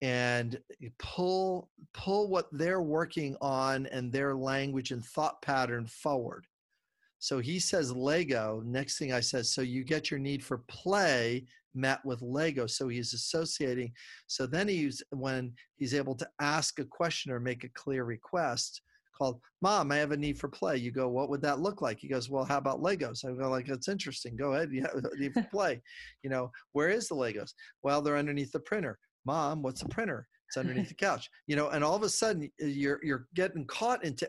and 0.00 0.58
pull 0.98 1.68
pull 1.92 2.28
what 2.28 2.46
they're 2.52 2.82
working 2.82 3.36
on 3.40 3.86
and 3.86 4.12
their 4.12 4.34
language 4.34 4.90
and 4.90 5.04
thought 5.04 5.40
pattern 5.42 5.86
forward 5.86 6.46
so 7.24 7.38
he 7.38 7.58
says 7.58 7.90
lego 7.90 8.62
next 8.66 8.98
thing 8.98 9.10
i 9.12 9.20
says 9.20 9.54
so 9.54 9.62
you 9.62 9.82
get 9.82 10.10
your 10.10 10.20
need 10.20 10.44
for 10.44 10.58
play 10.68 11.42
met 11.74 12.04
with 12.04 12.22
lego. 12.22 12.66
So 12.66 12.88
he's 12.88 13.12
associating 13.14 13.92
so 14.26 14.46
then 14.46 14.68
he's 14.68 15.02
when 15.10 15.52
he's 15.76 15.94
able 15.94 16.14
to 16.16 16.28
ask 16.40 16.78
a 16.78 16.84
question 16.84 17.32
or 17.32 17.40
make 17.40 17.64
a 17.64 17.68
clear 17.70 18.04
request 18.04 18.80
called 19.16 19.40
mom 19.62 19.92
i 19.92 19.96
have 19.96 20.10
a 20.10 20.16
need 20.16 20.38
for 20.38 20.48
play. 20.48 20.76
You 20.76 20.90
go 20.90 21.08
what 21.08 21.30
would 21.30 21.42
that 21.42 21.60
look 21.60 21.82
like? 21.82 21.98
He 21.98 22.08
goes 22.08 22.30
well 22.30 22.44
how 22.44 22.58
about 22.58 22.82
legos? 22.82 23.24
I 23.24 23.32
go 23.32 23.50
like 23.50 23.66
that's 23.66 23.88
interesting. 23.88 24.36
Go 24.36 24.52
ahead. 24.52 24.70
You 24.72 24.82
have 24.82 24.94
a 24.94 25.16
need 25.18 25.32
for 25.32 25.42
play. 25.50 25.80
You 26.22 26.30
know 26.30 26.50
where 26.72 26.88
is 26.88 27.08
the 27.08 27.16
legos? 27.16 27.52
Well 27.82 28.02
they're 28.02 28.16
underneath 28.16 28.52
the 28.52 28.60
printer. 28.60 28.98
Mom 29.24 29.62
what's 29.62 29.82
the 29.82 29.88
printer? 29.88 30.26
It's 30.48 30.56
underneath 30.56 30.88
the 30.88 30.94
couch. 30.94 31.28
You 31.46 31.56
know 31.56 31.70
and 31.70 31.82
all 31.82 31.96
of 31.96 32.02
a 32.02 32.08
sudden 32.08 32.50
eh, 32.60 32.66
you're 32.66 33.00
you're 33.02 33.26
getting 33.34 33.66
caught 33.66 34.04
into 34.04 34.28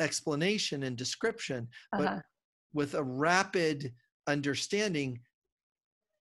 explanation 0.00 0.82
and 0.84 0.96
description 0.96 1.68
but 1.92 2.06
Uh-huh. 2.06 2.20
with 2.72 2.94
a 2.94 3.02
rapid 3.02 3.92
understanding 4.26 5.20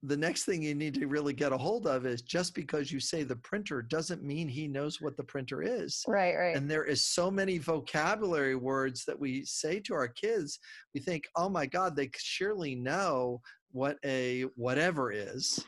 the 0.03 0.15
next 0.17 0.45
thing 0.45 0.63
you 0.63 0.73
need 0.75 0.93
to 0.93 1.07
really 1.07 1.33
get 1.33 1.51
a 1.51 1.57
hold 1.57 1.85
of 1.85 2.05
is 2.05 2.21
just 2.21 2.55
because 2.55 2.89
you 2.91 2.99
say 3.01 3.23
the 3.23 3.35
printer 3.37 3.81
doesn't 3.81 4.23
mean 4.23 4.47
he 4.47 4.65
knows 4.67 5.01
what 5.01 5.17
the 5.17 5.23
printer 5.23 5.61
is 5.61 6.03
Right, 6.07 6.35
right. 6.35 6.55
and 6.55 6.69
there 6.69 6.85
is 6.85 7.05
so 7.05 7.29
many 7.29 7.57
vocabulary 7.57 8.55
words 8.55 9.03
that 9.05 9.19
we 9.19 9.43
say 9.45 9.79
to 9.81 9.93
our 9.93 10.07
kids 10.07 10.59
we 10.93 11.01
think 11.01 11.27
oh 11.35 11.49
my 11.49 11.65
god 11.65 11.95
they 11.95 12.09
surely 12.17 12.75
know 12.75 13.41
what 13.71 13.97
a 14.03 14.43
whatever 14.55 15.11
is. 15.11 15.59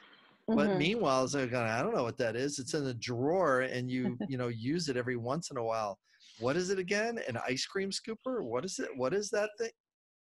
But 0.48 0.72
Mhm. 0.72 0.78
meanwhile, 0.80 1.28
they're 1.28 1.46
going, 1.48 1.70
I 1.70 1.82
don't 1.84 1.94
know 1.96 2.04
what 2.04 2.18
that 2.18 2.36
is. 2.36 2.58
It's 2.60 2.74
in 2.74 2.84
the 2.84 2.96
drawer 2.96 3.62
and 3.62 3.90
you, 3.92 4.18
you 4.28 4.38
know, 4.38 4.48
use 4.50 4.90
it 4.90 4.98
every 4.98 5.16
once 5.16 5.52
in 5.52 5.58
a 5.58 5.64
while. 5.64 6.00
What 6.42 6.58
is 6.58 6.72
it 6.72 6.80
again? 6.80 7.20
An 7.28 7.38
ice 7.48 7.66
cream 7.66 7.92
scooper? 7.92 8.44
What 8.44 8.66
is 8.66 8.80
it? 8.80 8.90
What 8.96 9.14
is 9.14 9.30
that 9.30 9.52
thing? 9.60 9.70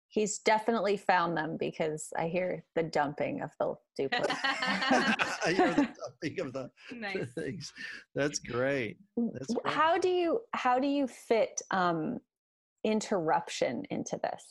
He's 0.10 0.40
definitely 0.40 0.98
found 0.98 1.38
them 1.38 1.56
because 1.58 2.12
I 2.18 2.28
hear 2.28 2.66
the 2.76 2.84
dumping 2.84 3.42
of 3.42 3.52
the 3.60 3.76
Duplos. 3.98 4.26
I 4.44 5.54
hear 5.56 5.74
the 5.74 5.88
dumping 6.22 6.46
of 6.46 6.52
the 6.52 6.70
nice. 7.00 7.32
things. 7.36 7.72
That's 8.16 8.40
great. 8.40 8.98
That's 9.16 9.54
great. 9.54 9.74
how 9.74 9.98
do 9.98 10.10
you 10.10 10.42
how 10.54 10.78
do 10.78 10.88
you 10.88 11.08
fit 11.08 11.62
um, 11.72 12.20
interruption 12.84 13.84
into 13.90 14.20
this? 14.22 14.44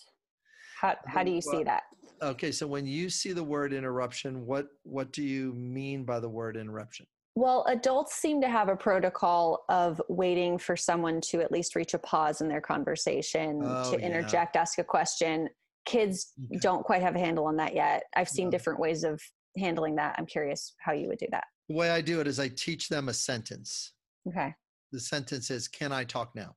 How 0.80 0.96
how 1.06 1.22
do 1.22 1.32
you 1.32 1.42
see 1.42 1.64
that? 1.64 1.82
Okay, 2.22 2.50
so 2.50 2.66
when 2.66 2.86
you 2.86 3.10
see 3.10 3.32
the 3.32 3.44
word 3.44 3.72
interruption, 3.74 4.46
what 4.46 4.68
what 4.84 5.12
do 5.12 5.22
you 5.22 5.52
mean 5.52 6.04
by 6.04 6.18
the 6.18 6.28
word 6.28 6.56
interruption? 6.56 7.06
Well, 7.38 7.64
adults 7.68 8.14
seem 8.14 8.40
to 8.40 8.48
have 8.48 8.68
a 8.68 8.74
protocol 8.74 9.64
of 9.68 10.02
waiting 10.08 10.58
for 10.58 10.76
someone 10.76 11.20
to 11.30 11.40
at 11.40 11.52
least 11.52 11.76
reach 11.76 11.94
a 11.94 11.98
pause 12.00 12.40
in 12.40 12.48
their 12.48 12.60
conversation 12.60 13.62
Oh, 13.62 13.92
to 13.92 14.00
yeah. 14.00 14.06
interject, 14.06 14.56
ask 14.56 14.80
a 14.80 14.84
question. 14.84 15.48
Kids 15.84 16.32
Okay. 16.50 16.58
don't 16.58 16.82
quite 16.82 17.00
have 17.00 17.14
a 17.14 17.20
handle 17.20 17.46
on 17.46 17.54
that 17.58 17.76
yet. 17.76 18.02
I've 18.16 18.28
seen 18.28 18.46
No. 18.46 18.50
different 18.50 18.80
ways 18.80 19.04
of 19.04 19.22
handling 19.56 19.94
that. 19.94 20.16
I'm 20.18 20.26
curious 20.26 20.74
how 20.80 20.92
you 20.92 21.06
would 21.06 21.18
do 21.18 21.28
that. 21.30 21.44
The 21.68 21.76
way 21.76 21.90
I 21.90 22.00
do 22.00 22.20
it 22.20 22.26
is 22.26 22.40
I 22.40 22.48
teach 22.48 22.88
them 22.88 23.08
a 23.08 23.14
sentence. 23.14 23.92
Okay. 24.28 24.52
The 24.90 24.98
sentence 24.98 25.48
is, 25.48 25.68
"Can 25.68 25.92
I 25.92 26.02
talk 26.02 26.34
now?" 26.34 26.56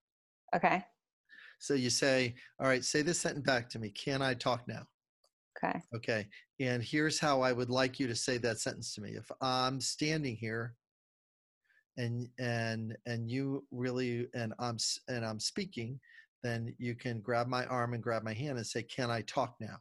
Okay. 0.56 0.84
So 1.60 1.76
you 1.76 1.92
say, 1.92 2.34
"All 2.60 2.66
right, 2.66 2.84
say 2.84 3.04
this 3.04 3.20
sentence 3.20 3.46
back 3.46 3.70
to 3.70 3.78
me. 3.78 3.92
Can 3.92 4.24
I 4.24 4.34
talk 4.34 4.68
now?" 4.68 4.88
Okay. 5.64 5.82
Okay. 5.96 6.28
And 6.60 6.84
here's 6.84 7.20
how 7.20 7.42
I 7.42 7.52
would 7.52 7.70
like 7.70 8.00
you 8.00 8.08
to 8.08 8.16
say 8.16 8.38
that 8.40 8.60
sentence 8.60 8.94
to 8.96 9.02
me. 9.02 9.12
If 9.12 9.30
I'm 9.42 9.80
standing 9.82 10.36
here 10.36 10.76
and 11.98 12.30
and 12.40 12.98
and 13.06 13.30
you 13.30 13.66
really 13.72 14.28
and 14.34 14.54
I'm 14.60 14.78
and 15.08 15.26
I'm 15.26 15.40
speaking, 15.40 16.00
then 16.44 16.74
you 16.80 16.96
can 16.96 17.22
grab 17.22 17.48
my 17.48 17.66
arm 17.66 17.94
and 17.94 18.04
grab 18.04 18.24
my 18.24 18.34
hand 18.34 18.58
and 18.58 18.66
say, 18.66 18.84
"Can 18.84 19.12
I 19.12 19.22
talk 19.24 19.56
now?" 19.60 19.78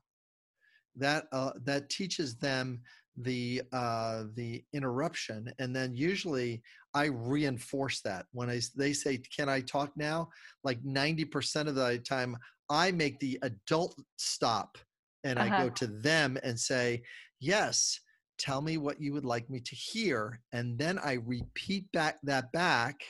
That 0.97 1.27
uh, 1.33 1.53
that 1.65 1.89
teaches 1.89 2.37
them 2.37 2.83
the 3.17 3.63
uh, 3.73 4.25
the 4.35 4.65
interruption, 4.73 5.53
and 5.59 5.75
then 5.75 5.95
usually 5.95 6.63
I 6.95 7.07
reinforce 7.07 8.01
that 8.03 8.27
when 8.33 8.51
I 8.51 8.61
they 8.77 8.93
say, 8.93 9.19
"Can 9.19 9.49
I 9.49 9.61
talk 9.61 9.97
now?" 9.97 10.31
Like 10.65 10.83
ninety 10.85 11.25
percent 11.25 11.69
of 11.69 11.77
the 11.77 11.99
time, 12.01 12.37
I 12.69 12.91
make 12.91 13.21
the 13.21 13.39
adult 13.43 14.01
stop 14.17 14.79
and 15.25 15.39
I 15.39 15.47
Uh-huh. 15.49 15.65
go 15.65 15.71
to 15.71 15.87
them 15.87 16.39
and 16.43 16.59
say, 16.59 17.03
Yes, 17.41 18.01
tell 18.39 18.61
me 18.61 18.77
what 18.77 19.01
you 19.01 19.13
would 19.13 19.25
like 19.25 19.49
me 19.49 19.61
to 19.61 19.75
hear. 19.75 20.41
And 20.53 20.79
then 20.79 20.99
I 20.99 21.15
repeat 21.15 21.91
back 21.93 22.19
that 22.23 22.53
back 22.53 23.01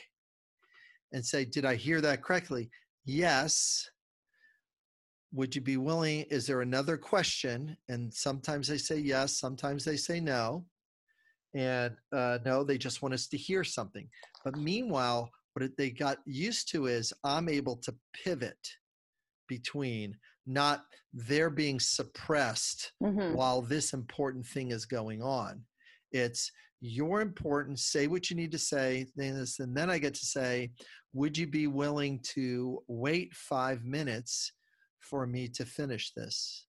and 1.11 1.25
say, 1.25 1.45
Did 1.45 1.65
I 1.65 1.75
hear 1.75 2.01
that 2.01 2.23
correctly? 2.23 2.69
Yes. 3.05 3.89
Would 5.33 5.55
you 5.55 5.61
be 5.61 5.77
willing? 5.77 6.23
Is 6.29 6.45
there 6.45 6.61
another 6.61 6.97
question? 6.97 7.77
And 7.87 8.13
sometimes 8.13 8.67
they 8.67 8.77
say 8.77 8.97
yes, 8.97 9.39
sometimes 9.39 9.85
they 9.85 9.95
say 9.95 10.19
no. 10.19 10.65
And 11.53 11.95
uh, 12.13 12.39
no, 12.45 12.63
they 12.65 12.77
just 12.77 13.01
want 13.01 13.13
us 13.13 13.27
to 13.27 13.37
hear 13.37 13.63
something. 13.63 14.09
But 14.43 14.57
meanwhile, 14.57 15.31
what 15.53 15.69
they 15.77 15.89
got 15.89 16.17
used 16.25 16.69
to 16.71 16.87
is 16.87 17.13
I'm 17.23 17.47
able 17.47 17.77
to 17.77 17.95
pivot 18.13 18.57
between 19.47 20.17
not 20.45 20.83
they're 21.13 21.49
being 21.49 21.79
suppressed 21.79 22.93
hmm 22.99 23.33
while 23.33 23.61
this 23.61 23.93
important 23.93 24.45
thing 24.45 24.71
is 24.71 24.85
going 24.85 25.21
on. 25.21 25.61
It's 26.11 26.51
you're 26.81 27.21
important, 27.21 27.79
say 27.79 28.07
what 28.07 28.29
you 28.29 28.35
need 28.35 28.51
to 28.51 28.57
say, 28.57 29.05
and 29.15 29.75
then 29.77 29.89
I 29.89 29.99
get 29.99 30.15
to 30.15 30.25
say, 30.25 30.71
would 31.13 31.37
you 31.37 31.47
be 31.47 31.67
willing 31.67 32.19
to 32.33 32.79
wait 32.87 33.33
five 33.35 33.83
minutes 33.83 34.51
for 34.99 35.27
me 35.27 35.47
to 35.49 35.65
finish 35.65 36.11
this 36.13 36.65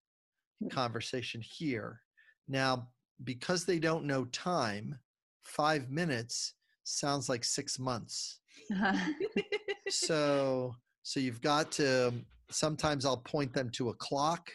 conversation 0.71 1.41
here? 1.43 2.01
Now, 2.49 2.89
because 3.25 3.65
they 3.65 3.79
don't 3.79 4.05
know 4.05 4.27
time, 4.27 4.99
five 5.43 5.91
minutes 5.91 6.55
sounds 6.85 7.29
like 7.29 7.45
six 7.45 7.79
months 7.79 8.41
so 9.89 10.75
so 11.03 11.21
you've 11.21 11.41
got 11.41 11.73
to 11.73 12.13
sometimes 12.55 13.05
i'll 13.05 13.19
point 13.19 13.53
them 13.53 13.71
to 13.71 13.91
a 13.91 13.95
clock 13.95 14.51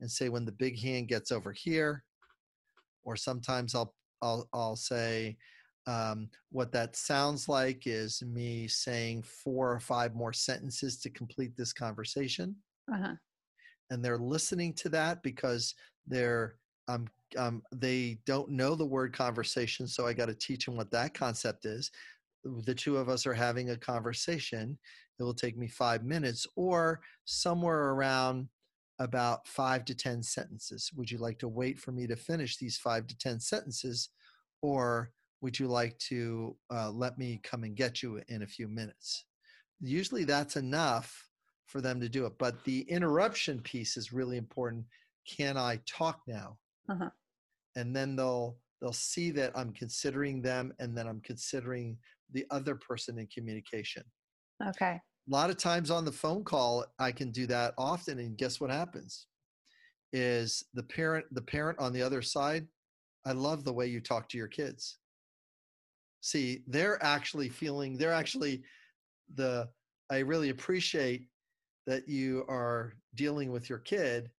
and 0.00 0.10
say 0.10 0.28
when 0.28 0.44
the 0.44 0.52
big 0.52 0.78
hand 0.78 1.08
gets 1.08 1.32
over 1.32 1.52
here 1.52 2.04
or 3.04 3.16
sometimes 3.16 3.74
i'll 3.74 3.94
i'll, 4.22 4.48
I'll 4.52 4.76
say 4.76 5.36
um, 5.86 6.28
what 6.50 6.70
that 6.72 6.96
sounds 6.96 7.48
like 7.48 7.86
is 7.86 8.22
me 8.22 8.68
saying 8.68 9.22
four 9.22 9.72
or 9.72 9.80
five 9.80 10.14
more 10.14 10.34
sentences 10.34 10.98
to 11.00 11.08
complete 11.08 11.56
this 11.56 11.72
conversation 11.72 12.54
uh-huh. 12.92 13.14
and 13.90 14.04
they're 14.04 14.18
listening 14.18 14.74
to 14.74 14.90
that 14.90 15.22
because 15.22 15.74
they're 16.06 16.56
um, 16.88 17.06
um, 17.36 17.62
they 17.74 18.18
don't 18.26 18.50
know 18.50 18.74
the 18.74 18.84
word 18.84 19.14
conversation 19.14 19.86
so 19.86 20.06
i 20.06 20.12
got 20.12 20.26
to 20.26 20.34
teach 20.34 20.66
them 20.66 20.76
what 20.76 20.90
that 20.90 21.14
concept 21.14 21.64
is 21.64 21.90
the 22.64 22.74
two 22.74 22.96
of 22.96 23.08
us 23.08 23.26
are 23.26 23.34
having 23.34 23.70
a 23.70 23.76
conversation 23.76 24.78
it 25.18 25.22
will 25.22 25.34
take 25.34 25.56
me 25.58 25.66
five 25.66 26.04
minutes 26.04 26.46
or 26.56 27.00
somewhere 27.24 27.90
around 27.90 28.48
about 29.00 29.46
five 29.46 29.84
to 29.86 29.94
ten 29.94 30.22
sentences. 30.22 30.90
Would 30.96 31.10
you 31.10 31.18
like 31.18 31.38
to 31.40 31.48
wait 31.48 31.78
for 31.78 31.92
me 31.92 32.06
to 32.06 32.16
finish 32.16 32.56
these 32.56 32.78
five 32.78 33.06
to 33.08 33.18
ten 33.18 33.40
sentences 33.40 34.10
or 34.62 35.10
would 35.40 35.58
you 35.58 35.68
like 35.68 35.96
to 35.98 36.56
uh, 36.72 36.90
let 36.90 37.16
me 37.18 37.40
come 37.44 37.62
and 37.64 37.76
get 37.76 38.02
you 38.02 38.20
in 38.28 38.42
a 38.42 38.46
few 38.46 38.68
minutes? 38.68 39.24
Usually 39.80 40.24
that's 40.24 40.56
enough 40.56 41.24
for 41.66 41.80
them 41.80 42.00
to 42.00 42.08
do 42.08 42.24
it 42.26 42.32
but 42.38 42.64
the 42.64 42.80
interruption 42.82 43.60
piece 43.60 43.96
is 43.96 44.12
really 44.12 44.36
important. 44.36 44.84
Can 45.26 45.56
i 45.56 45.78
talk 45.86 46.20
now? 46.26 46.58
Uh-huh. 46.90 47.10
and 47.76 47.94
then 47.94 48.16
they'll 48.16 48.56
they'll 48.80 48.94
see 48.94 49.30
that 49.30 49.52
i'm 49.54 49.74
considering 49.74 50.40
them 50.40 50.72
and 50.78 50.96
then 50.96 51.06
i'm 51.06 51.20
considering 51.20 51.98
the 52.32 52.46
other 52.50 52.74
person 52.74 53.18
in 53.18 53.26
communication. 53.28 54.02
Okay. 54.66 54.96
a 54.96 55.30
lot 55.30 55.50
of 55.50 55.56
times 55.56 55.90
on 55.90 56.04
the 56.04 56.12
phone 56.12 56.42
call 56.42 56.84
i 56.98 57.12
can 57.12 57.30
do 57.30 57.46
that 57.46 57.74
often 57.78 58.18
and 58.18 58.36
guess 58.36 58.60
what 58.60 58.70
happens? 58.70 59.26
Is 60.12 60.64
the 60.74 60.82
parent 60.82 61.26
the 61.32 61.42
parent 61.42 61.78
on 61.78 61.92
the 61.92 62.02
other 62.02 62.22
side 62.22 62.66
i 63.26 63.32
love 63.32 63.64
the 63.64 63.72
way 63.72 63.86
you 63.86 64.00
talk 64.00 64.28
to 64.30 64.38
your 64.38 64.48
kids. 64.48 64.98
See 66.20 66.64
they're 66.66 67.02
actually 67.02 67.48
feeling 67.48 67.96
they're 67.96 68.12
actually 68.12 68.62
the 69.34 69.68
i 70.10 70.18
really 70.18 70.50
appreciate 70.50 71.28
that 71.86 72.08
you 72.08 72.44
are 72.48 72.94
dealing 73.14 73.52
with 73.52 73.68
your 73.70 73.78
kid 73.78 74.30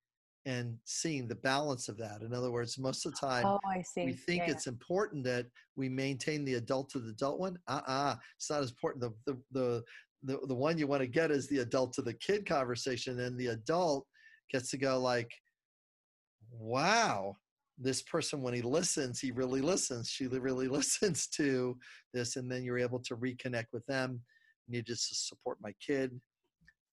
and 0.45 0.77
seeing 0.85 1.27
the 1.27 1.35
balance 1.35 1.89
of 1.89 1.97
that 1.97 2.21
in 2.21 2.33
other 2.33 2.51
words 2.51 2.77
most 2.77 3.05
of 3.05 3.11
the 3.11 3.17
time 3.17 3.45
Oh, 3.45 3.59
I 3.65 3.83
we 3.97 4.13
think 4.13 4.43
Yeah, 4.45 4.51
it's 4.51 4.67
important 4.67 5.23
that 5.25 5.47
we 5.75 5.89
maintain 5.89 6.45
the 6.45 6.55
adult 6.55 6.89
to 6.91 6.99
the 6.99 7.11
adult 7.11 7.39
one. 7.39 7.57
Uh-uh. 7.67 8.15
It's 8.37 8.49
not 8.49 8.61
as 8.61 8.69
important. 8.69 9.01
The 9.01 9.13
the 9.31 9.41
the 9.51 9.83
the, 10.23 10.47
the 10.47 10.55
one 10.55 10.77
you 10.77 10.87
want 10.87 11.01
to 11.01 11.07
get 11.07 11.31
is 11.31 11.47
the 11.47 11.59
adult 11.59 11.93
to 11.93 12.01
the 12.01 12.13
kid 12.13 12.45
conversation, 12.45 13.19
and 13.21 13.37
the 13.37 13.47
adult 13.47 14.05
gets 14.51 14.69
to 14.71 14.77
go 14.77 14.99
like, 14.99 15.31
wow, 16.51 17.37
this 17.77 18.01
person 18.01 18.41
when 18.41 18.53
he 18.53 18.61
listens, 18.61 19.19
he 19.19 19.31
really 19.31 19.61
listens. 19.61 20.09
She 20.09 20.27
really 20.27 20.67
listens 20.79 21.27
to 21.27 21.77
this, 22.13 22.35
and 22.35 22.51
then 22.51 22.63
you're 22.63 22.79
able 22.79 22.99
to 22.99 23.15
reconnect 23.15 23.67
with 23.71 23.85
them. 23.85 24.21
Need 24.67 24.87
to 24.87 24.95
support 24.95 25.57
my 25.61 25.73
kid. 25.85 26.19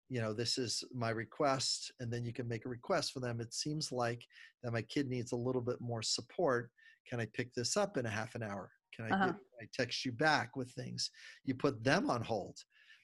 You 0.08 0.20
know, 0.20 0.32
this 0.32 0.56
is 0.56 0.84
my 0.94 1.10
request, 1.10 1.90
and 2.00 2.12
then 2.12 2.24
you 2.24 2.32
can 2.32 2.46
make 2.46 2.64
a 2.64 2.68
request 2.68 3.12
for 3.12 3.20
them. 3.20 3.40
It 3.40 3.52
seems 3.52 3.90
like 3.90 4.22
that 4.62 4.72
my 4.72 4.82
kid 4.82 5.08
needs 5.08 5.32
a 5.32 5.36
little 5.36 5.62
bit 5.62 5.80
more 5.80 6.02
support 6.02 6.70
can 7.08 7.20
i 7.20 7.26
pick 7.34 7.54
this 7.54 7.76
up 7.76 7.96
in 7.98 8.04
a 8.04 8.10
half 8.10 8.34
an 8.34 8.42
hour 8.42 8.68
can 8.92 9.04
i, 9.04 9.10
Uh-huh. 9.10 9.26
get, 9.26 9.34
can 9.34 9.62
I 9.62 9.66
text 9.72 10.04
you 10.04 10.10
back 10.10 10.56
with 10.56 10.68
things 10.72 11.08
you 11.44 11.54
put 11.54 11.84
them 11.84 12.10
on 12.10 12.20
hold 12.20 12.56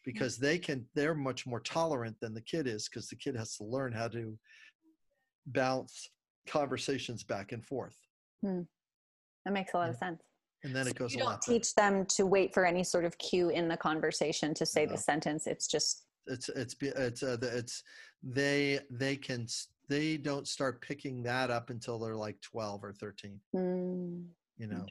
because 0.04 0.38
they 0.38 0.58
can 0.58 0.84
they're 0.96 1.14
much 1.14 1.46
more 1.46 1.60
tolerant 1.60 2.16
than 2.20 2.34
the 2.34 2.40
kid 2.40 2.66
is 2.66 2.88
because 2.88 3.06
the 3.08 3.14
kid 3.14 3.36
has 3.36 3.56
to 3.58 3.62
learn 3.64 3.92
how 3.92 4.08
to 4.08 4.36
bounce 5.46 6.10
conversations 6.48 7.22
back 7.22 7.52
and 7.52 7.64
forth 7.64 7.96
That 8.42 9.52
makes 9.52 9.72
a 9.74 9.76
lot 9.76 9.90
of 9.90 9.96
sense. 9.96 10.20
and 10.64 10.74
then 10.74 10.84
So 10.86 10.90
it 10.90 10.96
goes 10.96 11.12
you 11.12 11.20
don't 11.20 11.28
lot 11.28 11.46
better. 11.46 11.58
teach 11.60 11.72
them 11.76 12.04
to 12.16 12.26
wait 12.26 12.52
for 12.52 12.64
any 12.66 12.82
sort 12.82 13.04
of 13.04 13.16
cue 13.18 13.50
in 13.50 13.68
the 13.68 13.76
conversation 13.76 14.52
to 14.54 14.66
say 14.66 14.84
No. 14.86 14.92
the 14.92 14.98
sentence. 14.98 15.46
It's 15.46 15.68
just 15.68 16.06
it's 16.26 16.48
it's 16.50 16.74
it's 16.80 17.22
uh, 17.22 17.36
it's 17.40 17.82
they 18.22 18.80
they 18.90 19.16
can 19.16 19.46
they 19.88 20.16
don't 20.16 20.46
start 20.46 20.80
picking 20.80 21.22
that 21.22 21.50
up 21.50 21.70
until 21.70 21.98
they're 21.98 22.16
like 22.16 22.40
12 22.40 22.84
or 22.84 22.92
13 22.92 23.38
mm, 23.54 24.24
you 24.58 24.66
know? 24.66 24.86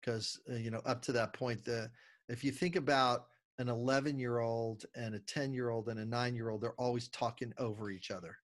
because 0.00 0.40
uh, 0.50 0.56
you 0.56 0.70
know 0.70 0.82
up 0.84 1.00
to 1.02 1.12
that 1.12 1.32
point 1.32 1.64
the 1.64 1.90
if 2.28 2.42
you 2.42 2.50
think 2.50 2.76
about 2.76 3.26
an 3.58 3.68
11 3.68 4.18
year 4.18 4.40
old 4.40 4.84
and 4.96 5.14
a 5.14 5.20
10 5.20 5.52
year 5.52 5.70
old 5.70 5.88
and 5.88 6.00
a 6.00 6.04
9 6.04 6.34
year 6.34 6.50
old 6.50 6.60
they're 6.60 6.80
always 6.80 7.08
talking 7.08 7.52
over 7.58 7.90
each 7.90 8.10
other. 8.10 8.36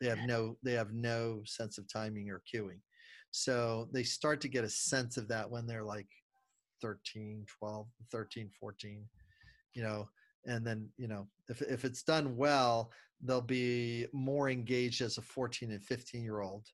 They 0.00 0.08
have 0.08 0.20
no 0.26 0.56
they 0.62 0.72
have 0.72 0.92
no 0.92 1.42
sense 1.44 1.78
of 1.78 1.90
timing 1.90 2.30
or 2.30 2.42
cueing 2.52 2.80
so 3.36 3.88
they 3.92 4.04
start 4.04 4.40
to 4.40 4.48
get 4.48 4.62
a 4.62 4.70
sense 4.70 5.16
of 5.16 5.26
that 5.26 5.50
when 5.50 5.66
they're 5.66 5.82
like 5.82 6.06
13 6.80 7.44
12 7.58 7.86
13 8.12 8.50
14 8.60 9.04
you 9.72 9.82
know 9.82 10.08
and 10.46 10.66
then 10.66 10.88
you 10.96 11.08
know 11.08 11.26
if, 11.48 11.62
if 11.62 11.84
it's 11.84 12.02
done 12.02 12.36
well 12.36 12.90
they'll 13.22 13.40
be 13.40 14.06
more 14.12 14.50
engaged 14.50 15.00
as 15.00 15.18
a 15.18 15.22
14 15.22 15.70
and 15.70 15.82
15 15.82 16.22
year 16.22 16.40
old 16.40 16.66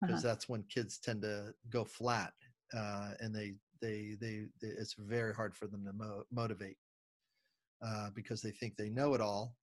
because 0.00 0.24
uh-huh. 0.24 0.32
that's 0.32 0.48
when 0.48 0.62
kids 0.64 0.98
tend 0.98 1.22
to 1.22 1.52
go 1.70 1.84
flat 1.84 2.32
uh, 2.76 3.10
and 3.20 3.34
they, 3.34 3.54
they, 3.80 4.16
they 4.20 4.44
they 4.60 4.68
it's 4.68 4.94
very 4.98 5.34
hard 5.34 5.56
for 5.56 5.66
them 5.66 5.84
to 5.84 5.92
mo- 5.92 6.24
motivate 6.30 6.76
uh, 7.84 8.08
because 8.14 8.42
they 8.42 8.50
think 8.50 8.76
they 8.76 8.90
know 8.90 9.14
it 9.14 9.20
all 9.20 9.54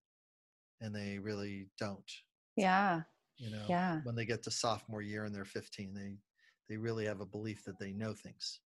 and 0.82 0.94
they 0.94 1.20
really 1.20 1.68
don't. 1.80 2.12
Yeah. 2.56 3.02
You 3.38 3.52
know 3.52 3.66
yeah. 3.68 4.00
when 4.04 4.16
they 4.16 4.26
get 4.26 4.44
to 4.44 4.52
sophomore 4.52 5.02
year 5.02 5.26
and 5.26 5.36
they're 5.36 5.46
15 5.46 5.94
they 5.94 6.16
they 6.70 6.78
really 6.78 7.06
have 7.06 7.22
a 7.22 7.26
belief 7.26 7.64
that 7.66 7.78
they 7.80 7.92
know 7.92 8.14
things. 8.14 8.62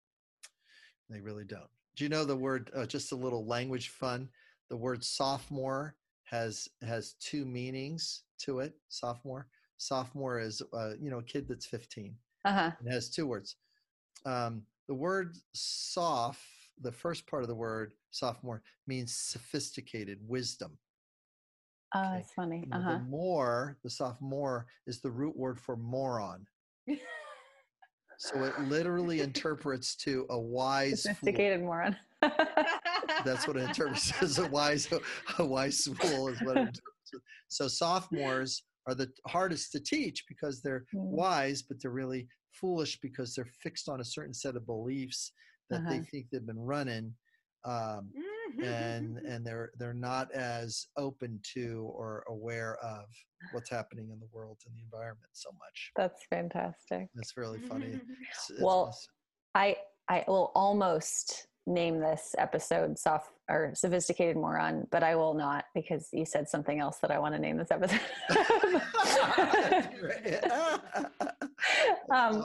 They 1.10 1.20
really 1.20 1.44
don't. 1.44 1.70
Do 1.96 2.04
you 2.04 2.10
know 2.10 2.24
the 2.24 2.36
word 2.36 2.70
uh, 2.76 2.86
just 2.86 3.12
a 3.12 3.16
little 3.16 3.46
language 3.46 3.88
fun 3.88 4.28
the 4.70 4.76
word 4.76 5.04
sophomore 5.04 5.94
has 6.24 6.68
has 6.82 7.14
two 7.20 7.44
meanings 7.44 8.22
to 8.38 8.60
it 8.60 8.74
sophomore 8.88 9.46
sophomore 9.78 10.38
is 10.38 10.62
uh, 10.72 10.90
you 11.00 11.10
know 11.10 11.18
a 11.18 11.22
kid 11.22 11.46
that's 11.48 11.66
15 11.66 12.14
uh-huh. 12.44 12.70
it 12.84 12.92
has 12.92 13.08
two 13.08 13.26
words 13.26 13.56
um, 14.26 14.62
the 14.88 14.94
word 14.94 15.36
soft 15.54 16.40
the 16.80 16.92
first 16.92 17.26
part 17.26 17.42
of 17.42 17.48
the 17.48 17.54
word 17.54 17.92
sophomore 18.10 18.62
means 18.86 19.14
sophisticated 19.14 20.18
wisdom 20.26 20.78
oh 21.94 22.00
okay. 22.00 22.16
that's 22.16 22.32
funny 22.32 22.68
uh-huh. 22.72 22.92
the 22.92 22.98
more 23.00 23.78
the 23.82 23.90
sophomore 23.90 24.66
is 24.86 25.00
the 25.00 25.10
root 25.10 25.36
word 25.36 25.60
for 25.60 25.76
moron 25.76 26.46
so 28.18 28.44
it 28.44 28.58
literally 28.62 29.20
interprets 29.20 29.96
to 29.96 30.26
a 30.30 30.38
wise 30.56 31.04
sophisticated 31.04 31.60
fool. 31.60 31.66
moron 31.66 31.96
that's 33.24 33.46
what 33.46 33.56
it 33.56 33.68
interprets 33.68 34.12
as 34.22 34.38
a 34.38 34.48
wise 34.48 34.88
a 35.38 35.44
wise 35.44 35.88
fool 36.00 36.28
is 36.28 36.40
what 36.42 36.56
it 36.56 36.60
interprets. 36.68 36.80
So 37.48 37.68
sophomores 37.68 38.62
are 38.86 38.94
the 38.94 39.10
hardest 39.26 39.72
to 39.72 39.80
teach 39.80 40.24
because 40.28 40.62
they're 40.62 40.84
mm. 40.94 41.10
wise, 41.10 41.62
but 41.62 41.80
they're 41.80 41.90
really 41.90 42.26
foolish 42.52 42.98
because 43.00 43.34
they're 43.34 43.48
fixed 43.62 43.88
on 43.88 44.00
a 44.00 44.04
certain 44.04 44.34
set 44.34 44.56
of 44.56 44.66
beliefs 44.66 45.32
that 45.70 45.80
uh-huh. 45.80 45.90
they 45.90 46.00
think 46.00 46.26
they've 46.30 46.46
been 46.46 46.58
running. 46.58 47.14
Um, 47.64 48.10
and 48.62 49.18
and 49.28 49.46
they're 49.46 49.70
they're 49.78 49.94
not 49.94 50.30
as 50.32 50.88
open 50.96 51.40
to 51.54 51.90
or 51.94 52.24
aware 52.28 52.76
of 52.82 53.04
what's 53.52 53.70
happening 53.70 54.10
in 54.12 54.18
the 54.18 54.26
world 54.32 54.58
and 54.66 54.74
the 54.76 54.82
environment 54.82 55.30
so 55.32 55.50
much. 55.52 55.92
That's 55.96 56.24
fantastic. 56.28 57.08
That's 57.14 57.36
really 57.36 57.60
funny. 57.60 57.86
It's, 57.86 58.00
it's 58.50 58.60
well, 58.60 58.88
awesome. 58.88 59.12
I 59.54 59.76
I 60.08 60.24
will 60.26 60.52
almost 60.54 61.46
name 61.66 62.00
this 62.00 62.34
episode 62.38 62.98
soft 62.98 63.30
or 63.50 63.72
sophisticated 63.74 64.36
moron, 64.36 64.86
but 64.90 65.02
I 65.02 65.16
will 65.16 65.34
not 65.34 65.64
because 65.74 66.08
you 66.12 66.24
said 66.24 66.48
something 66.48 66.80
else 66.80 66.98
that 66.98 67.10
I 67.10 67.18
want 67.18 67.34
to 67.34 67.40
name 67.40 67.56
this 67.56 67.70
episode. 67.70 68.00
um, 72.14 72.44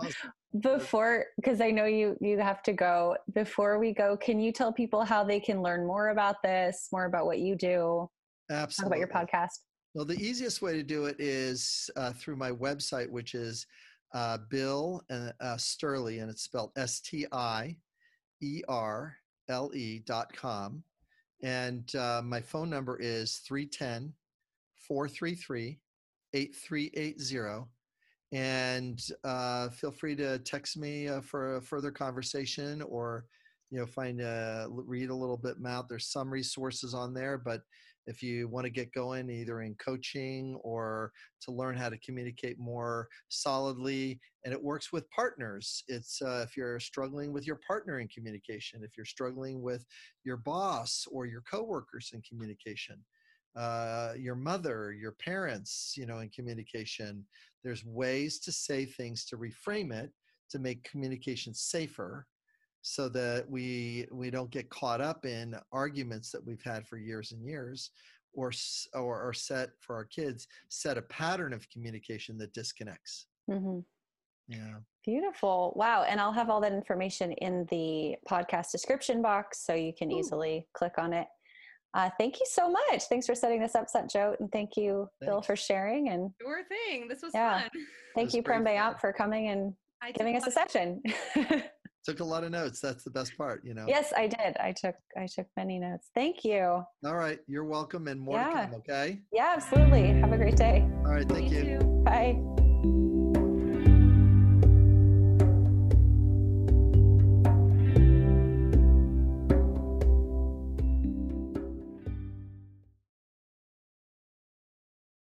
before, 0.60 1.26
because 1.38 1.62
I 1.62 1.72
know 1.72 1.86
you 1.86 2.18
you 2.22 2.38
have 2.40 2.62
to 2.64 2.74
go. 2.74 3.18
Before 3.34 3.80
we 3.80 3.94
go, 3.94 4.18
can 4.18 4.40
you 4.40 4.52
tell 4.52 4.72
people 4.72 5.04
how 5.04 5.24
they 5.24 5.40
can 5.40 5.62
learn 5.62 5.86
more 5.86 6.10
about 6.10 6.42
this, 6.44 6.90
more 6.92 7.06
about 7.06 7.26
what 7.26 7.40
you 7.40 7.56
do? 7.56 8.10
Absolutely. 8.52 9.00
Talk 9.00 9.08
about 9.08 9.30
your 9.32 9.42
podcast. 9.42 9.60
Well, 9.94 10.06
the 10.06 10.20
easiest 10.20 10.62
way 10.62 10.74
to 10.74 10.84
do 10.84 11.06
it 11.06 11.16
is 11.20 11.90
uh, 11.96 12.14
through 12.14 12.36
my 12.36 12.52
website, 12.52 13.10
which 13.10 13.36
is 13.36 13.66
uh, 14.14 14.38
Bill 14.50 15.04
uh, 15.10 15.32
uh 15.40 15.56
Stierle, 15.56 16.22
and 16.22 16.30
it's 16.30 16.44
spelled 16.44 16.72
S 16.76 17.00
T 17.02 17.26
I 17.32 17.78
E-R-L-E 18.42 20.00
dot 20.06 20.34
com. 20.36 20.84
And 21.42 21.94
uh, 21.96 22.22
my 22.24 22.42
phone 22.42 22.70
number 22.70 23.00
is 23.00 23.38
310 23.48 24.14
433 24.88 25.80
8380. 26.34 27.66
And 28.34 29.00
uh, 29.24 29.70
feel 29.70 29.92
free 29.92 30.16
to 30.16 30.40
text 30.40 30.76
me 30.76 31.08
uh, 31.08 31.22
for 31.22 31.58
a 31.58 31.62
further 31.62 31.92
conversation 31.92 32.82
or, 32.82 33.26
you 33.70 33.80
know, 33.80 33.86
find 33.86 34.22
a, 34.22 34.68
read 34.70 35.12
a 35.12 35.16
little 35.16 35.38
bit 35.38 35.56
out. 35.68 35.88
There's 35.88 36.08
some 36.08 36.32
resources 36.32 36.96
on 36.96 37.14
there, 37.14 37.38
but 37.38 37.62
if 38.06 38.22
you 38.22 38.48
want 38.48 38.66
to 38.66 38.70
get 38.70 38.92
going 38.92 39.30
either 39.30 39.62
in 39.62 39.76
coaching 39.76 40.56
or 40.64 41.12
to 41.42 41.52
learn 41.52 41.76
how 41.76 41.90
to 41.90 41.98
communicate 42.00 42.60
more 42.60 43.08
solidly 43.30 44.20
and 44.44 44.54
it 44.54 44.62
works 44.62 44.92
with 44.92 45.10
partners 45.10 45.84
it's 45.88 46.22
uh, 46.22 46.44
if 46.48 46.58
you're 46.58 46.80
struggling 46.80 47.32
with 47.32 47.48
your 47.48 47.60
partner 47.66 48.00
in 48.00 48.08
communication 48.08 48.82
if 48.84 48.98
you're 48.98 49.06
struggling 49.06 49.62
with 49.62 49.86
your 50.24 50.38
boss 50.38 51.08
or 51.12 51.26
your 51.26 51.42
coworkers 51.50 52.12
in 52.14 52.22
communication 52.22 52.98
uh, 53.56 54.14
your 54.18 54.36
mother 54.36 54.92
your 54.92 55.12
parents 55.12 55.94
you 55.96 56.06
know 56.06 56.20
in 56.20 56.30
communication 56.30 57.24
there's 57.64 57.86
ways 57.86 58.40
to 58.40 58.52
say 58.52 58.86
things 58.86 59.26
to 59.26 59.38
reframe 59.38 59.94
it 59.94 60.12
to 60.50 60.60
make 60.60 60.90
communication 60.90 61.54
safer 61.54 62.26
so 62.82 63.08
that 63.08 63.50
we 63.50 64.06
we 64.12 64.30
don't 64.30 64.52
get 64.52 64.70
caught 64.70 65.02
up 65.02 65.26
in 65.26 65.56
arguments 65.72 66.32
that 66.32 66.46
we've 66.46 66.64
had 66.64 66.86
for 66.86 66.98
years 66.98 67.32
and 67.32 67.44
years 67.44 67.92
or 68.34 68.52
or, 68.94 69.22
or 69.30 69.34
set 69.34 69.70
for 69.80 69.96
our 69.96 70.06
kids 70.06 70.48
set 70.70 70.98
a 70.98 71.02
pattern 71.04 71.54
of 71.54 71.68
communication 71.70 72.38
that 72.38 72.54
disconnects 72.54 73.28
mm-hmm. 73.50 73.80
yeah 74.48 74.76
beautiful 75.06 75.74
wow 75.76 76.04
and 76.04 76.20
i'll 76.20 76.34
have 76.34 76.50
all 76.50 76.60
that 76.60 76.74
information 76.74 77.32
in 77.34 77.66
the 77.70 78.16
podcast 78.30 78.72
description 78.72 79.22
box 79.22 79.64
so 79.66 79.74
you 79.74 79.94
can 79.98 80.12
Ooh. 80.12 80.20
easily 80.20 80.68
click 80.74 80.94
on 80.98 81.14
it 81.14 81.28
uh, 81.94 82.10
thank 82.18 82.40
you 82.40 82.46
so 82.50 82.70
much. 82.70 83.04
Thanks 83.04 83.26
for 83.26 83.36
setting 83.36 83.62
this 83.62 83.76
up, 83.76 83.88
Satjot, 83.94 84.40
and 84.40 84.52
thank 84.52 84.76
you, 84.76 85.08
Thanks. 85.20 85.32
Bill, 85.32 85.42
for 85.42 85.56
sharing. 85.56 86.10
And 86.10 86.32
sure 86.42 86.64
thing. 86.68 87.08
This 87.08 87.22
was 87.22 87.32
yeah. 87.34 87.62
fun. 87.62 87.70
Thank 88.16 88.34
you, 88.34 88.44
Prem 88.44 88.64
Bayant, 88.64 89.00
for 89.00 89.14
coming 89.14 89.50
and 89.50 89.74
I 90.02 90.12
giving 90.12 90.36
us 90.36 90.48
a 90.48 90.52
session. 90.52 91.02
took 92.04 92.20
a 92.20 92.24
lot 92.24 92.44
of 92.44 92.52
notes. 92.52 92.80
That's 92.80 93.04
the 93.04 93.10
best 93.10 93.38
part, 93.38 93.64
you 93.64 93.74
know. 93.74 93.86
Yes, 93.88 94.14
I 94.16 94.28
did. 94.28 94.58
I 94.60 94.74
took 94.74 94.96
I 95.18 95.28
took 95.28 95.48
many 95.56 95.80
notes. 95.80 96.10
Thank 96.14 96.44
you. 96.44 96.84
All 97.06 97.16
right, 97.16 97.40
you're 97.48 97.66
welcome, 97.66 98.08
and 98.08 98.20
more 98.20 98.38
yeah. 98.38 98.50
to 98.50 98.68
come. 98.68 98.74
Okay. 98.76 99.22
Yeah, 99.32 99.54
absolutely. 99.56 100.08
Have 100.20 100.34
a 100.34 100.38
great 100.38 100.58
day. 100.58 100.82
All 101.06 101.14
right, 101.14 101.28
thank 101.28 101.52
you. 101.52 101.64
you. 101.64 102.04